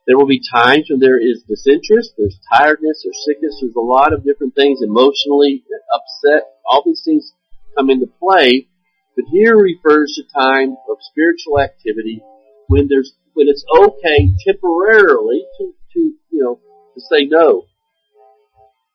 There 0.07 0.17
will 0.17 0.27
be 0.27 0.41
times 0.53 0.87
when 0.89 0.99
there 0.99 1.19
is 1.19 1.43
disinterest, 1.47 2.13
there's 2.17 2.39
tiredness, 2.53 3.01
there's 3.03 3.25
sickness, 3.25 3.57
there's 3.59 3.75
a 3.75 3.79
lot 3.79 4.13
of 4.13 4.23
different 4.23 4.53
things 4.53 4.79
emotionally 4.83 5.63
upset. 5.93 6.43
All 6.65 6.83
these 6.85 7.01
things 7.03 7.33
come 7.75 7.89
into 7.89 8.07
play. 8.07 8.67
But 9.15 9.25
here 9.31 9.57
refers 9.57 10.13
to 10.15 10.39
time 10.39 10.75
of 10.89 10.97
spiritual 10.99 11.59
activity 11.59 12.21
when 12.67 12.87
there's 12.87 13.13
when 13.33 13.47
it's 13.47 13.65
okay 13.77 14.31
temporarily 14.45 15.45
to, 15.57 15.73
to 15.93 15.99
you 15.99 16.43
know 16.43 16.59
to 16.93 17.01
say 17.01 17.25
no. 17.25 17.63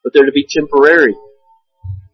But 0.05 0.13
they're 0.13 0.27
to 0.27 0.33
be 0.33 0.47
temporary. 0.49 1.15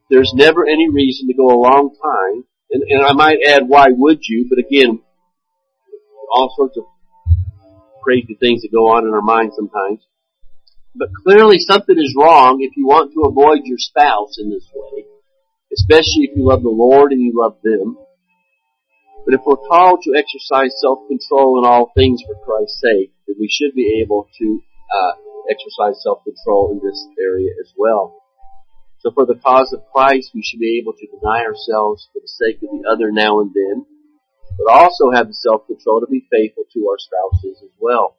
There's 0.09 0.33
never 0.35 0.67
any 0.67 0.89
reason 0.89 1.27
to 1.29 1.35
go 1.35 1.49
a 1.49 1.59
long 1.59 1.95
time. 2.03 2.45
And, 2.71 2.83
and 2.83 3.05
I 3.05 3.13
might 3.13 3.39
add, 3.47 3.69
why 3.69 3.87
would 3.91 4.21
you? 4.23 4.47
But 4.49 4.59
again, 4.59 5.01
all 6.33 6.53
sorts 6.57 6.77
of 6.77 6.85
crazy 8.07 8.39
things 8.39 8.63
that 8.63 8.71
go 8.71 8.95
on 8.95 9.03
in 9.03 9.11
our 9.11 9.21
minds 9.21 9.59
sometimes. 9.59 10.07
But 10.95 11.11
clearly 11.27 11.59
something 11.59 11.99
is 11.99 12.15
wrong 12.17 12.63
if 12.63 12.79
you 12.79 12.87
want 12.87 13.11
to 13.13 13.27
avoid 13.27 13.67
your 13.67 13.83
spouse 13.83 14.39
in 14.39 14.49
this 14.49 14.71
way, 14.73 15.05
especially 15.75 16.31
if 16.31 16.39
you 16.39 16.47
love 16.47 16.63
the 16.63 16.71
Lord 16.71 17.11
and 17.11 17.21
you 17.21 17.35
love 17.35 17.59
them. 17.67 17.99
But 19.27 19.35
if 19.35 19.41
we're 19.45 19.59
called 19.59 20.07
to 20.07 20.15
exercise 20.15 20.79
self-control 20.79 21.59
in 21.59 21.67
all 21.67 21.91
things 21.99 22.23
for 22.23 22.39
Christ's 22.47 22.79
sake, 22.79 23.11
then 23.27 23.35
we 23.43 23.51
should 23.51 23.75
be 23.75 24.01
able 24.01 24.31
to 24.39 24.63
uh, 24.87 25.13
exercise 25.51 25.99
self-control 26.07 26.79
in 26.79 26.87
this 26.87 27.03
area 27.19 27.51
as 27.59 27.75
well. 27.77 28.23
So 29.01 29.11
for 29.11 29.27
the 29.27 29.35
cause 29.35 29.75
of 29.75 29.83
Christ, 29.93 30.31
we 30.33 30.47
should 30.47 30.61
be 30.63 30.79
able 30.79 30.95
to 30.95 31.07
deny 31.11 31.43
ourselves 31.43 32.09
for 32.15 32.23
the 32.23 32.31
sake 32.31 32.63
of 32.63 32.71
the 32.71 32.87
other 32.87 33.11
now 33.11 33.41
and 33.41 33.51
then, 33.53 33.85
but 34.59 34.73
also 34.73 35.11
have 35.11 35.29
the 35.29 35.35
self-control 35.35 36.01
to 36.01 36.07
be 36.07 36.27
faithful 36.31 36.65
to 36.73 36.89
our 36.89 36.99
spouses 36.99 37.63
as 37.63 37.71
well. 37.79 38.17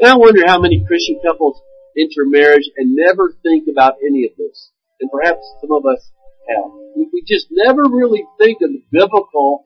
And 0.00 0.10
I 0.10 0.16
wonder 0.16 0.42
how 0.46 0.60
many 0.60 0.84
Christian 0.86 1.20
couples 1.24 1.60
enter 1.98 2.26
marriage 2.26 2.70
and 2.76 2.94
never 2.94 3.34
think 3.42 3.68
about 3.70 3.94
any 4.04 4.24
of 4.26 4.36
this. 4.36 4.70
And 5.00 5.10
perhaps 5.10 5.42
some 5.60 5.72
of 5.72 5.86
us 5.86 6.10
have. 6.48 6.70
We, 6.96 7.22
just 7.26 7.46
never 7.50 7.84
really 7.88 8.22
think 8.38 8.58
of 8.60 8.70
the 8.70 8.82
biblical 8.92 9.64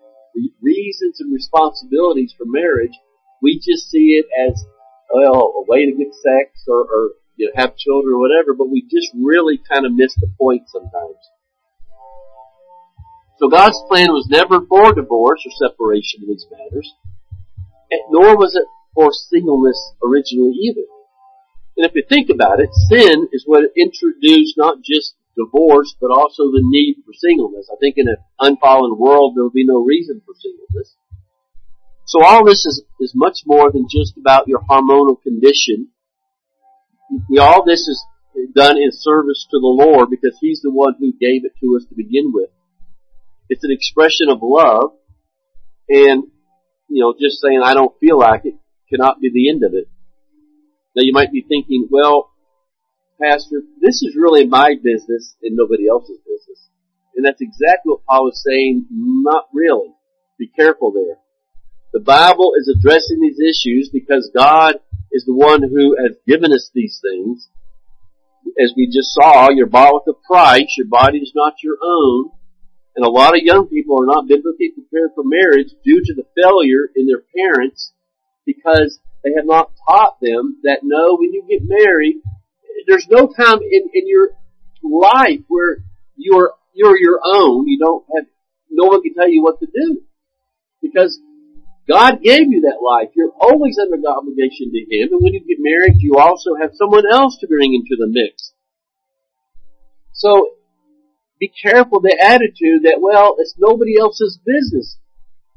reasons 0.62 1.20
and 1.20 1.32
responsibilities 1.32 2.32
for 2.36 2.44
marriage. 2.46 2.94
We 3.42 3.58
just 3.58 3.90
see 3.90 4.14
it 4.14 4.26
as, 4.30 4.64
well, 5.12 5.54
a 5.58 5.64
way 5.66 5.86
to 5.86 5.96
get 5.96 6.14
sex 6.14 6.62
or, 6.68 6.86
or 6.86 7.10
you 7.36 7.46
know, 7.46 7.60
have 7.60 7.76
children 7.76 8.14
or 8.14 8.20
whatever, 8.20 8.54
but 8.54 8.70
we 8.70 8.82
just 8.82 9.10
really 9.14 9.58
kind 9.58 9.86
of 9.86 9.92
miss 9.92 10.14
the 10.20 10.30
point 10.38 10.68
sometimes. 10.68 11.18
So 13.38 13.48
God's 13.48 13.80
plan 13.88 14.08
was 14.10 14.26
never 14.28 14.60
for 14.66 14.92
divorce 14.92 15.46
or 15.46 15.68
separation 15.68 16.22
in 16.22 16.28
these 16.28 16.46
matters, 16.50 16.92
nor 18.10 18.36
was 18.36 18.54
it 18.56 18.66
for 18.94 19.12
singleness 19.12 19.94
originally 20.02 20.52
either. 20.52 20.82
And 21.76 21.86
if 21.86 21.92
you 21.94 22.02
think 22.08 22.30
about 22.30 22.58
it, 22.58 22.70
sin 22.90 23.28
is 23.32 23.44
what 23.46 23.70
introduced 23.76 24.58
not 24.58 24.78
just 24.82 25.14
divorce, 25.36 25.94
but 26.00 26.10
also 26.10 26.50
the 26.50 26.66
need 26.66 26.96
for 27.06 27.12
singleness. 27.14 27.70
I 27.72 27.78
think 27.78 27.94
in 27.96 28.08
an 28.08 28.16
unfallen 28.40 28.98
world, 28.98 29.34
there 29.36 29.44
will 29.44 29.54
be 29.54 29.64
no 29.64 29.84
reason 29.84 30.20
for 30.26 30.34
singleness. 30.34 30.96
So 32.06 32.24
all 32.24 32.44
this 32.44 32.66
is, 32.66 32.82
is 32.98 33.12
much 33.14 33.46
more 33.46 33.70
than 33.70 33.86
just 33.88 34.16
about 34.16 34.48
your 34.48 34.64
hormonal 34.68 35.22
condition. 35.22 35.88
All 37.38 37.64
this 37.64 37.86
is 37.86 38.04
done 38.54 38.78
in 38.78 38.90
service 38.90 39.46
to 39.50 39.60
the 39.60 39.70
Lord 39.70 40.10
because 40.10 40.36
He's 40.40 40.60
the 40.60 40.72
one 40.72 40.94
who 40.98 41.12
gave 41.12 41.44
it 41.44 41.52
to 41.60 41.76
us 41.76 41.84
to 41.88 41.94
begin 41.94 42.32
with. 42.32 42.50
It's 43.48 43.64
an 43.64 43.70
expression 43.70 44.28
of 44.30 44.38
love, 44.42 44.92
and 45.88 46.24
you 46.88 47.02
know, 47.02 47.14
just 47.18 47.40
saying 47.40 47.60
I 47.62 47.74
don't 47.74 47.98
feel 48.00 48.18
like 48.18 48.42
it 48.44 48.54
cannot 48.88 49.20
be 49.20 49.30
the 49.32 49.50
end 49.50 49.62
of 49.64 49.74
it. 49.74 49.88
Now 50.96 51.02
you 51.02 51.12
might 51.12 51.32
be 51.32 51.44
thinking, 51.46 51.88
well, 51.90 52.30
Pastor, 53.20 53.62
this 53.80 54.02
is 54.02 54.16
really 54.16 54.46
my 54.46 54.74
business 54.82 55.34
and 55.42 55.56
nobody 55.56 55.88
else's 55.88 56.18
business. 56.18 56.68
And 57.16 57.26
that's 57.26 57.40
exactly 57.40 57.90
what 57.90 58.04
Paul 58.08 58.30
is 58.30 58.42
saying. 58.46 58.86
Not 58.90 59.48
really. 59.52 59.92
Be 60.38 60.48
careful 60.48 60.92
there. 60.92 61.18
The 61.92 62.00
Bible 62.00 62.52
is 62.56 62.68
addressing 62.68 63.20
these 63.20 63.40
issues 63.40 63.90
because 63.92 64.30
God 64.34 64.76
is 65.10 65.24
the 65.24 65.34
one 65.34 65.62
who 65.62 65.96
has 66.00 66.16
given 66.26 66.52
us 66.52 66.70
these 66.72 67.00
things. 67.02 67.48
As 68.62 68.72
we 68.76 68.86
just 68.86 69.12
saw, 69.14 69.50
you're 69.50 69.66
bought 69.66 69.94
with 69.94 70.14
a 70.14 70.26
price. 70.26 70.74
Your 70.76 70.86
body 70.86 71.18
is 71.18 71.32
not 71.34 71.54
your 71.62 71.76
own. 71.82 72.30
And 72.98 73.06
a 73.06 73.10
lot 73.10 73.36
of 73.36 73.44
young 73.44 73.68
people 73.68 74.02
are 74.02 74.10
not 74.10 74.26
biblically 74.26 74.74
prepared 74.74 75.10
for 75.14 75.22
marriage 75.22 75.70
due 75.84 76.02
to 76.04 76.14
the 76.14 76.26
failure 76.34 76.90
in 76.96 77.06
their 77.06 77.22
parents 77.30 77.92
because 78.44 78.98
they 79.22 79.30
have 79.36 79.46
not 79.46 79.70
taught 79.86 80.18
them 80.20 80.58
that 80.64 80.80
no, 80.82 81.14
when 81.14 81.32
you 81.32 81.46
get 81.48 81.62
married, 81.62 82.16
there's 82.88 83.06
no 83.08 83.28
time 83.28 83.60
in, 83.62 83.82
in 83.94 84.08
your 84.08 84.30
life 84.82 85.46
where 85.46 85.84
you're, 86.16 86.54
you're 86.74 86.98
your 86.98 87.20
own. 87.24 87.68
You 87.68 87.78
don't 87.78 88.04
have, 88.16 88.26
no 88.68 88.88
one 88.88 89.00
can 89.04 89.14
tell 89.14 89.30
you 89.30 89.44
what 89.44 89.60
to 89.60 89.66
do. 89.66 90.02
Because 90.82 91.20
God 91.86 92.20
gave 92.20 92.50
you 92.50 92.62
that 92.62 92.82
life. 92.82 93.14
You're 93.14 93.30
always 93.40 93.78
under 93.78 94.02
the 94.02 94.10
obligation 94.10 94.72
to 94.72 94.78
Him. 94.90 95.12
And 95.12 95.22
when 95.22 95.34
you 95.34 95.46
get 95.46 95.58
married, 95.60 96.02
you 96.02 96.16
also 96.18 96.56
have 96.60 96.72
someone 96.74 97.04
else 97.08 97.38
to 97.42 97.46
bring 97.46 97.74
into 97.74 97.94
the 97.96 98.08
mix. 98.10 98.54
So 100.14 100.57
be 101.38 101.48
careful 101.48 102.00
the 102.00 102.16
attitude 102.20 102.82
that, 102.82 102.98
well, 103.00 103.36
it's 103.38 103.54
nobody 103.58 103.98
else's 103.98 104.38
business. 104.44 104.98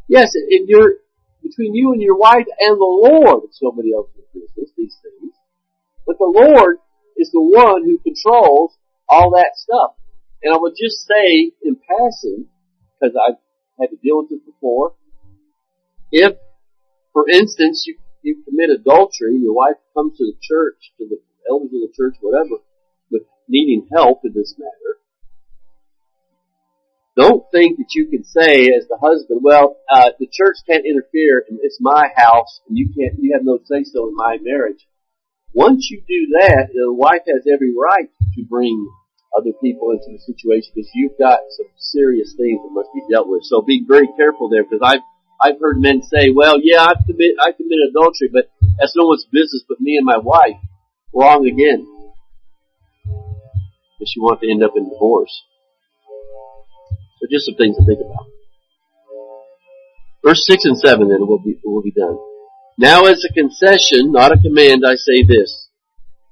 Yes, 0.07 0.36
in 0.36 0.67
your, 0.67 0.95
between 1.41 1.73
you 1.73 1.93
and 1.93 2.01
your 2.01 2.17
wife 2.17 2.45
and 2.59 2.77
the 2.77 2.86
Lord, 2.86 3.43
it's 3.45 3.59
nobody 3.61 3.93
else's 3.93 4.25
business, 4.34 4.69
these 4.77 4.97
things. 5.01 5.34
But 6.05 6.17
the 6.17 6.25
Lord 6.25 6.77
is 7.17 7.32
the 7.32 7.41
one 7.41 7.84
who 7.84 7.97
controls 7.99 8.77
all 9.07 9.32
that 9.32 9.53
stuff. 9.55 9.95
And 10.43 10.53
I 10.53 10.57
would 10.57 10.73
just 10.73 11.05
say 11.05 11.51
in 11.63 11.77
passing, 11.77 12.45
because 12.99 13.15
I've 13.15 13.38
had 13.79 13.89
to 13.89 13.97
deal 14.01 14.21
with 14.21 14.29
this 14.29 14.41
before, 14.45 14.93
if, 16.11 16.36
for 17.13 17.29
instance, 17.29 17.86
you, 17.88 17.97
you 18.21 18.43
commit 18.45 18.69
adultery, 18.69 19.38
your 19.38 19.53
wife 19.53 19.77
comes 19.93 20.17
to 20.17 20.25
the 20.25 20.38
church, 20.41 20.91
to 20.97 21.07
the 21.07 21.19
elders 21.49 21.71
of 21.73 21.82
the 21.82 21.93
church, 21.95 22.15
whatever, 22.21 22.61
with 23.09 23.23
needing 23.47 23.88
help 23.91 24.21
in 24.23 24.34
this 24.34 24.55
matter, 24.57 25.01
don't 27.16 27.43
think 27.51 27.78
that 27.78 27.93
you 27.93 28.07
can 28.07 28.24
say 28.24 28.68
as 28.72 28.88
the 28.88 28.97
husband, 29.01 29.41
well, 29.43 29.78
uh, 29.91 30.12
the 30.20 30.28
church 30.32 30.57
can't 30.68 30.86
interfere 30.86 31.43
and 31.49 31.59
it's 31.62 31.78
my 31.82 32.07
house 32.16 32.62
and 32.68 32.78
you 32.78 32.88
can't, 32.88 33.20
you 33.20 33.34
have 33.34 33.43
no 33.43 33.59
say 33.66 33.84
so 33.84 34.07
in 34.07 34.16
my 34.16 34.38
marriage. 34.41 34.88
Once 35.53 35.89
you 35.91 36.01
do 36.07 36.38
that, 36.39 36.70
the 36.74 36.93
wife 36.93 37.24
has 37.28 37.43
every 37.51 37.74
right 37.76 38.09
to 38.36 38.45
bring 38.45 38.88
other 39.38 39.51
people 39.62 39.91
into 39.91 40.07
the 40.12 40.20
situation 40.20 40.72
because 40.74 40.89
you've 40.93 41.18
got 41.20 41.39
some 41.57 41.68
serious 41.78 42.34
things 42.38 42.59
that 42.64 42.72
must 42.72 42.89
be 42.93 43.03
dealt 43.12 43.28
with. 43.28 43.43
So 43.43 43.62
be 43.62 43.84
very 43.86 44.07
careful 44.16 44.49
there 44.49 44.64
because 44.64 44.80
I've, 44.82 45.03
I've 45.41 45.59
heard 45.59 45.80
men 45.80 46.03
say, 46.03 46.32
well, 46.32 46.55
yeah, 46.62 46.86
I've 46.86 47.03
commit, 47.05 47.36
I 47.41 47.51
committed 47.51 47.91
adultery, 47.91 48.30
but 48.32 48.51
that's 48.80 48.95
no 48.95 49.07
one's 49.07 49.28
business 49.32 49.64
but 49.68 49.82
me 49.82 49.97
and 49.97 50.05
my 50.05 50.18
wife. 50.18 50.59
Wrong 51.14 51.45
again. 51.45 51.86
Because 53.99 54.14
you 54.16 54.24
want 54.24 54.39
to 54.41 54.49
end 54.49 54.64
up 54.64 54.72
in 54.78 54.88
divorce. 54.88 55.43
So 57.22 57.30
just 57.30 57.45
some 57.45 57.55
things 57.55 57.78
to 57.78 57.86
think 57.86 58.01
about. 58.01 58.26
Verse 60.26 60.41
6 60.49 60.65
and 60.65 60.78
7 60.78 61.07
then 61.07 61.22
will 61.22 61.38
be, 61.38 61.57
will 61.63 61.84
be 61.84 61.93
done. 61.93 62.17
Now 62.78 63.05
as 63.05 63.24
a 63.24 63.34
concession, 63.34 64.11
not 64.11 64.32
a 64.34 64.41
command, 64.41 64.82
I 64.86 64.95
say 64.95 65.22
this. 65.22 65.69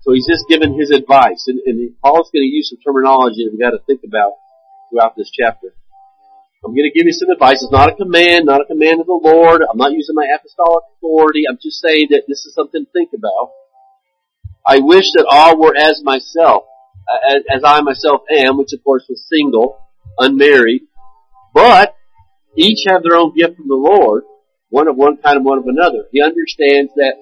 So 0.01 0.13
he's 0.13 0.25
just 0.25 0.49
given 0.49 0.79
his 0.79 0.89
advice, 0.89 1.45
and, 1.45 1.59
and 1.65 1.93
Paul's 2.01 2.31
going 2.33 2.41
to 2.41 2.49
use 2.49 2.73
some 2.73 2.79
terminology 2.81 3.45
that 3.45 3.51
we've 3.51 3.61
got 3.61 3.77
to 3.77 3.83
think 3.85 4.01
about 4.07 4.33
throughout 4.89 5.13
this 5.15 5.29
chapter. 5.29 5.75
I'm 6.65 6.73
going 6.73 6.89
to 6.89 6.97
give 6.97 7.05
you 7.05 7.13
some 7.13 7.29
advice. 7.29 7.61
It's 7.61 7.71
not 7.71 7.91
a 7.91 7.95
command, 7.95 8.45
not 8.45 8.61
a 8.61 8.65
command 8.65 8.99
of 8.99 9.07
the 9.07 9.19
Lord. 9.21 9.61
I'm 9.61 9.77
not 9.77 9.91
using 9.91 10.15
my 10.15 10.27
apostolic 10.33 10.83
authority. 10.97 11.43
I'm 11.47 11.59
just 11.61 11.79
saying 11.79 12.07
that 12.11 12.23
this 12.27 12.45
is 12.45 12.53
something 12.53 12.85
to 12.85 12.91
think 12.91 13.11
about. 13.15 13.51
I 14.65 14.79
wish 14.79 15.05
that 15.15 15.25
all 15.29 15.59
were 15.59 15.75
as 15.75 16.01
myself, 16.03 16.63
uh, 17.07 17.35
as, 17.35 17.43
as 17.57 17.63
I 17.63 17.81
myself 17.81 18.21
am, 18.31 18.57
which 18.57 18.73
of 18.73 18.83
course 18.83 19.05
was 19.07 19.25
single, 19.27 19.79
unmarried. 20.19 20.81
But 21.53 21.95
each 22.55 22.85
have 22.87 23.03
their 23.03 23.17
own 23.17 23.33
gift 23.35 23.57
from 23.57 23.67
the 23.67 23.75
Lord, 23.75 24.23
one 24.69 24.87
of 24.87 24.95
one 24.95 25.17
kind 25.17 25.37
and 25.37 25.45
one 25.45 25.57
of 25.57 25.65
another. 25.65 26.05
He 26.11 26.21
understands 26.21 26.91
that 26.95 27.15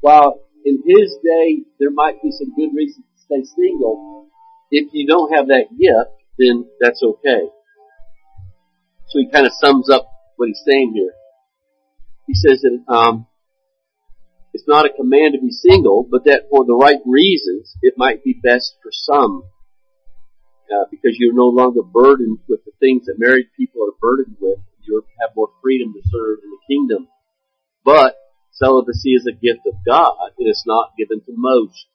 while 0.00 0.40
in 0.64 0.82
his 0.86 1.16
day 1.24 1.62
there 1.80 1.90
might 1.90 2.22
be 2.22 2.30
some 2.30 2.54
good 2.54 2.74
reasons 2.74 3.04
to 3.06 3.22
stay 3.24 3.44
single, 3.56 4.28
if 4.70 4.88
you 4.92 5.06
don't 5.06 5.34
have 5.34 5.48
that 5.48 5.66
gift, 5.70 6.10
then 6.38 6.66
that's 6.80 7.02
okay. 7.02 7.48
So 9.08 9.18
he 9.18 9.28
kind 9.30 9.46
of 9.46 9.52
sums 9.60 9.90
up 9.90 10.08
what 10.36 10.48
he's 10.48 10.62
saying 10.66 10.92
here. 10.94 11.12
He 12.26 12.34
says 12.34 12.62
that 12.62 12.92
um, 12.92 13.26
it's 14.54 14.64
not 14.66 14.86
a 14.86 14.90
command 14.90 15.34
to 15.34 15.40
be 15.40 15.50
single, 15.50 16.06
but 16.10 16.24
that 16.24 16.44
for 16.50 16.64
the 16.64 16.74
right 16.74 17.00
reasons, 17.04 17.76
it 17.82 17.94
might 17.96 18.24
be 18.24 18.40
best 18.42 18.76
for 18.82 18.90
some. 18.92 19.44
Uh, 20.70 20.84
because 20.90 21.16
you're 21.18 21.34
no 21.34 21.48
longer 21.48 21.82
burdened 21.82 22.38
with 22.48 22.64
the 22.64 22.72
things 22.80 23.04
that 23.06 23.18
married 23.18 23.46
people 23.56 23.82
are 23.82 23.98
burdened 24.00 24.36
with. 24.40 24.58
You 24.80 25.04
have 25.20 25.36
more 25.36 25.50
freedom 25.62 25.92
to 25.92 26.02
serve 26.10 26.38
in 26.42 26.50
the 26.50 26.64
kingdom. 26.66 27.08
But 27.84 28.16
celibacy 28.52 29.10
is 29.12 29.26
a 29.26 29.32
gift 29.32 29.66
of 29.66 29.74
God, 29.86 30.14
and 30.38 30.48
it's 30.48 30.64
not 30.66 30.96
given 30.96 31.20
to 31.20 31.32
most. 31.36 31.86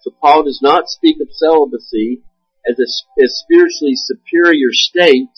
So 0.00 0.10
Paul 0.20 0.44
does 0.44 0.60
not 0.62 0.88
speak 0.88 1.16
of 1.20 1.28
celibacy 1.30 2.22
as 2.68 2.78
a, 2.78 2.88
as 3.22 3.38
spiritually 3.44 3.94
superior 3.94 4.70
state 4.72 5.30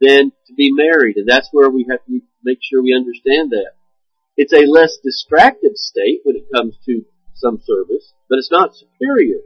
than 0.00 0.32
to 0.46 0.54
be 0.56 0.72
married, 0.72 1.16
and 1.16 1.28
that's 1.28 1.48
where 1.52 1.70
we 1.70 1.86
have 1.90 2.04
to 2.06 2.20
make 2.42 2.58
sure 2.62 2.82
we 2.82 2.94
understand 2.94 3.50
that. 3.50 3.72
It's 4.36 4.54
a 4.54 4.70
less 4.70 4.96
distracted 5.04 5.76
state 5.76 6.20
when 6.24 6.36
it 6.36 6.48
comes 6.54 6.76
to 6.86 7.04
some 7.34 7.60
service, 7.64 8.14
but 8.28 8.38
it's 8.38 8.50
not 8.50 8.74
superior. 8.74 9.40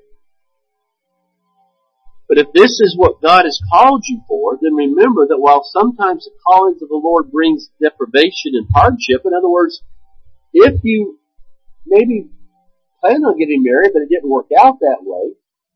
But 2.29 2.39
if 2.39 2.53
this 2.55 2.81
is 2.81 2.97
what 2.97 3.21
God 3.21 3.45
has 3.45 3.61
called 3.71 4.05
you 4.07 4.23
for, 4.27 4.59
then 4.61 4.75
remember 4.75 5.27
that 5.29 5.39
while 5.39 5.63
sometimes 5.65 6.25
the 6.25 6.31
callings 6.47 6.81
of 6.83 6.89
the 6.89 7.01
Lord 7.03 7.31
brings 7.31 7.69
deprivation 7.83 8.55
and 8.55 8.67
hardship, 8.75 9.23
in 9.25 9.35
other 9.35 9.49
words, 9.49 9.83
if 10.53 10.81
you 10.83 11.19
maybe 11.87 12.31
plan 13.01 13.25
on 13.25 13.39
getting 13.39 13.63
married, 13.63 13.91
but 13.93 14.03
it 14.03 14.09
didn't 14.09 14.31
work 14.31 14.47
out 14.59 14.79
that 14.81 15.03
way, 15.03 15.35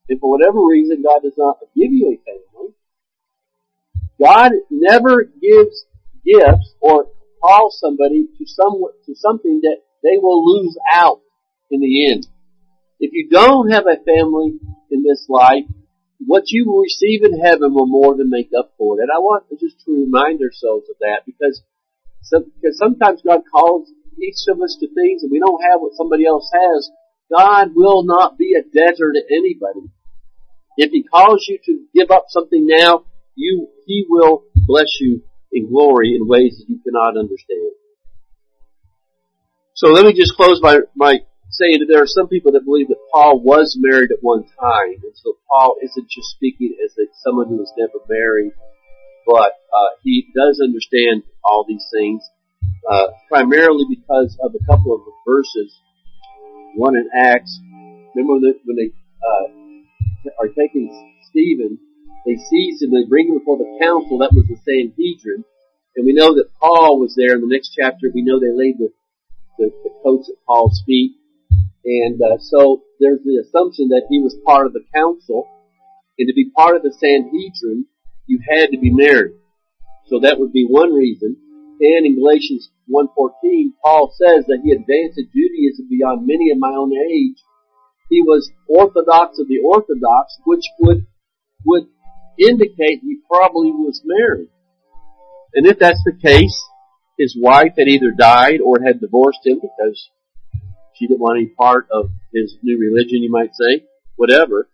and 0.08 0.18
for 0.20 0.30
whatever 0.30 0.64
reason 0.64 1.02
God 1.02 1.20
does 1.22 1.36
not 1.36 1.58
give 1.76 1.92
you 1.92 2.16
a 2.16 2.24
family, 2.24 2.74
God 4.18 4.52
never 4.70 5.24
gives 5.24 5.84
gifts 6.24 6.74
or 6.80 7.06
calls 7.42 7.78
somebody 7.78 8.26
to 8.38 8.46
some 8.46 8.82
to 9.06 9.14
something 9.14 9.60
that 9.62 9.78
they 10.02 10.16
will 10.16 10.44
lose 10.44 10.76
out 10.92 11.20
in 11.70 11.80
the 11.80 12.10
end. 12.10 12.26
If 13.00 13.12
you 13.12 13.28
don't 13.30 13.70
have 13.70 13.86
a 13.86 14.02
family 14.02 14.58
in 14.90 15.02
this 15.02 15.26
life, 15.28 15.64
what 16.26 16.44
you 16.48 16.66
will 16.66 16.82
receive 16.82 17.22
in 17.22 17.38
heaven 17.38 17.74
will 17.74 17.86
more 17.86 18.16
than 18.16 18.30
make 18.30 18.50
up 18.56 18.72
for 18.76 18.98
it. 18.98 19.02
And 19.02 19.10
I 19.14 19.18
want 19.18 19.48
to 19.48 19.56
just 19.56 19.80
to 19.84 20.04
remind 20.04 20.40
ourselves 20.42 20.88
of 20.90 20.96
that 21.00 21.22
because, 21.26 21.62
some, 22.22 22.50
because 22.60 22.78
sometimes 22.78 23.22
God 23.22 23.42
calls 23.50 23.90
each 24.20 24.42
of 24.48 24.60
us 24.60 24.76
to 24.80 24.88
things 24.88 25.22
and 25.22 25.30
we 25.30 25.38
don't 25.38 25.62
have 25.70 25.80
what 25.80 25.94
somebody 25.94 26.26
else 26.26 26.50
has. 26.52 26.90
God 27.30 27.70
will 27.74 28.04
not 28.04 28.38
be 28.38 28.54
a 28.58 28.62
debtor 28.62 29.12
to 29.12 29.22
anybody. 29.30 29.92
If 30.76 30.90
He 30.90 31.04
calls 31.04 31.46
you 31.48 31.58
to 31.66 31.84
give 31.94 32.10
up 32.10 32.26
something 32.28 32.66
now, 32.66 33.04
you, 33.34 33.68
He 33.86 34.06
will 34.08 34.44
bless 34.54 34.98
you 35.00 35.22
in 35.52 35.68
glory 35.68 36.16
in 36.16 36.26
ways 36.26 36.58
that 36.58 36.68
you 36.68 36.80
cannot 36.84 37.16
understand. 37.16 37.72
So 39.74 39.88
let 39.88 40.04
me 40.04 40.12
just 40.12 40.34
close 40.34 40.60
by, 40.60 40.78
by 40.96 41.20
saying 41.50 41.80
that 41.80 41.88
there 41.90 42.02
are 42.02 42.10
some 42.10 42.28
people 42.28 42.52
that 42.52 42.64
believe 42.64 42.88
that 42.88 43.00
Paul 43.12 43.40
was 43.40 43.76
married 43.78 44.10
at 44.10 44.22
one 44.22 44.44
time, 44.44 45.00
and 45.02 45.14
so 45.14 45.36
Paul 45.48 45.76
isn't 45.82 46.08
just 46.08 46.28
speaking 46.30 46.76
as 46.84 46.94
someone 47.24 47.48
who 47.48 47.56
was 47.56 47.72
never 47.76 47.98
married, 48.08 48.52
but 49.26 49.52
uh, 49.72 49.90
he 50.02 50.26
does 50.34 50.60
understand 50.62 51.22
all 51.44 51.64
these 51.66 51.86
things, 51.92 52.22
uh, 52.90 53.08
primarily 53.28 53.84
because 53.88 54.36
of 54.42 54.54
a 54.54 54.64
couple 54.66 54.94
of 54.94 55.00
verses. 55.26 55.72
One 56.76 56.96
in 56.96 57.08
Acts. 57.16 57.58
Remember 58.14 58.46
that 58.46 58.60
when 58.64 58.76
they 58.76 58.92
uh, 59.24 60.32
are 60.40 60.48
taking 60.48 60.92
Stephen 61.30 61.78
they 62.28 62.36
seize 62.36 62.82
him, 62.82 62.92
they 62.92 63.08
bring 63.08 63.28
him 63.28 63.38
before 63.38 63.56
the 63.56 63.78
council, 63.80 64.18
that 64.18 64.36
was 64.36 64.44
the 64.48 64.60
Sanhedrin. 64.60 65.44
And 65.96 66.04
we 66.04 66.12
know 66.12 66.34
that 66.34 66.52
Paul 66.60 67.00
was 67.00 67.14
there 67.16 67.34
in 67.34 67.40
the 67.40 67.48
next 67.48 67.72
chapter. 67.72 68.12
We 68.12 68.20
know 68.20 68.38
they 68.38 68.52
laid 68.52 68.76
the, 68.78 68.92
the, 69.56 69.72
the 69.82 69.90
coats 70.04 70.28
at 70.28 70.36
Paul's 70.46 70.82
feet. 70.84 71.16
And 71.88 72.20
uh, 72.20 72.36
so 72.38 72.82
there's 73.00 73.24
the 73.24 73.40
assumption 73.40 73.88
that 73.88 74.04
he 74.10 74.20
was 74.20 74.36
part 74.44 74.66
of 74.66 74.74
the 74.74 74.84
council. 74.94 75.48
And 76.18 76.28
to 76.28 76.34
be 76.34 76.50
part 76.54 76.76
of 76.76 76.82
the 76.82 76.92
Sanhedrin, 76.92 77.86
you 78.26 78.40
had 78.46 78.70
to 78.72 78.78
be 78.78 78.92
married. 78.92 79.40
So 80.08 80.20
that 80.20 80.38
would 80.38 80.52
be 80.52 80.66
one 80.68 80.92
reason. 80.92 81.36
And 81.80 82.04
in 82.04 82.20
Galatians 82.20 82.68
1.14, 82.92 83.72
Paul 83.82 84.12
says 84.20 84.44
that 84.48 84.60
he 84.62 84.72
advanced 84.72 85.20
Judaism 85.32 85.88
beyond 85.88 86.26
many 86.26 86.50
of 86.50 86.58
my 86.58 86.76
own 86.76 86.92
age. 86.92 87.40
He 88.10 88.20
was 88.20 88.50
orthodox 88.68 89.38
of 89.38 89.48
the 89.48 89.60
orthodox, 89.64 90.36
which 90.44 90.64
would, 90.80 91.06
would 91.64 91.86
indicate 92.38 93.00
he 93.00 93.18
probably 93.30 93.70
was 93.70 94.02
married. 94.04 94.48
And 95.54 95.66
if 95.66 95.78
that's 95.78 96.02
the 96.04 96.18
case, 96.20 96.56
his 97.16 97.36
wife 97.40 97.72
had 97.78 97.88
either 97.88 98.10
died 98.10 98.60
or 98.60 98.76
had 98.84 99.00
divorced 99.00 99.40
him 99.44 99.60
because 99.60 100.10
she 100.98 101.06
didn't 101.06 101.20
want 101.20 101.38
any 101.38 101.48
part 101.48 101.86
of 101.92 102.10
his 102.34 102.56
new 102.62 102.78
religion, 102.78 103.22
you 103.22 103.30
might 103.30 103.54
say, 103.54 103.84
whatever. 104.16 104.68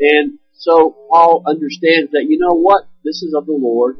And 0.00 0.38
so 0.52 0.94
Paul 1.10 1.42
understands 1.46 2.12
that, 2.12 2.26
you 2.28 2.38
know 2.38 2.54
what, 2.54 2.84
this 3.04 3.22
is 3.22 3.34
of 3.34 3.46
the 3.46 3.52
Lord. 3.52 3.96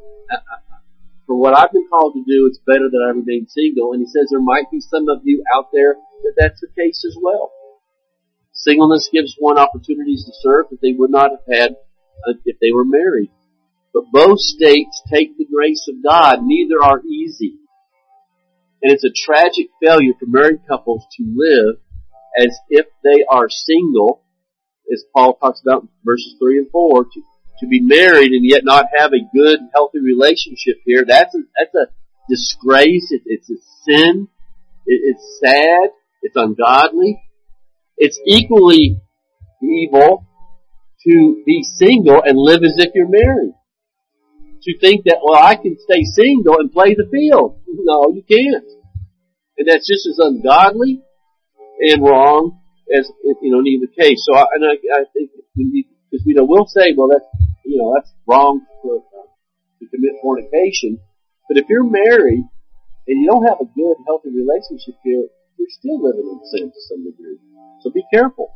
For 1.27 1.37
what 1.37 1.57
I've 1.57 1.73
been 1.73 1.89
called 1.89 2.15
to 2.15 2.25
do, 2.27 2.47
it's 2.47 2.59
better 2.67 2.91
that 2.91 3.05
I 3.07 3.11
remain 3.11 3.47
single. 3.49 3.93
And 3.93 4.03
he 4.03 4.07
says 4.07 4.29
there 4.31 4.41
might 4.41 4.71
be 4.71 4.81
some 4.81 5.09
of 5.09 5.23
you 5.25 5.43
out 5.55 5.69
there 5.73 5.95
that 5.95 6.35
that's 6.37 6.61
the 6.61 6.69
case 6.77 7.05
as 7.07 7.17
well. 7.21 7.53
Singleness 8.53 9.09
gives 9.13 9.37
one 9.39 9.59
opportunities 9.59 10.25
to 10.25 10.33
serve 10.43 10.67
that 10.71 10.81
they 10.83 10.93
would 10.93 11.11
not 11.11 11.31
have 11.31 11.59
had 11.61 11.71
uh, 12.29 12.35
if 12.45 12.59
they 12.61 12.71
were 12.73 12.85
married. 12.85 13.31
But 13.95 14.05
both 14.13 14.39
states 14.39 15.03
take 15.11 15.37
the 15.37 15.47
grace 15.47 15.87
of 15.89 16.03
God. 16.03 16.41
Neither 16.43 16.83
are 16.83 17.03
easy. 17.05 17.57
And 18.83 18.93
it's 18.93 19.05
a 19.05 19.13
tragic 19.15 19.69
failure 19.83 20.13
for 20.19 20.27
married 20.27 20.61
couples 20.69 21.07
to 21.17 21.25
live 21.37 21.77
as 22.37 22.57
if 22.69 22.87
they 23.05 23.25
are 23.29 23.49
single, 23.49 24.25
as 24.93 25.05
Paul 25.15 25.35
talks 25.35 25.61
about 25.63 25.83
in 25.83 25.89
verses 26.05 26.35
3 26.41 26.59
and 26.59 26.71
4, 26.71 27.05
to, 27.05 27.23
to 27.61 27.67
be 27.69 27.81
married 27.81 28.33
and 28.33 28.45
yet 28.45 28.65
not 28.65 28.87
have 28.97 29.13
a 29.13 29.37
good, 29.37 29.61
healthy 29.73 30.01
relationship 30.01 30.77
here. 30.85 31.05
That's 31.07 31.35
a, 31.35 31.39
that's 31.59 31.75
a 31.75 31.93
disgrace. 32.29 33.13
It, 33.13 33.23
it's 33.27 33.51
a 33.51 33.57
sin. 33.85 34.29
It, 34.87 35.01
it's 35.17 35.41
sad. 35.41 35.91
It's 36.23 36.37
ungodly. 36.37 37.23
It's 37.97 38.19
equally 38.27 39.01
evil 39.63 40.27
to 41.07 41.43
be 41.47 41.63
single 41.63 42.23
and 42.25 42.37
live 42.37 42.63
as 42.65 42.79
if 42.79 42.93
you're 42.95 43.09
married. 43.09 43.55
To 44.63 44.79
think 44.79 45.05
that, 45.07 45.19
well, 45.25 45.43
I 45.43 45.57
can 45.57 45.77
stay 45.79 46.05
single 46.05 46.59
and 46.59 46.71
play 46.71 46.95
the 46.95 47.09
field. 47.11 47.59
No, 47.75 48.13
you 48.15 48.23
can't. 48.23 48.69
And 49.59 49.67
that's 49.67 49.89
just 49.89 50.07
as 50.07 50.21
ungodly 50.21 51.03
and 51.81 52.03
wrong 52.05 52.61
as, 52.97 53.11
you 53.25 53.51
know, 53.51 53.61
need 53.61 53.81
the 53.81 53.91
case. 53.91 54.23
So, 54.29 54.37
I, 54.37 54.45
and 54.55 54.65
I, 54.65 54.75
I 55.01 55.05
think, 55.13 55.31
because, 55.57 56.23
you 56.27 56.35
know, 56.35 56.45
we'll 56.45 56.67
say, 56.67 56.95
well, 56.97 57.09
that's, 57.09 57.25
you 57.65 57.79
know, 57.79 57.95
that's 57.97 58.13
wrong 58.29 58.61
to, 58.61 59.03
uh, 59.03 59.27
to 59.81 59.89
commit 59.89 60.21
fornication. 60.23 61.01
But 61.49 61.59
if 61.59 61.67
you're 61.69 61.89
married 61.89 62.45
and 63.09 63.21
you 63.21 63.27
don't 63.27 63.49
have 63.49 63.59
a 63.61 63.67
good, 63.67 63.97
healthy 64.07 64.31
relationship 64.31 64.95
here, 65.03 65.27
you're 65.59 65.71
still 65.71 66.03
living 66.03 66.29
in 66.29 66.41
sin 66.47 66.71
to 66.71 66.81
some 66.89 67.05
degree. 67.05 67.39
So 67.81 67.91
be 67.91 68.05
careful. 68.13 68.53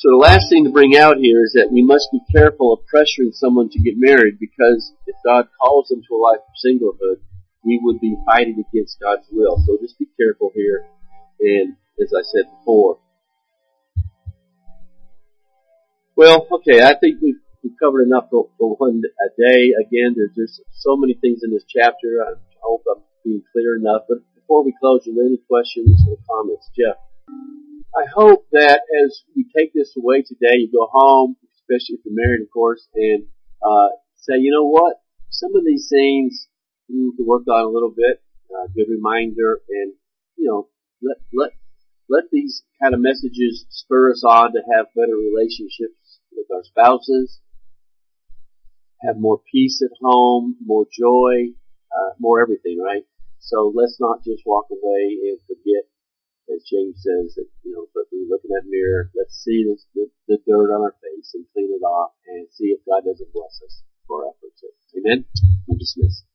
So 0.00 0.08
the 0.08 0.16
last 0.16 0.48
thing 0.48 0.64
to 0.64 0.72
bring 0.72 0.96
out 0.96 1.18
here 1.20 1.44
is 1.44 1.52
that 1.52 1.68
we 1.70 1.84
must 1.84 2.08
be 2.10 2.24
careful 2.32 2.72
of 2.72 2.80
pressuring 2.88 3.36
someone 3.36 3.68
to 3.68 3.78
get 3.84 4.00
married 4.00 4.40
because 4.40 4.96
if 5.06 5.14
God 5.22 5.44
calls 5.60 5.88
them 5.88 6.00
to 6.00 6.14
a 6.16 6.24
life 6.24 6.40
of 6.40 6.56
singlehood, 6.56 7.20
we 7.62 7.78
would 7.82 8.00
be 8.00 8.16
fighting 8.24 8.56
against 8.56 8.96
God's 8.98 9.28
will. 9.30 9.62
So 9.66 9.76
just 9.76 9.98
be 9.98 10.08
careful 10.16 10.52
here. 10.54 10.86
And 11.40 11.76
as 12.00 12.14
I 12.16 12.24
said 12.24 12.48
before, 12.48 12.96
Well, 16.16 16.48
okay, 16.50 16.80
I 16.80 16.96
think 16.96 17.20
we've, 17.20 17.40
we've 17.62 17.76
covered 17.78 18.04
enough 18.04 18.28
for, 18.30 18.48
for 18.56 18.76
one 18.76 19.02
a 19.04 19.28
day. 19.36 19.72
Again, 19.84 20.16
there's, 20.16 20.32
just 20.32 20.62
so 20.80 20.96
many 20.96 21.12
things 21.12 21.40
in 21.44 21.50
this 21.52 21.64
chapter. 21.68 22.24
I 22.24 22.40
hope 22.62 22.84
I'm 22.88 23.02
being 23.22 23.42
clear 23.52 23.76
enough. 23.76 24.08
But 24.08 24.18
before 24.34 24.64
we 24.64 24.74
close, 24.80 25.06
are 25.06 25.14
there 25.14 25.26
any 25.26 25.40
questions 25.46 26.00
or 26.08 26.16
comments? 26.24 26.70
Jeff? 26.76 26.96
I 27.96 28.06
hope 28.14 28.46
that 28.52 28.80
as 29.04 29.22
we 29.34 29.46
take 29.56 29.72
this 29.74 29.94
away 29.96 30.22
today, 30.22 30.56
you 30.58 30.70
go 30.72 30.88
home, 30.90 31.36
especially 31.54 31.96
if 31.96 32.00
you're 32.04 32.14
married, 32.14 32.42
of 32.42 32.50
course, 32.50 32.86
and 32.94 33.24
uh, 33.62 33.88
say, 34.16 34.38
you 34.38 34.52
know 34.52 34.66
what? 34.66 34.96
Some 35.30 35.54
of 35.56 35.64
these 35.64 35.88
things 35.90 36.48
we 36.88 36.96
need 36.96 37.16
to 37.16 37.24
work 37.26 37.42
on 37.48 37.64
a 37.64 37.68
little 37.68 37.92
bit. 37.94 38.22
Uh, 38.50 38.66
good 38.74 38.86
reminder, 38.90 39.60
and 39.68 39.92
you 40.36 40.48
know, 40.48 40.68
let 41.02 41.18
let 41.32 41.50
let 42.08 42.24
these 42.32 42.62
kind 42.82 42.94
of 42.94 43.00
messages 43.00 43.64
spur 43.70 44.10
us 44.10 44.24
on 44.24 44.52
to 44.52 44.60
have 44.74 44.86
better 44.96 45.14
relationships 45.14 46.18
with 46.32 46.46
our 46.52 46.64
spouses, 46.64 47.40
have 49.02 49.16
more 49.18 49.40
peace 49.52 49.82
at 49.82 49.96
home, 50.02 50.56
more 50.64 50.86
joy, 50.90 51.54
uh, 51.94 52.10
more 52.18 52.42
everything, 52.42 52.78
right? 52.84 53.04
So 53.38 53.72
let's 53.74 53.98
not 54.00 54.24
just 54.24 54.42
walk 54.44 54.66
away 54.70 55.16
and 55.30 55.38
forget, 55.46 55.84
as 56.50 56.66
James 56.66 56.98
says, 57.02 57.34
that 57.38 57.48
you 57.62 57.72
know, 57.72 57.86
but 57.94 58.10
we 58.10 58.26
look 58.28 58.42
in 58.44 58.50
that 58.50 58.66
mirror, 58.66 59.10
let's 59.14 59.38
see 59.38 59.64
this, 59.66 59.86
the, 59.94 60.10
the 60.28 60.38
dirt 60.46 60.74
on 60.74 60.82
our 60.82 60.94
face 60.98 61.34
and 61.34 61.46
clean 61.54 61.70
it 61.70 61.84
off, 61.84 62.12
and 62.26 62.46
see 62.50 62.74
if 62.74 62.80
God 62.86 63.06
doesn't 63.06 63.32
bless 63.32 63.60
us 63.64 63.82
for 64.06 64.26
our 64.26 64.34
efforts. 64.34 64.62
Amen. 64.96 65.24
I'm 65.70 65.78
dismissed. 65.78 66.29